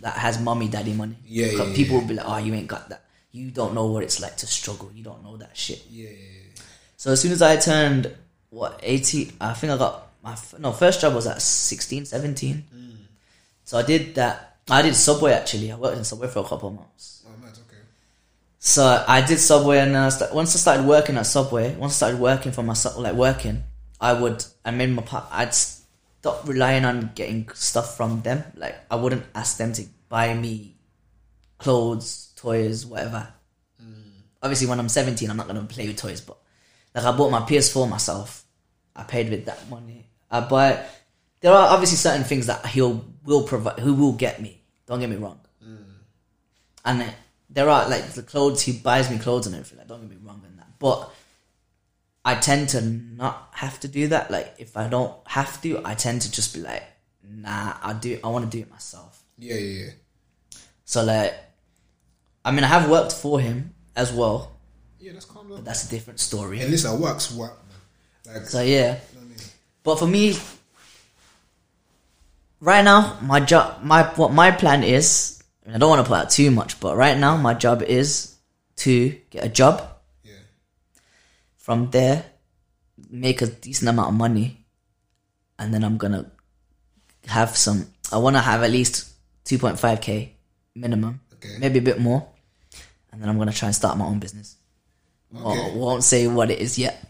that 0.00 0.14
has 0.14 0.40
mommy 0.40 0.68
daddy 0.68 0.92
money. 0.92 1.16
Yeah, 1.24 1.46
yeah, 1.46 1.72
people 1.74 1.96
yeah. 1.96 2.00
will 2.00 2.08
be 2.08 2.14
like, 2.14 2.26
"Oh, 2.28 2.38
you 2.38 2.54
ain't 2.54 2.68
got 2.68 2.88
that. 2.88 3.04
You 3.32 3.50
don't 3.50 3.74
know 3.74 3.86
what 3.86 4.02
it's 4.02 4.20
like 4.20 4.36
to 4.38 4.46
struggle. 4.46 4.90
You 4.94 5.04
don't 5.04 5.22
know 5.22 5.36
that 5.36 5.56
shit." 5.56 5.84
Yeah, 5.90 6.08
yeah, 6.08 6.14
yeah. 6.14 6.62
So 6.96 7.12
as 7.12 7.20
soon 7.20 7.32
as 7.32 7.42
I 7.42 7.56
turned 7.56 8.14
what 8.50 8.80
18, 8.82 9.34
I 9.40 9.52
think 9.52 9.72
I 9.72 9.76
got 9.76 10.08
my 10.22 10.36
no 10.58 10.72
first 10.72 11.00
job 11.00 11.14
was 11.14 11.26
at 11.26 11.40
16, 11.40 12.06
17. 12.06 12.64
Mm. 12.74 12.96
So 13.64 13.78
I 13.78 13.82
did 13.82 14.14
that. 14.16 14.58
I 14.68 14.82
did 14.82 14.94
Subway 14.94 15.32
actually. 15.32 15.70
I 15.70 15.76
worked 15.76 15.98
in 15.98 16.04
Subway 16.04 16.28
for 16.28 16.40
a 16.40 16.48
couple 16.48 16.68
of 16.68 16.74
months. 16.74 17.24
Oh, 17.26 17.40
man, 17.40 17.50
okay. 17.50 17.82
So 18.58 19.04
I 19.06 19.24
did 19.24 19.38
Subway, 19.38 19.78
and 19.78 20.12
st- 20.12 20.34
once 20.34 20.54
I 20.56 20.58
started 20.58 20.86
working 20.86 21.16
at 21.16 21.26
Subway, 21.26 21.76
once 21.76 21.92
I 21.94 21.96
started 21.96 22.20
working 22.20 22.52
for 22.52 22.62
myself, 22.62 22.98
like 22.98 23.14
working, 23.14 23.62
I 24.00 24.12
would 24.12 24.44
I 24.64 24.70
made 24.72 24.90
my 24.90 25.04
I'd 25.30 25.54
stop 26.26 26.48
relying 26.48 26.84
on 26.84 27.12
getting 27.14 27.48
stuff 27.54 27.96
from 27.96 28.20
them. 28.22 28.42
Like 28.56 28.74
I 28.90 28.96
wouldn't 28.96 29.24
ask 29.34 29.58
them 29.58 29.72
to 29.74 29.84
buy 30.08 30.34
me 30.34 30.76
clothes, 31.58 32.32
toys, 32.34 32.84
whatever. 32.84 33.28
Mm. 33.80 34.22
Obviously, 34.42 34.66
when 34.66 34.80
I'm 34.80 34.88
17, 34.88 35.30
I'm 35.30 35.36
not 35.36 35.46
gonna 35.46 35.62
play 35.62 35.86
with 35.86 35.96
toys, 35.96 36.20
but 36.20 36.36
like 36.94 37.04
I 37.04 37.12
bought 37.16 37.30
my 37.30 37.40
PS4 37.40 37.88
myself. 37.88 38.44
I 38.96 39.04
paid 39.04 39.30
with 39.30 39.44
that 39.44 39.70
money. 39.70 40.08
I 40.28 40.40
buy. 40.40 40.84
There 41.40 41.52
are 41.52 41.68
obviously 41.68 41.96
certain 41.96 42.24
things 42.24 42.46
that 42.46 42.66
he'll 42.66 43.04
will 43.24 43.44
provide. 43.44 43.78
Who 43.78 43.94
will 43.94 44.14
get 44.14 44.42
me? 44.42 44.60
Don't 44.86 44.98
get 44.98 45.10
me 45.10 45.16
wrong. 45.16 45.38
Mm. 45.64 45.84
And 46.86 47.00
then 47.02 47.14
there 47.50 47.68
are 47.68 47.88
like 47.88 48.04
the 48.10 48.22
clothes 48.22 48.62
he 48.62 48.72
buys 48.72 49.08
me 49.10 49.18
clothes 49.18 49.46
and 49.46 49.54
everything. 49.54 49.78
Like, 49.78 49.86
don't 49.86 50.00
get 50.00 50.10
me 50.10 50.16
wrong 50.24 50.42
in 50.44 50.56
that. 50.56 50.70
But 50.80 51.08
I 52.26 52.34
tend 52.34 52.70
to 52.70 52.80
not 52.82 53.50
have 53.52 53.78
to 53.80 53.88
do 53.88 54.08
that. 54.08 54.30
Like 54.32 54.54
if 54.58 54.76
I 54.76 54.88
don't 54.88 55.14
have 55.28 55.62
to, 55.62 55.80
I 55.84 55.94
tend 55.94 56.22
to 56.22 56.30
just 56.30 56.52
be 56.54 56.60
like, 56.60 56.82
nah, 57.22 57.74
I 57.82 57.92
do. 57.92 58.18
I 58.24 58.28
want 58.28 58.44
to 58.44 58.50
do 58.50 58.60
it 58.62 58.70
myself. 58.70 59.22
Yeah, 59.38 59.54
yeah, 59.54 59.84
yeah. 59.84 59.90
So 60.84 61.04
like, 61.04 61.34
I 62.44 62.50
mean, 62.50 62.64
I 62.64 62.66
have 62.66 62.90
worked 62.90 63.12
for 63.12 63.38
him 63.40 63.74
as 63.94 64.12
well, 64.12 64.56
Yeah, 64.98 65.12
that's 65.12 65.24
calm 65.24 65.46
down. 65.48 65.58
but 65.58 65.64
that's 65.64 65.86
a 65.86 65.88
different 65.90 66.18
story. 66.20 66.60
And 66.60 66.70
listen, 66.70 66.98
works 67.00 67.30
what? 67.30 67.52
man. 68.26 68.34
Like, 68.34 68.46
So 68.48 68.60
yeah. 68.60 68.98
you 69.12 69.18
know 69.20 69.22
I 69.22 69.28
mean? 69.28 69.38
But 69.84 69.98
for 70.00 70.06
me, 70.06 70.34
right 72.60 72.84
now, 72.84 73.18
my 73.22 73.40
job, 73.40 73.82
my 73.82 74.02
what 74.16 74.32
my 74.32 74.50
plan 74.50 74.82
is, 74.82 75.42
and 75.64 75.74
I 75.74 75.78
don't 75.78 75.90
want 75.90 76.04
to 76.04 76.08
put 76.08 76.18
out 76.18 76.30
too 76.30 76.50
much, 76.50 76.80
but 76.80 76.96
right 76.96 77.16
now, 77.16 77.36
my 77.36 77.54
job 77.54 77.82
is 77.82 78.34
to 78.76 79.10
get 79.30 79.44
a 79.44 79.48
job. 79.48 79.82
Yeah, 81.66 81.74
From 81.74 81.90
there, 81.90 82.24
make 83.10 83.42
a 83.42 83.46
decent 83.46 83.88
amount 83.88 84.08
of 84.08 84.14
money, 84.14 84.64
and 85.58 85.72
then 85.74 85.84
I'm 85.84 85.96
gonna 85.98 86.30
have 87.26 87.56
some. 87.56 87.86
I 88.12 88.18
want 88.18 88.36
to 88.36 88.40
have 88.42 88.62
at 88.62 88.70
least 88.70 89.12
two 89.44 89.58
point 89.58 89.78
five 89.78 90.00
k 90.00 90.36
minimum, 90.74 91.20
Okay. 91.34 91.58
maybe 91.58 91.78
a 91.78 91.82
bit 91.82 91.98
more, 92.00 92.26
and 93.12 93.20
then 93.20 93.28
I'm 93.28 93.38
gonna 93.38 93.52
try 93.52 93.66
and 93.68 93.74
start 93.74 93.98
my 93.98 94.04
own 94.06 94.18
business. 94.20 94.56
Okay. 95.34 95.72
I 95.72 95.76
won't 95.76 96.04
say 96.04 96.26
what 96.28 96.50
it 96.50 96.60
is 96.60 96.78
yet 96.78 97.02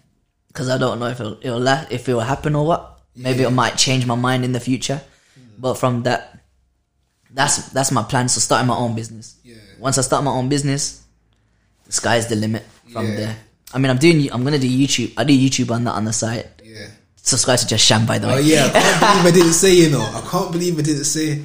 because 0.49 0.69
I 0.71 0.79
don't 0.79 0.99
know 0.99 1.07
if 1.09 1.21
it'll, 1.21 1.39
it'll 1.43 1.61
la- 1.61 1.85
if 1.91 2.09
it 2.09 2.15
will 2.15 2.21
happen 2.21 2.55
or 2.57 2.67
what. 2.67 2.93
Maybe 3.15 3.45
it 3.45 3.51
might 3.51 3.77
change 3.79 4.05
my 4.07 4.15
mind 4.15 4.45
in 4.45 4.53
the 4.53 4.61
future. 4.61 5.01
Hmm. 5.35 5.43
But 5.59 5.75
from 5.79 6.03
that, 6.05 6.39
that's 7.33 7.69
that's 7.73 7.91
my 7.93 8.03
plan. 8.03 8.29
So 8.29 8.41
starting 8.41 8.69
my 8.69 8.77
own 8.77 8.95
business. 8.95 9.37
Yeah. 9.45 9.57
Once 9.79 9.97
I 9.97 10.03
start 10.03 10.23
my 10.25 10.33
own 10.33 10.49
business, 10.51 11.03
the 11.87 11.93
sky's 11.93 12.27
the 12.27 12.37
limit 12.37 12.63
from 12.93 13.07
Yeah. 13.09 13.17
there. 13.17 13.37
I 13.75 13.79
mean, 13.79 13.91
I'm 13.91 13.99
doing. 13.99 14.31
I'm 14.33 14.45
gonna 14.45 14.59
do 14.59 14.69
YouTube. 14.69 15.13
I 15.17 15.25
do 15.25 15.33
YouTube 15.37 15.71
on 15.71 15.85
the 15.85 15.91
on 15.91 16.05
the 16.05 16.13
side. 16.13 16.49
yeah. 16.63 16.89
Subscribe 17.17 17.59
to 17.59 17.67
Just 17.67 17.85
Sham, 17.85 18.07
by 18.07 18.19
the 18.19 18.29
way. 18.29 18.35
Oh 18.35 18.39
yeah, 18.39 18.71
I 18.73 18.81
can't 19.01 19.23
believe 19.25 19.35
I 19.35 19.37
didn't 19.39 19.53
say. 19.55 19.75
You 19.75 19.91
know, 19.91 20.01
I 20.01 20.21
can't 20.31 20.53
believe 20.53 20.79
I 20.79 20.83
didn't 20.83 21.05
say. 21.05 21.43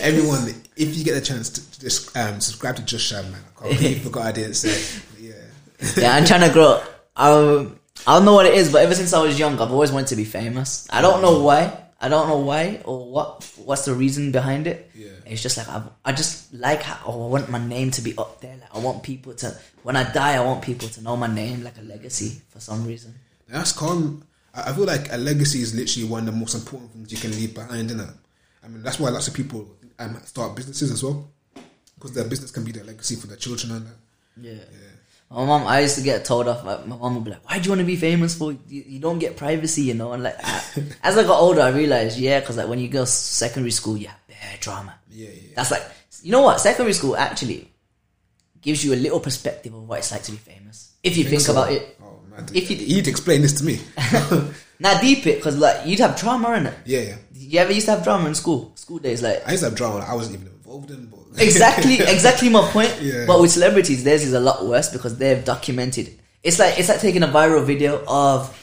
Everyone, 0.00 0.48
if 0.76 0.96
you 0.96 1.04
get 1.04 1.16
a 1.18 1.20
chance 1.20 1.50
to, 1.50 1.80
just 1.80 2.16
um, 2.16 2.40
subscribe 2.40 2.76
to 2.76 2.82
Just 2.84 3.04
Sham, 3.06 3.30
man. 3.30 3.40
I 3.58 3.62
can't 3.68 3.76
believe 3.78 3.98
you 3.98 4.04
forgot 4.04 4.26
I 4.26 4.32
didn't 4.32 4.54
say. 4.54 4.70
it. 4.70 5.02
Yeah, 5.20 5.96
yeah, 6.02 6.14
I'm 6.16 6.24
trying 6.24 6.48
to 6.48 6.52
grow. 6.52 6.82
Um, 7.14 7.78
I 8.06 8.16
don't 8.16 8.24
know 8.24 8.32
what 8.34 8.46
it 8.46 8.54
is, 8.54 8.72
but 8.72 8.82
ever 8.82 8.94
since 8.94 9.12
I 9.12 9.22
was 9.22 9.38
young, 9.38 9.60
I've 9.60 9.70
always 9.70 9.92
wanted 9.92 10.08
to 10.08 10.16
be 10.16 10.24
famous. 10.24 10.88
I 10.90 11.02
don't 11.02 11.20
know 11.20 11.40
why. 11.42 11.76
I 12.00 12.08
don't 12.08 12.28
know 12.28 12.38
why 12.38 12.80
or 12.84 13.10
what. 13.10 13.44
What's 13.56 13.84
the 13.84 13.92
reason 13.94 14.32
behind 14.32 14.66
it? 14.66 14.90
Yeah. 14.94 15.08
It's 15.28 15.42
just 15.42 15.56
like 15.56 15.68
I, 15.68 15.82
I 16.04 16.12
just 16.12 16.52
like 16.54 16.82
how 16.82 16.98
oh, 17.06 17.26
I 17.26 17.28
want 17.28 17.48
my 17.50 17.58
name 17.64 17.90
to 17.92 18.02
be 18.02 18.16
up 18.16 18.40
there. 18.40 18.56
Like 18.60 18.74
I 18.74 18.78
want 18.78 19.02
people 19.02 19.34
to 19.34 19.56
when 19.82 19.96
I 19.96 20.10
die, 20.12 20.34
I 20.36 20.40
want 20.40 20.62
people 20.62 20.88
to 20.88 21.02
know 21.02 21.16
my 21.16 21.26
name, 21.26 21.62
like 21.62 21.78
a 21.78 21.82
legacy 21.82 22.40
for 22.48 22.60
some 22.60 22.86
reason. 22.86 23.14
that's 23.48 23.72
calm. 23.72 24.22
I 24.54 24.72
feel 24.72 24.86
like 24.86 25.12
a 25.12 25.16
legacy 25.16 25.60
is 25.62 25.74
literally 25.74 26.08
one 26.08 26.20
of 26.26 26.34
the 26.34 26.40
most 26.40 26.54
important 26.54 26.90
things 26.92 27.12
you 27.12 27.18
can 27.18 27.30
leave 27.30 27.54
behind, 27.54 27.90
innit? 27.90 28.12
I 28.64 28.68
mean, 28.68 28.82
that's 28.82 28.98
why 28.98 29.10
lots 29.10 29.28
of 29.28 29.34
people 29.34 29.68
um, 30.00 30.18
start 30.24 30.56
businesses 30.56 30.90
as 30.90 31.02
well, 31.04 31.30
because 31.94 32.12
their 32.12 32.24
business 32.24 32.50
can 32.50 32.64
be 32.64 32.72
their 32.72 32.84
legacy 32.84 33.14
for 33.14 33.26
their 33.28 33.36
children 33.36 33.72
and 33.72 33.86
that. 33.86 33.96
Yeah. 34.40 34.52
Yeah. 34.54 34.88
My 35.30 35.44
mom, 35.44 35.66
I 35.66 35.80
used 35.80 35.96
to 35.98 36.02
get 36.02 36.24
told 36.24 36.48
off. 36.48 36.64
Like, 36.64 36.86
my 36.86 36.96
mom 36.96 37.14
would 37.16 37.24
be 37.24 37.30
like, 37.32 37.48
"Why 37.48 37.58
do 37.58 37.64
you 37.64 37.70
want 37.70 37.80
to 37.80 37.86
be 37.86 37.96
famous 37.96 38.34
for? 38.34 38.52
You, 38.52 38.82
you 38.86 38.98
don't 38.98 39.18
get 39.18 39.36
privacy, 39.36 39.82
you 39.82 39.94
know." 39.94 40.12
And 40.12 40.22
like, 40.22 40.36
I- 40.42 40.62
as 41.02 41.18
I 41.18 41.22
got 41.24 41.38
older, 41.38 41.60
I 41.60 41.68
realized, 41.68 42.18
yeah, 42.18 42.40
because 42.40 42.56
like 42.56 42.66
when 42.68 42.78
you 42.78 42.88
go 42.88 43.04
secondary 43.04 43.70
school, 43.70 43.96
you 43.98 44.08
have 44.08 44.18
bare 44.40 44.56
drama. 44.60 44.94
Yeah, 45.10 45.28
yeah. 45.30 45.52
That's 45.56 45.70
like, 45.70 45.82
you 46.22 46.32
know 46.32 46.42
what? 46.42 46.60
Secondary 46.60 46.92
school 46.92 47.16
actually 47.16 47.70
gives 48.60 48.84
you 48.84 48.92
a 48.94 48.96
little 48.96 49.20
perspective 49.20 49.72
of 49.74 49.88
what 49.88 49.98
it's 50.00 50.10
like 50.12 50.22
to 50.24 50.32
be 50.32 50.38
famous. 50.38 50.92
If 51.02 51.16
you 51.16 51.24
think, 51.24 51.42
so? 51.42 51.52
about 51.52 51.72
it. 51.72 51.98
Oh 52.02 52.20
man, 52.30 52.46
If 52.54 52.70
you- 52.70 52.76
you'd 52.76 53.08
explain 53.08 53.42
this 53.42 53.52
to 53.60 53.64
me. 53.64 53.80
Now 54.80 55.00
deep 55.00 55.26
it, 55.26 55.36
because 55.38 55.58
like 55.58 55.86
you'd 55.86 55.98
have 55.98 56.16
drama 56.16 56.52
in 56.52 56.66
it. 56.66 56.74
yeah, 56.84 57.00
yeah. 57.00 57.16
You 57.34 57.58
ever 57.58 57.72
used 57.72 57.86
to 57.86 57.92
have 57.96 58.04
drama 58.04 58.28
in 58.28 58.34
school? 58.36 58.70
School 58.76 58.98
days, 59.00 59.22
like 59.24 59.42
I 59.44 59.50
used 59.50 59.64
to 59.64 59.70
have 59.70 59.76
drama 59.76 59.98
I 60.06 60.14
wasn't 60.14 60.36
even 60.36 60.46
involved 60.54 60.92
in, 60.92 61.06
but 61.06 61.18
exactly, 61.42 61.94
exactly 62.00 62.48
my 62.48 62.62
point. 62.70 62.94
Yeah. 63.02 63.24
But 63.26 63.40
with 63.40 63.50
celebrities, 63.50 64.04
theirs 64.04 64.22
is 64.22 64.34
a 64.34 64.38
lot 64.40 64.64
worse 64.66 64.88
because 64.90 65.18
they've 65.18 65.44
documented. 65.44 66.16
It's 66.44 66.60
like 66.60 66.78
it's 66.78 66.88
like 66.88 67.00
taking 67.00 67.24
a 67.24 67.26
viral 67.26 67.64
video 67.64 68.04
of, 68.06 68.54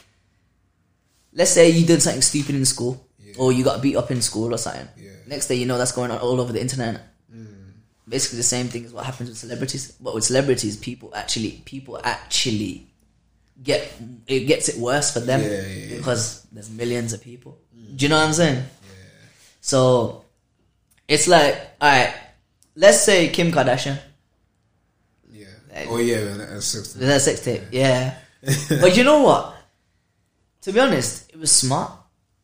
let's 1.34 1.50
say 1.50 1.68
you 1.68 1.86
did 1.86 2.00
something 2.02 2.22
stupid 2.22 2.54
in 2.54 2.64
school, 2.64 3.05
or 3.38 3.52
you 3.52 3.64
got 3.64 3.82
beat 3.82 3.96
up 3.96 4.10
in 4.10 4.20
school 4.22 4.54
or 4.54 4.58
something. 4.58 4.88
Yeah. 4.96 5.10
Next 5.26 5.46
day, 5.48 5.54
you 5.56 5.66
know 5.66 5.78
that's 5.78 5.92
going 5.92 6.10
on 6.10 6.18
all 6.18 6.40
over 6.40 6.52
the 6.52 6.60
internet. 6.60 7.02
Mm. 7.34 7.72
Basically, 8.08 8.36
the 8.38 8.42
same 8.44 8.68
thing 8.68 8.84
is 8.84 8.92
what 8.92 9.04
happens 9.04 9.28
with 9.28 9.38
celebrities. 9.38 9.92
But 10.00 10.14
with 10.14 10.24
celebrities, 10.24 10.76
people 10.76 11.12
actually 11.14 11.62
people 11.64 12.00
actually 12.04 12.86
get 13.62 13.92
it 14.26 14.40
gets 14.40 14.68
it 14.68 14.78
worse 14.78 15.12
for 15.12 15.20
them 15.20 15.40
Yeah, 15.40 15.48
yeah, 15.48 15.66
yeah. 15.66 15.96
because 15.96 16.46
there's 16.52 16.70
millions 16.70 17.12
of 17.12 17.22
people. 17.22 17.58
Mm. 17.76 17.96
Do 17.96 18.04
you 18.04 18.08
know 18.10 18.18
what 18.18 18.26
I'm 18.26 18.32
saying? 18.34 18.62
So 19.60 20.24
It's 21.08 21.26
like, 21.28 21.54
alright, 21.80 22.14
let's 22.74 23.02
say 23.02 23.28
Kim 23.28 23.50
Kardashian. 23.52 23.98
Yeah. 25.30 25.46
Oh 25.88 25.98
yeah, 25.98 26.24
man, 26.24 26.38
that's 26.38 26.66
six. 26.66 26.94
With 26.94 27.08
her 27.08 27.18
sex 27.18 27.40
tape, 27.44 27.62
yeah. 27.70 28.18
but 28.80 28.96
you 28.96 29.04
know 29.04 29.22
what? 29.22 29.54
To 30.62 30.72
be 30.72 30.80
honest, 30.80 31.30
it 31.32 31.38
was 31.38 31.52
smart. 31.52 31.92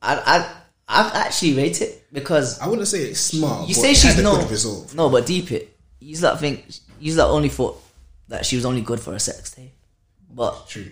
I 0.00 0.14
I 0.16 0.61
I 0.92 1.24
actually 1.26 1.54
rate 1.54 1.80
it 1.80 2.06
because 2.12 2.58
I 2.60 2.68
wouldn't 2.68 2.86
say 2.88 2.98
it's 3.04 3.20
smart. 3.20 3.68
you 3.68 3.74
say 3.74 3.94
she's 3.94 4.20
no 4.22 4.36
result. 4.46 4.94
no, 4.94 5.08
but 5.08 5.26
deep 5.26 5.50
it. 5.52 5.76
You 6.00 6.16
like 6.18 6.38
think 6.38 6.64
you 7.00 7.14
like 7.14 7.28
only 7.28 7.48
thought 7.48 7.80
that 8.28 8.44
she 8.44 8.56
was 8.56 8.64
only 8.66 8.80
good 8.82 9.00
for 9.00 9.14
a 9.14 9.20
sex 9.20 9.50
tape, 9.52 9.72
but 10.30 10.68
True. 10.68 10.90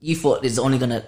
you 0.00 0.14
thought 0.16 0.44
it's 0.44 0.58
only 0.58 0.78
gonna. 0.78 1.04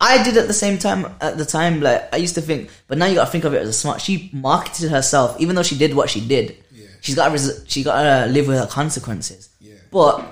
I 0.00 0.22
did 0.22 0.36
at 0.36 0.48
the 0.48 0.54
same 0.54 0.78
time. 0.78 1.06
At 1.20 1.38
the 1.38 1.44
time, 1.44 1.80
like 1.80 2.12
I 2.12 2.16
used 2.18 2.34
to 2.34 2.40
think, 2.42 2.70
but 2.88 2.98
now 2.98 3.06
you 3.06 3.14
got 3.14 3.26
to 3.26 3.30
think 3.30 3.44
of 3.44 3.54
it 3.54 3.62
as 3.62 3.68
a 3.68 3.72
smart. 3.72 4.00
She 4.00 4.30
marketed 4.32 4.90
herself, 4.90 5.40
even 5.40 5.54
though 5.56 5.62
she 5.62 5.78
did 5.78 5.94
what 5.94 6.10
she 6.10 6.20
did. 6.26 6.56
Yeah. 6.72 6.86
She's 7.00 7.14
got 7.14 7.32
res- 7.32 7.64
she 7.68 7.82
got 7.82 8.02
to 8.02 8.26
live 8.32 8.48
with 8.48 8.58
her 8.58 8.66
consequences. 8.66 9.50
Yeah. 9.60 9.74
But 9.90 10.26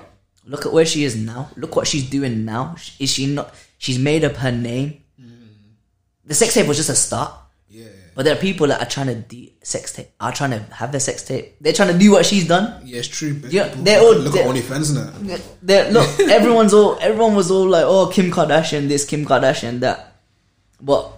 look 0.45 0.65
at 0.65 0.73
where 0.73 0.85
she 0.85 1.03
is 1.05 1.15
now. 1.15 1.49
Look 1.55 1.75
what 1.75 1.87
she's 1.87 2.07
doing 2.09 2.45
now. 2.45 2.75
Is 2.99 3.11
she 3.11 3.27
not? 3.27 3.53
She's 3.77 3.97
made 3.97 4.23
up 4.23 4.35
her 4.37 4.51
name. 4.51 5.02
The 6.25 6.33
sex 6.33 6.53
tape 6.53 6.67
was 6.67 6.77
just 6.77 6.89
a 6.89 6.95
start. 6.95 7.33
Yeah. 7.69 7.87
But 8.15 8.25
there 8.25 8.33
are 8.35 8.39
people 8.39 8.67
that 8.67 8.79
are 8.81 8.85
trying 8.89 9.07
to 9.07 9.15
do 9.15 9.47
sex 9.63 9.91
tape. 9.93 10.09
Are 10.19 10.31
trying 10.31 10.51
to 10.51 10.59
have 10.75 10.91
their 10.91 10.99
sex 11.01 11.23
tape. 11.23 11.55
They're 11.59 11.73
trying 11.73 11.91
to 11.91 11.97
do 11.97 12.11
what 12.11 12.25
she's 12.25 12.47
done. 12.47 12.81
Yeah, 12.85 12.99
it's 12.99 13.07
true. 13.07 13.41
Yeah, 13.49 13.73
they're 13.75 13.99
all- 13.99 14.15
look 14.15 14.33
they're- 14.33 14.43
at 14.47 14.55
OnlyFans 14.55 14.93
now. 14.93 15.37
They're, 15.61 15.91
look, 15.91 16.19
everyone's 16.19 16.73
all 16.73 16.97
everyone 17.01 17.35
was 17.35 17.49
all 17.49 17.67
like, 17.67 17.83
oh, 17.85 18.07
Kim 18.07 18.29
Kardashian 18.31 18.87
this, 18.87 19.05
Kim 19.05 19.25
Kardashian 19.25 19.79
that. 19.79 20.15
But 20.79 21.11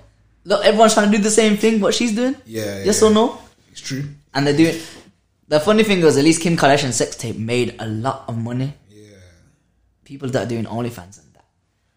look, 0.45 0.63
everyone's 0.63 0.93
trying 0.93 1.11
to 1.11 1.17
do 1.17 1.21
the 1.23 1.29
same 1.29 1.57
thing. 1.57 1.81
What 1.81 1.93
she's 1.93 2.15
doing. 2.15 2.35
Yeah. 2.45 2.83
Yes 2.85 3.01
yeah. 3.01 3.07
or 3.09 3.11
no? 3.13 3.37
It's 3.71 3.81
true. 3.81 4.03
And 4.33 4.47
they're 4.47 4.55
doing. 4.57 4.79
The 5.47 5.59
funny 5.59 5.83
thing 5.83 6.01
was, 6.01 6.17
at 6.17 6.23
least 6.23 6.41
Kim 6.41 6.55
Kardashian's 6.55 6.95
sex 6.95 7.15
tape 7.17 7.37
made 7.37 7.75
a 7.79 7.85
lot 7.87 8.23
of 8.29 8.37
money. 8.37 8.73
Yeah. 8.89 9.17
People 10.05 10.29
that 10.29 10.45
are 10.45 10.49
doing 10.49 10.63
OnlyFans 10.65 11.19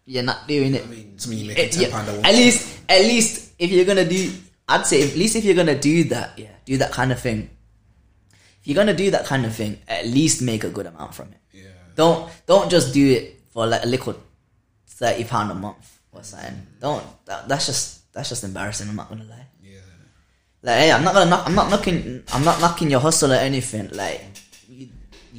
you're 0.09 0.23
not 0.23 0.47
doing 0.47 0.73
it. 0.73 0.83
I 0.83 0.87
mean, 0.87 1.17
me, 1.29 1.35
you 1.35 1.47
make 1.49 1.59
It- 1.59 1.77
eh, 1.77 1.81
ten 1.85 1.91
pound 1.91 2.09
at 2.25 2.33
least, 2.33 2.79
at 2.89 3.01
least 3.01 3.53
if 3.59 3.69
you're 3.69 3.85
gonna 3.85 4.09
do, 4.09 4.33
I'd 4.67 4.87
say 4.87 5.07
at 5.07 5.15
least 5.15 5.35
if 5.35 5.45
you're 5.45 5.55
gonna 5.61 5.77
do 5.77 6.03
that, 6.05 6.33
yeah, 6.35 6.49
do 6.65 6.77
that 6.77 6.91
kind 6.91 7.11
of 7.11 7.19
thing. 7.21 7.49
If 8.59 8.67
you're 8.67 8.75
gonna 8.75 8.95
do 8.95 9.11
that 9.11 9.25
kind 9.25 9.45
of 9.45 9.55
thing, 9.55 9.77
at 9.87 10.07
least 10.07 10.41
make 10.41 10.63
a 10.63 10.69
good 10.69 10.87
amount 10.87 11.13
from 11.13 11.27
it. 11.29 11.37
Yeah. 11.53 11.69
Don't 11.95 12.27
don't 12.47 12.71
just 12.71 12.91
do 12.91 13.05
it 13.17 13.39
for 13.53 13.67
like 13.67 13.83
a 13.83 13.87
little 13.87 14.15
thirty 14.87 15.23
pound 15.25 15.51
a 15.51 15.55
month 15.55 15.99
or 16.11 16.23
something. 16.23 16.57
Don't 16.81 17.05
that, 17.25 17.47
that's 17.47 17.67
just 17.67 18.11
that's 18.11 18.29
just 18.29 18.43
embarrassing. 18.43 18.89
I'm 18.89 18.95
not 18.95 19.09
gonna 19.09 19.25
lie. 19.25 19.45
Yeah. 19.63 19.77
Like, 20.63 20.77
hey, 20.79 20.91
I'm 20.91 21.03
not 21.03 21.13
gonna 21.13 21.29
knock, 21.29 21.43
I'm 21.45 21.55
not 21.55 21.69
knocking 21.69 22.23
I'm 22.33 22.43
not 22.43 22.59
knocking 22.59 22.89
your 22.89 22.99
hustle 22.99 23.31
or 23.31 23.35
anything. 23.35 23.89
Like, 23.93 24.25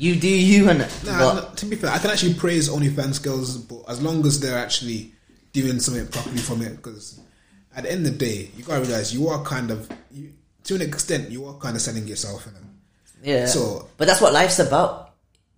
you, 0.01 0.17
do 0.17 0.29
you 0.29 0.69
and 0.71 0.79
Nah, 0.81 0.87
but, 1.19 1.35
no, 1.35 1.55
to 1.57 1.67
be 1.67 1.77
fair, 1.77 1.91
I 1.91 1.99
can 1.99 2.11
actually 2.11 2.35
praise 2.35 2.69
OnlyFans 2.69 3.23
girls, 3.23 3.57
but 3.59 3.83
as 3.89 4.01
long 4.03 4.25
as 4.27 4.41
they're 4.41 4.59
actually 4.59 5.13
doing 5.53 5.79
something 5.81 6.07
properly 6.09 6.39
from 6.39 6.63
it, 6.63 6.77
because 6.77 7.21
at 7.77 7.85
the 7.85 7.93
end 7.93 8.07
of 8.07 8.13
the 8.19 8.19
day, 8.27 8.51
you 8.57 8.65
gotta 8.65 8.81
realize 8.81 9.13
you 9.15 9.29
are 9.29 9.43
kind 9.45 9.71
of, 9.71 9.89
you, 10.11 10.33
to 10.65 10.75
an 10.77 10.83
extent, 10.83 11.31
you 11.31 11.47
are 11.47 11.55
kind 11.55 11.77
of 11.77 11.83
selling 11.83 12.07
yourself. 12.09 12.47
You 12.47 12.53
know? 12.53 13.39
Yeah. 13.41 13.47
So- 13.47 13.89
but 13.97 14.07
that's 14.07 14.21
what 14.21 14.33
life's 14.33 14.59
about. 14.59 15.09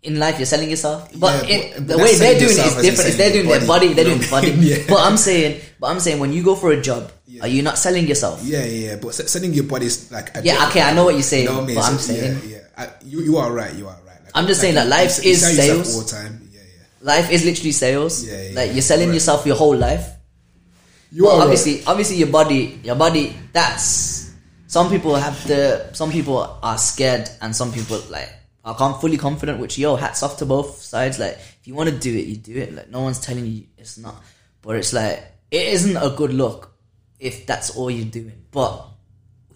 In 0.03 0.18
life, 0.18 0.36
you're 0.36 0.47
selling 0.47 0.68
yourself. 0.68 1.09
But, 1.14 1.49
Yeah, 1.49 1.55
it, 1.57 1.74
but- 1.76 1.86
the 1.86 1.99
way 1.99 2.16
they're 2.16 2.38
doing 2.38 2.51
it 2.59 2.66
is 2.66 2.74
different. 2.82 3.11
If 3.11 3.16
they're 3.18 3.32
doing 3.32 3.47
your 3.49 3.59
their 3.59 3.68
body, 3.68 3.86
body, 3.88 3.95
they're 3.95 4.05
doing 4.16 4.30
body. 4.30 4.51
Yeah. 4.59 4.82
But 4.88 4.99
I'm 5.07 5.16
saying, 5.16 5.61
but 5.78 5.86
I'm 5.86 6.01
saying, 6.01 6.18
when 6.18 6.32
you 6.32 6.43
go 6.43 6.57
for 6.57 6.72
a 6.72 6.80
job, 6.82 7.12
are 7.40 7.47
you 7.47 7.62
not 7.62 7.78
selling 7.78 8.09
yourself? 8.09 8.43
Yeah, 8.43 8.64
yeah, 8.64 8.88
yeah. 8.90 8.97
But 8.97 9.14
se- 9.14 9.26
selling 9.26 9.55
your 9.55 9.64
body 9.64 9.86
is 9.86 10.11
like, 10.11 10.36
a 10.36 10.43
Yeah, 10.43 10.66
okay, 10.68 10.82
I 10.82 10.93
know 10.93 11.05
what 11.05 11.14
you're 11.14 11.22
saying. 11.22 11.45
You 11.45 11.51
know 11.51 11.55
what 11.59 11.64
I 11.64 11.66
mean? 11.66 11.76
But 11.76 11.84
I'm 11.84 11.99
saying, 11.99 12.40
yeah, 12.51 12.57
yeah. 12.57 12.59
I, 12.76 12.88
you, 13.07 13.20
you 13.22 13.36
are 13.36 13.53
right. 13.53 13.72
You 13.74 13.86
are 13.86 13.97
I'm 14.35 14.47
just 14.47 14.61
saying 14.61 14.74
that 14.76 14.89
life 14.89 15.22
you 15.24 15.30
is 15.33 15.57
sales. 15.57 15.95
all 15.95 16.03
the 16.03 16.09
time. 16.11 16.49
Yeah, 16.53 16.61
yeah. 16.61 16.85
life 17.01 17.30
is 17.30 17.45
literally 17.45 17.72
sales. 17.72 18.26
Yeah, 18.26 18.43
yeah, 18.43 18.55
like 18.61 18.72
you're 18.72 18.83
selling 18.83 19.07
correct. 19.09 19.14
yourself 19.14 19.47
your 19.47 19.57
whole 19.57 19.76
life. 19.76 20.07
You 21.11 21.24
Well, 21.24 21.37
are 21.37 21.43
obviously, 21.43 21.85
obviously, 21.87 22.16
your 22.16 22.28
body, 22.28 22.80
your 22.83 22.97
body. 22.97 23.37
That's 23.53 24.33
some 24.66 24.89
people 24.89 25.14
have 25.16 25.47
the. 25.47 25.93
Some 25.93 26.11
people 26.11 26.59
are 26.62 26.78
scared, 26.78 27.28
and 27.43 27.55
some 27.55 27.72
people 27.72 28.01
like 28.09 28.30
are 28.64 28.74
com- 28.74 28.99
fully 28.99 29.18
confident. 29.18 29.59
Which 29.61 29.76
yo, 29.76 29.97
hats 29.97 30.22
off 30.22 30.39
to 30.39 30.47
both 30.47 30.80
sides. 30.80 31.18
Like, 31.18 31.35
if 31.35 31.61
you 31.64 31.74
want 31.74 31.91
to 31.91 31.99
do 31.99 32.16
it, 32.16 32.24
you 32.26 32.37
do 32.37 32.57
it. 32.57 32.74
Like, 32.74 32.89
no 32.91 33.03
one's 33.03 33.20
telling 33.20 33.45
you 33.47 33.64
it's 33.76 33.99
not. 33.99 34.16
But 34.62 34.76
it's 34.76 34.93
like 34.95 35.22
it 35.51 35.68
isn't 35.68 35.97
a 35.97 36.09
good 36.16 36.33
look 36.33 36.72
if 37.20 37.45
that's 37.47 37.76
all 37.76 37.91
you're 37.91 38.07
doing. 38.07 38.47
But 38.51 38.87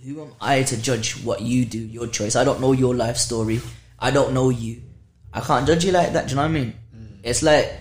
who 0.05 0.21
am 0.21 0.33
I 0.41 0.63
to 0.63 0.77
judge 0.77 1.25
what 1.25 1.41
you 1.41 1.65
do, 1.65 1.79
your 1.79 2.07
choice? 2.09 2.37
I 2.37 2.45
don't 2.45 2.61
know 2.61 2.73
your 2.73 2.95
life 2.95 3.17
story. 3.17 3.61
I 3.99 4.11
don't 4.11 4.35
know 4.35 4.51
you. 4.51 4.83
I 5.33 5.41
can't 5.41 5.67
judge 5.67 5.85
you 5.85 5.93
like 5.93 6.13
that. 6.13 6.27
Do 6.27 6.31
you 6.31 6.37
know 6.37 6.43
what 6.43 6.49
I 6.49 6.53
mean? 6.53 6.75
It's 7.23 7.43
like 7.43 7.73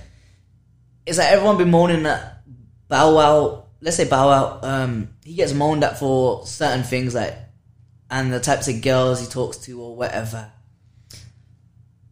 it's 1.05 1.17
like 1.17 1.31
everyone 1.31 1.57
been 1.57 1.69
moaning 1.69 2.03
that 2.03 2.41
Bow 2.87 3.15
Wow. 3.15 3.65
Let's 3.81 3.97
say 3.97 4.05
Bow 4.05 4.27
Wow. 4.27 4.59
Um, 4.63 5.09
he 5.23 5.35
gets 5.35 5.53
moaned 5.53 5.83
at 5.83 5.99
for 5.99 6.45
certain 6.45 6.83
things 6.83 7.13
like, 7.13 7.37
and 8.09 8.33
the 8.33 8.39
types 8.39 8.67
of 8.67 8.81
girls 8.81 9.21
he 9.21 9.27
talks 9.27 9.57
to 9.57 9.81
or 9.81 9.95
whatever. 9.95 10.51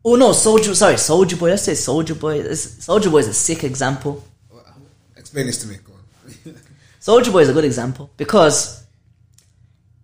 Oh 0.06 0.16
no, 0.16 0.32
Soulja. 0.32 0.76
Sorry, 0.76 0.96
Soulja 0.96 1.40
Boy. 1.40 1.50
Let's 1.50 1.64
say 1.64 1.72
Soulja 1.74 2.20
Boy. 2.20 2.42
Soulja 2.44 3.10
Boy 3.10 3.20
is 3.20 3.28
a 3.28 3.34
sick 3.34 3.64
example. 3.64 4.24
Explain 5.16 5.48
this 5.48 5.60
to 5.64 5.68
me. 5.68 5.78
Go 5.84 5.94
on. 5.94 6.60
Soulja 7.02 7.32
Boy 7.32 7.40
is 7.40 7.50
a 7.50 7.54
good 7.54 7.66
example 7.66 8.12
because 8.18 8.86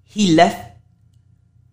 he 0.06 0.34
left. 0.34 0.69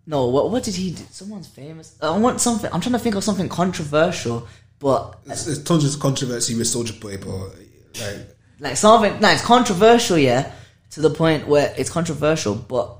No, 0.09 0.27
what 0.27 0.49
what 0.49 0.63
did 0.63 0.75
he 0.75 0.91
do? 0.91 1.03
Someone's 1.11 1.49
famous. 1.49 1.97
I 2.01 2.17
want 2.17 2.39
something. 2.39 2.71
I'm 2.71 2.79
trying 2.79 2.93
to 2.93 2.99
think 2.99 3.15
of 3.15 3.25
something 3.25 3.49
controversial, 3.49 4.47
but 4.79 5.19
There's, 5.25 5.45
there's 5.45 5.63
tons 5.63 5.93
of 5.93 5.99
controversy 5.99 6.55
with 6.55 6.65
Soulja 6.65 6.97
Boy, 6.99 7.17
but 7.17 8.01
like, 8.01 8.37
like 8.61 8.77
something. 8.77 9.19
No, 9.19 9.29
it's 9.29 9.43
controversial, 9.43 10.17
yeah, 10.17 10.53
to 10.91 11.01
the 11.01 11.09
point 11.09 11.45
where 11.49 11.73
it's 11.77 11.89
controversial, 11.89 12.55
but 12.55 12.97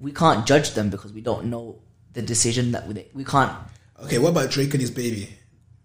we 0.00 0.10
can't 0.10 0.44
judge 0.44 0.72
them 0.72 0.90
because 0.90 1.12
we 1.12 1.20
don't 1.20 1.46
know 1.46 1.78
the 2.12 2.22
decision 2.22 2.72
that 2.72 2.88
we 2.88 3.06
we 3.14 3.24
can't. 3.24 3.52
okay, 4.02 4.18
what 4.18 4.30
about 4.30 4.50
Drake 4.50 4.74
and 4.74 4.80
his 4.80 4.90
baby? 4.90 5.28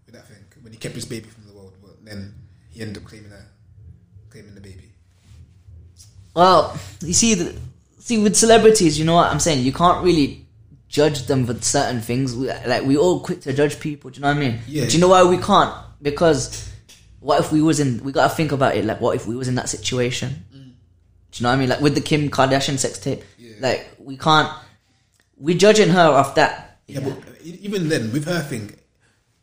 With 0.08 0.16
that 0.16 0.28
thing, 0.28 0.44
when 0.62 0.74
he 0.74 0.80
kept 0.80 0.96
his 0.96 1.06
baby 1.06 1.28
from 1.30 1.46
the 1.46 1.54
world, 1.54 1.74
but 1.84 2.04
then 2.04 2.34
he 2.72 2.82
ended 2.82 2.98
up 2.98 3.08
claiming 3.08 3.30
that, 3.30 3.46
claiming 4.32 4.56
the 4.56 4.62
baby. 4.62 4.92
Well, 6.34 6.80
you 7.02 7.14
see, 7.14 7.36
the, 7.36 7.56
see 8.00 8.18
with 8.18 8.36
celebrities, 8.36 8.98
you 8.98 9.06
know 9.06 9.16
what 9.16 9.32
I'm 9.32 9.40
saying. 9.40 9.64
You 9.64 9.72
can't 9.72 10.04
really 10.04 10.47
judge 10.88 11.24
them 11.28 11.46
for 11.46 11.54
certain 11.62 12.02
things. 12.02 12.36
We, 12.36 12.48
like 12.48 12.84
we 12.84 12.98
all 12.98 13.20
quick 13.20 13.42
to 13.42 13.54
judge 13.54 13.80
people. 13.80 14.10
Do 14.10 14.18
you 14.18 14.22
know 14.22 14.30
what 14.30 14.38
I 14.38 14.40
mean? 14.40 14.60
Yeah. 14.68 14.86
Do 14.88 14.94
you 14.94 15.02
know 15.02 15.10
why 15.10 15.24
we 15.24 15.38
can't? 15.38 15.74
Because 16.02 16.72
what 17.20 17.40
if 17.40 17.52
we 17.52 17.62
was 17.62 17.80
in? 17.80 18.04
We 18.04 18.12
gotta 18.12 18.34
think 18.34 18.52
about 18.52 18.76
it. 18.76 18.86
Like, 18.86 19.02
what 19.02 19.16
if 19.16 19.28
we 19.28 19.36
was 19.36 19.48
in 19.48 19.56
that 19.56 19.70
situation? 19.70 20.46
Mm. 20.54 20.54
Do 20.54 20.60
you 21.34 21.44
know 21.44 21.50
what 21.50 21.56
I 21.56 21.58
mean? 21.58 21.70
Like 21.70 21.82
with 21.82 21.96
the 21.96 22.02
Kim 22.02 22.30
Kardashian 22.30 22.78
sex 22.78 23.00
tape. 23.00 23.24
Yeah. 23.38 23.56
Like 23.60 23.90
we 24.00 24.18
can't. 24.18 24.52
We're 25.38 25.58
judging 25.58 25.90
her 25.90 26.08
off 26.10 26.36
that. 26.36 26.80
Yeah, 26.88 27.02
but 27.02 27.18
e- 27.44 27.60
even 27.62 27.90
then, 27.90 28.12
with 28.12 28.26
her 28.26 28.40
thing, 28.40 28.74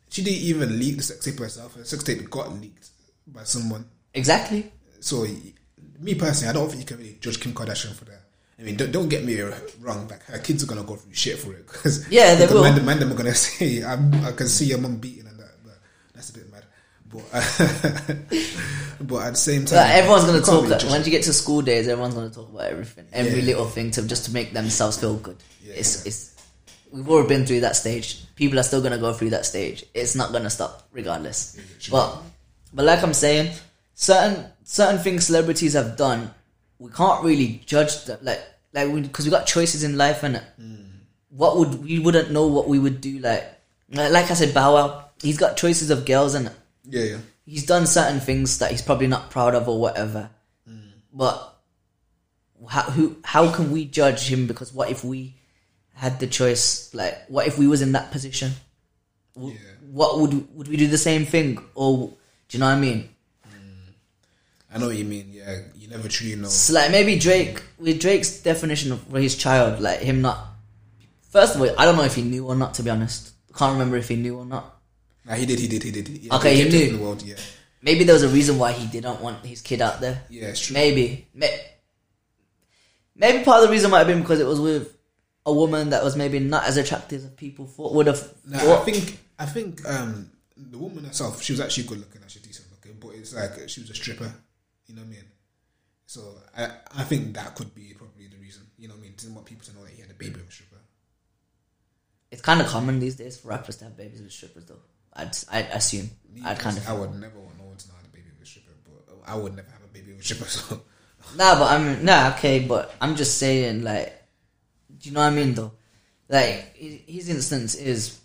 she 0.09 0.23
didn't 0.23 0.41
even 0.41 0.79
leak 0.79 0.97
the 0.97 1.03
sex 1.03 1.23
tape 1.23 1.39
herself. 1.39 1.75
Her 1.75 1.83
sex 1.83 2.03
tape 2.03 2.29
got 2.29 2.51
leaked 2.53 2.89
by 3.27 3.43
someone. 3.43 3.85
Exactly. 4.13 4.71
So, 4.99 5.25
me 5.99 6.15
personally, 6.15 6.49
I 6.49 6.53
don't 6.53 6.67
think 6.67 6.81
you 6.81 6.85
can 6.85 6.97
really 6.97 7.17
judge 7.21 7.39
Kim 7.39 7.53
Kardashian 7.53 7.93
for 7.93 8.05
that. 8.05 8.21
I 8.57 8.63
mean, 8.63 8.77
don't, 8.77 8.91
don't 8.91 9.09
get 9.09 9.23
me 9.25 9.39
wrong. 9.81 10.07
Like 10.07 10.23
her 10.23 10.39
kids 10.39 10.63
are 10.63 10.67
gonna 10.67 10.83
go 10.83 10.95
through 10.95 11.13
shit 11.13 11.37
for 11.37 11.53
it. 11.53 11.67
Cause 11.67 12.07
Yeah, 12.09 12.35
they 12.35 12.45
because 12.45 12.55
will. 12.55 12.63
Man, 12.63 12.85
man, 12.85 12.99
them 12.99 13.11
are 13.11 13.15
gonna 13.15 13.33
say, 13.47 13.83
I'm, 13.83 14.13
"I 14.25 14.31
can 14.31 14.47
see 14.47 14.65
your 14.65 14.77
mum 14.77 14.97
beating 14.97 15.27
and 15.27 15.37
that." 15.39 15.51
But 15.63 15.77
that's 16.13 16.29
a 16.29 16.33
bit 16.33 16.49
mad. 16.51 16.63
But 17.11 17.23
but 19.01 19.17
at 19.23 19.29
the 19.31 19.35
same 19.35 19.65
time, 19.65 19.77
But 19.79 19.89
everyone's 19.95 20.23
gonna 20.25 20.41
talk. 20.41 20.69
once 20.89 21.05
you 21.05 21.11
get 21.11 21.23
to 21.23 21.33
school 21.33 21.61
days, 21.61 21.87
everyone's 21.87 22.13
gonna 22.13 22.29
talk 22.29 22.49
about 22.49 22.65
everything, 22.65 23.05
every 23.13 23.39
Yeah. 23.41 23.45
little 23.45 23.65
thing, 23.65 23.91
to 23.91 24.01
just 24.03 24.25
to 24.25 24.31
make 24.31 24.53
themselves 24.53 24.97
feel 24.97 25.15
good. 25.17 25.37
Yeah. 25.63 25.73
It's 25.75 26.05
it's. 26.05 26.31
We've 26.91 27.09
all 27.09 27.23
been 27.23 27.45
through 27.45 27.59
that 27.61 27.75
stage. 27.75 28.23
People 28.35 28.57
are 28.59 28.63
still 28.63 28.81
gonna 28.81 28.97
go 28.97 29.11
through 29.13 29.31
that 29.31 29.45
stage. 29.45 29.83
It's 29.93 30.15
not 30.15 30.31
gonna 30.31 30.49
stop 30.49 30.87
regardless. 30.93 31.57
But 31.91 32.17
but 32.73 32.85
like 32.85 33.03
I'm 33.03 33.13
saying, 33.13 33.51
certain 33.95 34.45
certain 34.63 34.99
things 35.01 35.25
celebrities 35.27 35.73
have 35.73 35.97
done, 35.97 36.31
we 36.79 36.91
can't 36.91 37.23
really 37.23 37.61
judge 37.65 38.05
them. 38.05 38.19
Like 38.21 38.41
like 38.73 38.93
because 39.03 39.25
we, 39.25 39.31
got 39.31 39.47
choices 39.47 39.83
in 39.83 39.97
life, 39.97 40.23
and 40.23 40.41
mm. 40.59 40.85
what 41.29 41.57
would 41.57 41.83
we 41.83 41.99
wouldn't 41.99 42.31
know 42.31 42.47
what 42.47 42.67
we 42.67 42.79
would 42.79 43.01
do. 43.01 43.19
Like 43.19 43.45
like 43.89 44.31
I 44.31 44.33
said, 44.33 44.53
Bow 44.53 44.73
Wow, 44.73 45.05
he's 45.21 45.37
got 45.37 45.57
choices 45.57 45.89
of 45.89 46.05
girls 46.05 46.35
and 46.35 46.51
Yeah, 46.83 47.03
yeah. 47.03 47.17
he's 47.45 47.65
done 47.65 47.87
certain 47.87 48.19
things 48.19 48.57
that 48.59 48.71
he's 48.71 48.81
probably 48.81 49.07
not 49.07 49.29
proud 49.29 49.55
of 49.55 49.69
or 49.69 49.79
whatever. 49.79 50.29
Mm. 50.69 50.91
But 51.13 51.55
how 52.67 52.83
who 52.83 53.15
how 53.23 53.51
can 53.51 53.71
we 53.71 53.85
judge 53.85 54.27
him? 54.27 54.47
Because 54.47 54.73
what 54.73 54.89
if 54.89 55.03
we 55.03 55.35
had 55.93 56.19
the 56.19 56.27
choice? 56.27 56.93
Like, 56.93 57.25
what 57.27 57.47
if 57.47 57.57
we 57.57 57.67
was 57.67 57.81
in 57.81 57.93
that 57.93 58.11
position? 58.11 58.51
Yeah. 59.37 59.53
What 59.91 60.19
would 60.19 60.55
would 60.55 60.67
we 60.67 60.77
do 60.77 60.87
the 60.87 60.97
same 60.97 61.25
thing? 61.25 61.63
Or 61.75 62.09
do 62.49 62.57
you 62.57 62.59
know 62.59 62.67
what 62.67 62.77
I 62.77 62.79
mean? 62.79 63.09
I 64.75 64.79
know 64.79 64.87
what 64.87 64.97
you 64.97 65.05
mean. 65.05 65.29
Yeah, 65.31 65.59
you 65.75 65.87
never 65.87 66.07
truly 66.09 66.35
know. 66.35 66.49
So 66.49 66.73
like 66.73 66.91
maybe 66.91 67.17
Drake 67.17 67.63
with 67.79 67.99
Drake's 68.01 68.41
definition 68.41 68.91
of 68.91 69.07
his 69.13 69.35
child, 69.37 69.79
like 69.79 70.01
him 70.01 70.21
not 70.21 70.37
First 71.29 71.55
of 71.55 71.61
all, 71.61 71.69
I 71.77 71.85
don't 71.85 71.95
know 71.97 72.03
if 72.03 72.15
he 72.15 72.21
knew 72.21 72.45
or 72.47 72.55
not. 72.55 72.73
To 72.75 72.83
be 72.83 72.89
honest, 72.89 73.31
can't 73.57 73.73
remember 73.73 73.97
if 73.97 74.07
he 74.07 74.15
knew 74.15 74.37
or 74.37 74.45
not. 74.45 74.73
Nah, 75.25 75.33
he 75.35 75.45
did, 75.45 75.59
he 75.59 75.67
did, 75.67 75.83
he 75.83 75.91
did. 75.91 76.07
Yeah, 76.09 76.35
Okay, 76.35 76.55
he 76.55 76.69
knew. 76.69 76.97
the 76.97 77.03
world, 77.03 77.23
yeah. 77.23 77.35
Maybe 77.81 78.03
there 78.03 78.13
was 78.13 78.23
a 78.23 78.29
reason 78.29 78.57
why 78.57 78.71
he 78.73 78.87
didn't 78.87 79.21
want 79.21 79.45
his 79.45 79.61
kid 79.61 79.81
out 79.81 79.99
there. 80.01 80.23
Yeah, 80.29 80.47
it's 80.49 80.61
true. 80.67 80.73
Maybe. 80.73 81.27
May- 81.33 81.59
Maybe 83.15 83.43
part 83.43 83.61
of 83.63 83.67
the 83.69 83.71
reason 83.73 83.91
might 83.91 83.99
have 83.99 84.07
been 84.07 84.21
because 84.21 84.39
it 84.39 84.45
was 84.47 84.59
with 84.59 84.95
a 85.45 85.53
woman 85.53 85.89
that 85.91 86.03
was 86.03 86.15
maybe 86.15 86.39
not 86.39 86.65
as 86.65 86.77
attractive 86.77 87.23
as 87.23 87.29
people 87.31 87.65
thought 87.65 87.93
would 87.93 88.07
have. 88.07 88.33
Nah, 88.45 88.59
I 88.81 88.83
think 88.85 89.19
I 89.39 89.45
think 89.45 89.87
um, 89.87 90.31
the 90.57 90.77
woman 90.77 91.05
herself, 91.05 91.41
she 91.41 91.53
was 91.53 91.59
actually 91.61 91.83
good 91.87 91.99
looking, 91.99 92.21
actually 92.23 92.41
decent 92.43 92.67
looking, 92.71 92.97
but 92.99 93.09
it's 93.17 93.33
like 93.33 93.69
she 93.69 93.81
was 93.81 93.89
a 93.89 93.93
stripper. 93.93 94.33
You 94.87 94.95
know 94.95 95.01
what 95.01 95.07
I 95.07 95.11
mean? 95.11 95.25
So 96.05 96.21
I 96.57 96.69
I 96.97 97.03
think 97.03 97.33
that 97.35 97.55
could 97.55 97.73
be 97.73 97.93
probably 97.97 98.27
the 98.27 98.37
reason. 98.37 98.63
You 98.77 98.87
know 98.87 98.93
what 98.93 99.01
I 99.01 99.03
mean? 99.03 99.13
Didn't 99.17 99.35
want 99.35 99.47
people 99.47 99.65
to 99.65 99.75
know 99.75 99.83
that 99.83 99.91
he 99.91 100.01
had 100.01 100.11
a 100.11 100.13
baby 100.13 100.35
mm. 100.35 100.37
with 100.37 100.49
a 100.49 100.51
stripper. 100.51 100.81
It's 102.31 102.41
kind 102.41 102.61
of 102.61 102.67
common 102.67 102.99
these 102.99 103.15
days 103.15 103.37
for 103.37 103.49
rappers 103.49 103.77
to 103.77 103.85
have 103.85 103.97
babies 103.97 104.21
with 104.21 104.31
strippers, 104.31 104.65
though. 104.65 104.79
I'd, 105.13 105.31
I'd 105.51 105.67
assume. 105.67 106.09
Me 106.33 106.41
I'd 106.43 106.59
kind 106.59 106.77
of. 106.77 106.87
I 106.87 106.93
would 106.93 107.13
never 107.15 107.39
want 107.39 107.57
no 107.57 107.65
one 107.65 107.77
to 107.77 107.87
know 107.87 107.93
I 107.93 108.01
had 108.01 108.07
a 108.07 108.09
baby 108.09 108.27
with 108.37 108.43
a 108.43 108.49
stripper, 108.49 108.71
but 108.83 109.15
I 109.25 109.35
would 109.35 109.55
never 109.55 109.69
have 109.71 109.83
a 109.83 109.93
baby 109.93 110.11
with 110.11 110.21
a 110.21 110.23
stripper. 110.23 110.45
So 110.49 110.81
Nah, 111.37 111.57
but 111.59 111.71
I'm 111.71 112.05
nah 112.05 112.33
okay, 112.33 112.59
but 112.59 112.93
I'm 113.01 113.15
just 113.15 113.37
saying 113.37 113.83
like, 113.83 114.13
do 114.99 115.09
you 115.09 115.15
know 115.15 115.21
what 115.21 115.33
I 115.33 115.35
mean 115.35 115.53
though? 115.53 115.71
Like 116.29 116.75
his 116.75 117.29
instance 117.29 117.75
is 117.75 118.19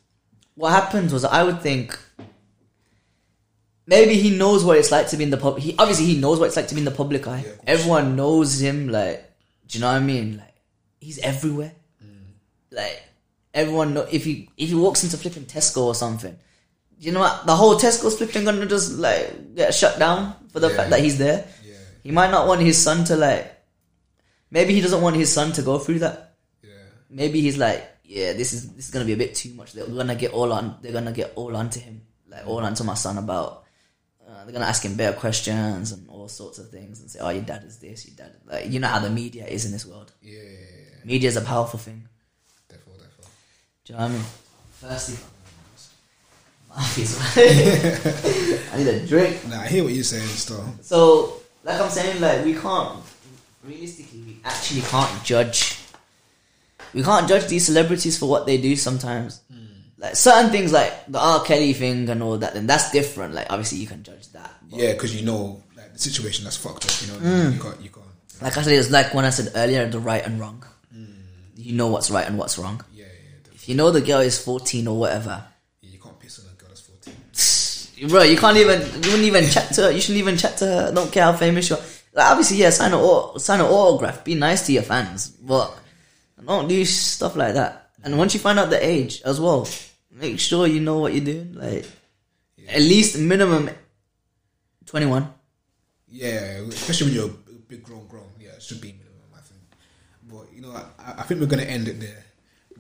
what 0.55 0.71
happened 0.71 1.11
was 1.11 1.25
I 1.25 1.43
would 1.43 1.61
think 1.61 1.99
maybe 3.95 4.14
he 4.24 4.30
knows 4.43 4.64
what 4.64 4.78
it's 4.78 4.91
like 4.97 5.09
to 5.09 5.16
be 5.18 5.24
in 5.24 5.30
the 5.30 5.36
pub. 5.45 5.59
He 5.59 5.74
obviously 5.78 6.07
he 6.07 6.16
knows 6.24 6.38
what 6.38 6.47
it's 6.47 6.57
like 6.57 6.68
to 6.68 6.74
be 6.76 6.80
in 6.84 6.84
the 6.91 6.99
public 7.03 7.26
eye. 7.26 7.43
Yeah. 7.47 7.53
Everyone 7.74 8.16
knows 8.20 8.61
him. 8.66 8.88
Like, 8.88 9.18
do 9.66 9.78
you 9.78 9.82
know 9.82 9.91
what 9.93 10.03
I 10.03 10.07
mean? 10.12 10.38
Like 10.38 10.55
he's 11.01 11.18
everywhere. 11.32 11.72
Mm. 12.05 12.30
Like 12.70 13.03
everyone 13.53 13.95
know 13.95 14.07
if 14.11 14.24
he 14.24 14.49
if 14.57 14.68
he 14.70 14.74
walks 14.74 15.03
into 15.05 15.16
flipping 15.16 15.45
Tesco 15.45 15.82
or 15.91 15.95
something. 15.95 16.36
You 16.99 17.12
know 17.12 17.20
what? 17.20 17.47
The 17.47 17.57
whole 17.57 17.76
Tesco's 17.76 18.16
flipping 18.18 18.45
gonna 18.45 18.66
just 18.66 18.93
like 18.99 19.55
get 19.57 19.74
shut 19.74 19.99
down 19.99 20.34
for 20.53 20.61
the 20.61 20.68
Yeah. 20.70 20.76
fact 20.76 20.91
that 20.91 21.01
he's 21.01 21.16
there. 21.18 21.47
yeah, 21.66 21.74
He 22.03 22.11
might 22.12 22.30
not 22.30 22.47
want 22.47 22.61
his 22.61 22.76
son 22.76 23.05
to 23.07 23.16
like. 23.16 23.57
Maybe 24.51 24.74
he 24.74 24.80
doesn't 24.80 25.01
want 25.01 25.16
his 25.16 25.32
son 25.32 25.53
to 25.53 25.62
go 25.62 25.78
through 25.78 26.01
that. 26.01 26.34
yeah, 26.62 26.70
Maybe 27.09 27.41
he's 27.41 27.57
like, 27.57 27.80
yeah, 28.05 28.32
this 28.34 28.53
is 28.53 28.68
this 28.74 28.86
is 28.86 28.91
gonna 28.91 29.05
be 29.07 29.14
a 29.14 29.16
bit 29.24 29.34
too 29.34 29.55
much. 29.55 29.72
They're 29.72 29.86
gonna 29.86 30.14
get 30.14 30.32
all 30.32 30.53
on. 30.53 30.76
They're 30.82 30.93
gonna 30.93 31.12
get 31.12 31.32
all 31.36 31.57
onto 31.57 31.80
him, 31.80 32.03
like 32.28 32.47
all 32.47 32.59
onto 32.61 32.84
my 32.84 32.95
son 32.95 33.16
about. 33.18 33.64
Uh, 34.41 34.45
they're 34.45 34.53
gonna 34.53 34.64
ask 34.64 34.84
him 34.84 34.95
better 34.95 35.16
questions 35.18 35.93
and 35.93 36.09
all 36.09 36.28
sorts 36.28 36.59
of 36.59 36.70
things 36.70 37.01
and 37.01 37.11
say, 37.11 37.18
"Oh, 37.20 37.28
your 37.28 37.43
dad 37.43 37.62
is 37.64 37.78
this, 37.78 38.07
your 38.07 38.16
dad." 38.16 38.32
Like 38.47 38.70
you 38.70 38.80
know 38.80 38.88
how 38.88 39.01
the 39.01 39.11
media 39.11 39.47
is 39.47 39.66
in 39.66 39.72
this 39.72 39.84
world. 39.84 40.12
yeah, 40.22 40.38
yeah, 40.41 40.43
yeah. 40.43 41.05
Media 41.05 41.28
is 41.28 41.36
a 41.36 41.43
powerful 41.43 41.78
thing. 41.78 42.09
Therefore, 42.68 42.95
therefore. 42.99 43.26
Do 43.84 43.93
you 43.93 43.99
know 43.99 44.05
what 44.05 44.11
I 44.11 44.14
mean? 44.14 44.24
Firstly, 44.72 45.16
I 48.72 48.76
need 48.78 48.86
a 48.86 49.07
drink. 49.07 49.47
Nah, 49.49 49.61
I 49.61 49.66
hear 49.66 49.84
what 49.84 49.93
you're 49.93 50.05
saying, 50.05 50.26
still. 50.28 50.64
So, 50.80 51.41
like 51.64 51.80
I'm 51.80 51.91
saying, 51.91 52.20
like 52.20 52.45
we 52.45 52.55
can't 52.55 52.99
realistically, 53.64 54.20
we 54.20 54.41
actually 54.45 54.82
can't 54.82 55.24
judge. 55.24 55.78
We 56.95 57.03
can't 57.03 57.28
judge 57.28 57.47
these 57.47 57.66
celebrities 57.66 58.18
for 58.18 58.28
what 58.28 58.47
they 58.47 58.57
do 58.57 58.74
sometimes. 58.76 59.41
Like 60.01 60.16
certain 60.16 60.51
things, 60.51 60.72
like 60.72 60.92
the 61.09 61.18
R. 61.20 61.44
Kelly 61.44 61.74
thing 61.74 62.09
and 62.09 62.22
all 62.22 62.38
that, 62.38 62.55
then 62.55 62.66
that's 62.66 62.90
different. 62.90 63.34
Like 63.34 63.46
obviously, 63.51 63.78
you 63.78 63.86
can 63.86 64.03
judge 64.03 64.28
that. 64.32 64.51
Yeah, 64.70 64.92
because 64.94 65.14
you 65.14 65.24
know 65.26 65.62
like 65.76 65.92
the 65.92 65.98
situation 65.98 66.42
that's 66.44 66.57
fucked 66.57 66.86
up. 66.86 67.03
You 67.03 67.09
know, 67.12 67.18
Mm. 67.20 67.55
you 67.55 67.61
can't, 67.61 67.80
you 67.82 67.90
can't. 67.90 68.07
Like 68.40 68.57
I 68.57 68.62
said, 68.62 68.72
it's 68.72 68.90
like 68.90 69.12
when 69.12 69.26
I 69.26 69.30
said 69.30 69.53
earlier, 69.55 69.86
the 69.88 70.01
right 70.01 70.24
and 70.24 70.40
wrong. 70.40 70.64
You 71.57 71.74
know 71.74 71.88
what's 71.88 72.11
right 72.11 72.26
and 72.26 72.38
what's 72.38 72.57
wrong. 72.59 72.82
Yeah, 72.94 73.05
yeah. 73.05 73.53
If 73.55 73.68
you 73.68 73.74
know 73.74 73.90
the 73.90 74.01
girl 74.01 74.20
is 74.20 74.38
14 74.42 74.86
or 74.88 74.98
whatever, 74.98 75.44
Yeah, 75.82 75.90
you 75.92 75.98
can't 75.98 76.18
piss 76.18 76.38
on 76.38 76.46
a 76.46 76.57
girl 76.59 76.70
that's 76.70 76.80
fourteen. 76.80 78.09
Bro, 78.09 78.22
you 78.22 78.38
can't 78.38 78.57
even. 78.57 78.80
You 78.80 79.11
wouldn't 79.11 79.24
even 79.24 79.44
chat 79.51 79.70
to 79.74 79.82
her. 79.82 79.90
You 79.90 80.01
shouldn't 80.01 80.20
even 80.20 80.38
chat 80.38 80.57
to 80.59 80.64
her. 80.64 80.88
I 80.88 80.94
don't 80.94 81.12
care 81.12 81.24
how 81.24 81.34
famous 81.34 81.68
you 81.68 81.76
are. 81.76 81.82
Like, 82.14 82.26
obviously, 82.30 82.57
yeah, 82.57 82.70
sign 82.70 82.94
an 82.94 83.38
sign 83.38 83.61
an 83.61 83.66
autograph. 83.66 84.24
Be 84.24 84.34
nice 84.34 84.64
to 84.66 84.72
your 84.72 84.82
fans, 84.84 85.28
but 85.28 85.76
don't 86.46 86.66
do 86.66 86.82
stuff 86.86 87.36
like 87.36 87.53
that. 87.55 87.90
And 88.03 88.16
once 88.16 88.32
you 88.32 88.40
find 88.40 88.59
out 88.59 88.70
the 88.70 88.82
age 88.82 89.20
as 89.26 89.38
well, 89.38 89.68
make 90.21 90.39
sure 90.39 90.66
you 90.66 90.81
know 90.81 90.99
what 90.99 91.14
you're 91.14 91.25
doing. 91.25 91.55
Like, 91.55 91.87
at 92.68 92.81
least 92.81 93.18
minimum 93.18 93.71
twenty 94.87 95.07
one. 95.07 95.33
Yeah, 96.09 96.62
especially 96.68 97.07
when 97.09 97.14
you're 97.14 97.27
a 97.31 97.53
big 97.68 97.83
grown 97.83 98.07
grown. 98.07 98.25
Yeah, 98.39 98.51
it 98.51 98.62
should 98.62 98.81
be 98.81 98.89
minimum, 98.93 99.31
I 99.35 99.41
think. 99.41 99.61
But 100.29 100.55
you 100.55 100.62
know, 100.62 100.73
I, 100.99 101.21
I 101.21 101.23
think 101.23 101.41
we're 101.41 101.47
gonna 101.47 101.62
end 101.62 101.89
it 101.89 102.01
there. 102.01 102.25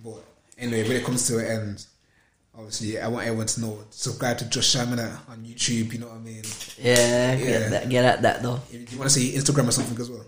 But 0.04 0.22
anyway, 0.58 0.82
when 0.86 0.96
it 0.96 1.04
comes 1.04 1.26
to 1.28 1.38
an 1.38 1.46
end, 1.46 1.86
obviously, 2.56 2.98
I 3.00 3.08
want 3.08 3.26
everyone 3.26 3.46
to 3.46 3.60
know 3.60 3.84
subscribe 3.90 4.38
to 4.38 4.44
Josh 4.48 4.74
Shyman 4.74 4.98
on 5.28 5.38
YouTube. 5.44 5.92
You 5.92 5.98
know 6.00 6.06
what 6.08 6.16
I 6.16 6.20
mean? 6.20 6.42
Yeah, 6.78 7.34
Yeah. 7.34 7.36
get 7.38 7.70
that, 7.70 7.88
get 7.88 8.04
at 8.04 8.22
that 8.22 8.42
though. 8.42 8.60
If 8.72 8.92
you 8.92 8.98
want 8.98 9.10
to 9.10 9.14
see 9.18 9.34
Instagram 9.36 9.68
or 9.68 9.72
something 9.72 9.98
as 10.00 10.10
well, 10.10 10.24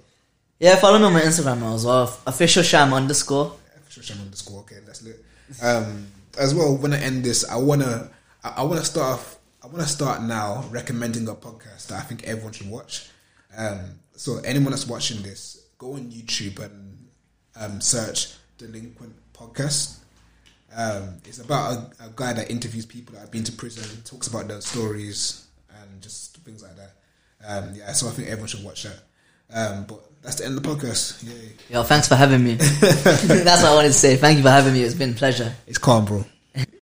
Yeah, 0.60 0.76
follow 0.76 0.98
me 0.98 1.04
on 1.06 1.12
my 1.12 1.22
Instagram 1.22 1.74
as 1.74 1.84
well. 1.84 2.16
Official 2.26 2.62
Sham 2.62 2.92
underscore. 2.94 3.56
Josh 3.90 4.10
Shyman 4.12 4.22
underscore. 4.22 4.60
Okay, 4.60 4.78
that's 4.86 5.02
lit. 5.02 5.24
Um, 5.60 6.06
as 6.38 6.54
well, 6.54 6.76
when 6.76 6.92
I 6.92 7.00
end 7.00 7.24
this, 7.24 7.48
I 7.48 7.56
wanna, 7.56 8.10
I, 8.42 8.54
I 8.58 8.62
wanna 8.62 8.84
start 8.84 9.14
off. 9.14 9.38
I 9.62 9.68
want 9.68 9.78
to 9.78 9.86
start 9.86 10.22
now 10.22 10.64
recommending 10.72 11.28
a 11.28 11.34
podcast 11.36 11.86
that 11.86 12.00
I 12.00 12.00
think 12.00 12.24
everyone 12.24 12.52
should 12.52 12.68
watch. 12.68 13.08
Um, 13.56 14.00
so 14.16 14.38
anyone 14.38 14.70
that's 14.70 14.88
watching 14.88 15.22
this, 15.22 15.68
go 15.78 15.94
on 15.94 16.10
YouTube 16.10 16.58
and 16.58 17.06
um, 17.54 17.80
search 17.80 18.34
Delinquent 18.58 19.14
Podcast. 19.32 19.98
Um, 20.74 21.18
it's 21.24 21.38
about 21.38 21.94
a, 22.00 22.06
a 22.06 22.10
guy 22.16 22.32
that 22.32 22.50
interviews 22.50 22.86
people 22.86 23.14
that 23.14 23.20
have 23.20 23.30
been 23.30 23.44
to 23.44 23.52
prison, 23.52 23.84
talks 24.02 24.26
about 24.26 24.48
their 24.48 24.60
stories 24.60 25.46
and 25.80 26.02
just 26.02 26.38
things 26.38 26.62
like 26.62 26.76
that. 26.76 26.94
Um, 27.46 27.74
yeah, 27.76 27.92
so 27.92 28.08
I 28.08 28.10
think 28.10 28.28
everyone 28.28 28.48
should 28.48 28.64
watch 28.64 28.82
that. 28.82 28.98
Um, 29.54 29.84
but 29.84 30.00
that's 30.22 30.36
the 30.36 30.46
end 30.46 30.56
of 30.56 30.62
the 30.62 30.68
podcast. 30.68 31.22
Yay. 31.26 31.52
Yo, 31.70 31.82
thanks 31.82 32.08
for 32.08 32.14
having 32.14 32.42
me. 32.44 32.54
That's 32.80 33.62
what 33.62 33.72
I 33.72 33.74
wanted 33.74 33.88
to 33.88 33.94
say. 33.94 34.16
Thank 34.16 34.36
you 34.36 34.42
for 34.44 34.50
having 34.50 34.72
me. 34.72 34.82
It's 34.82 34.94
been 34.94 35.10
a 35.10 35.14
pleasure. 35.14 35.52
It's 35.66 35.78
calm, 35.78 36.04
bro. 36.04 36.24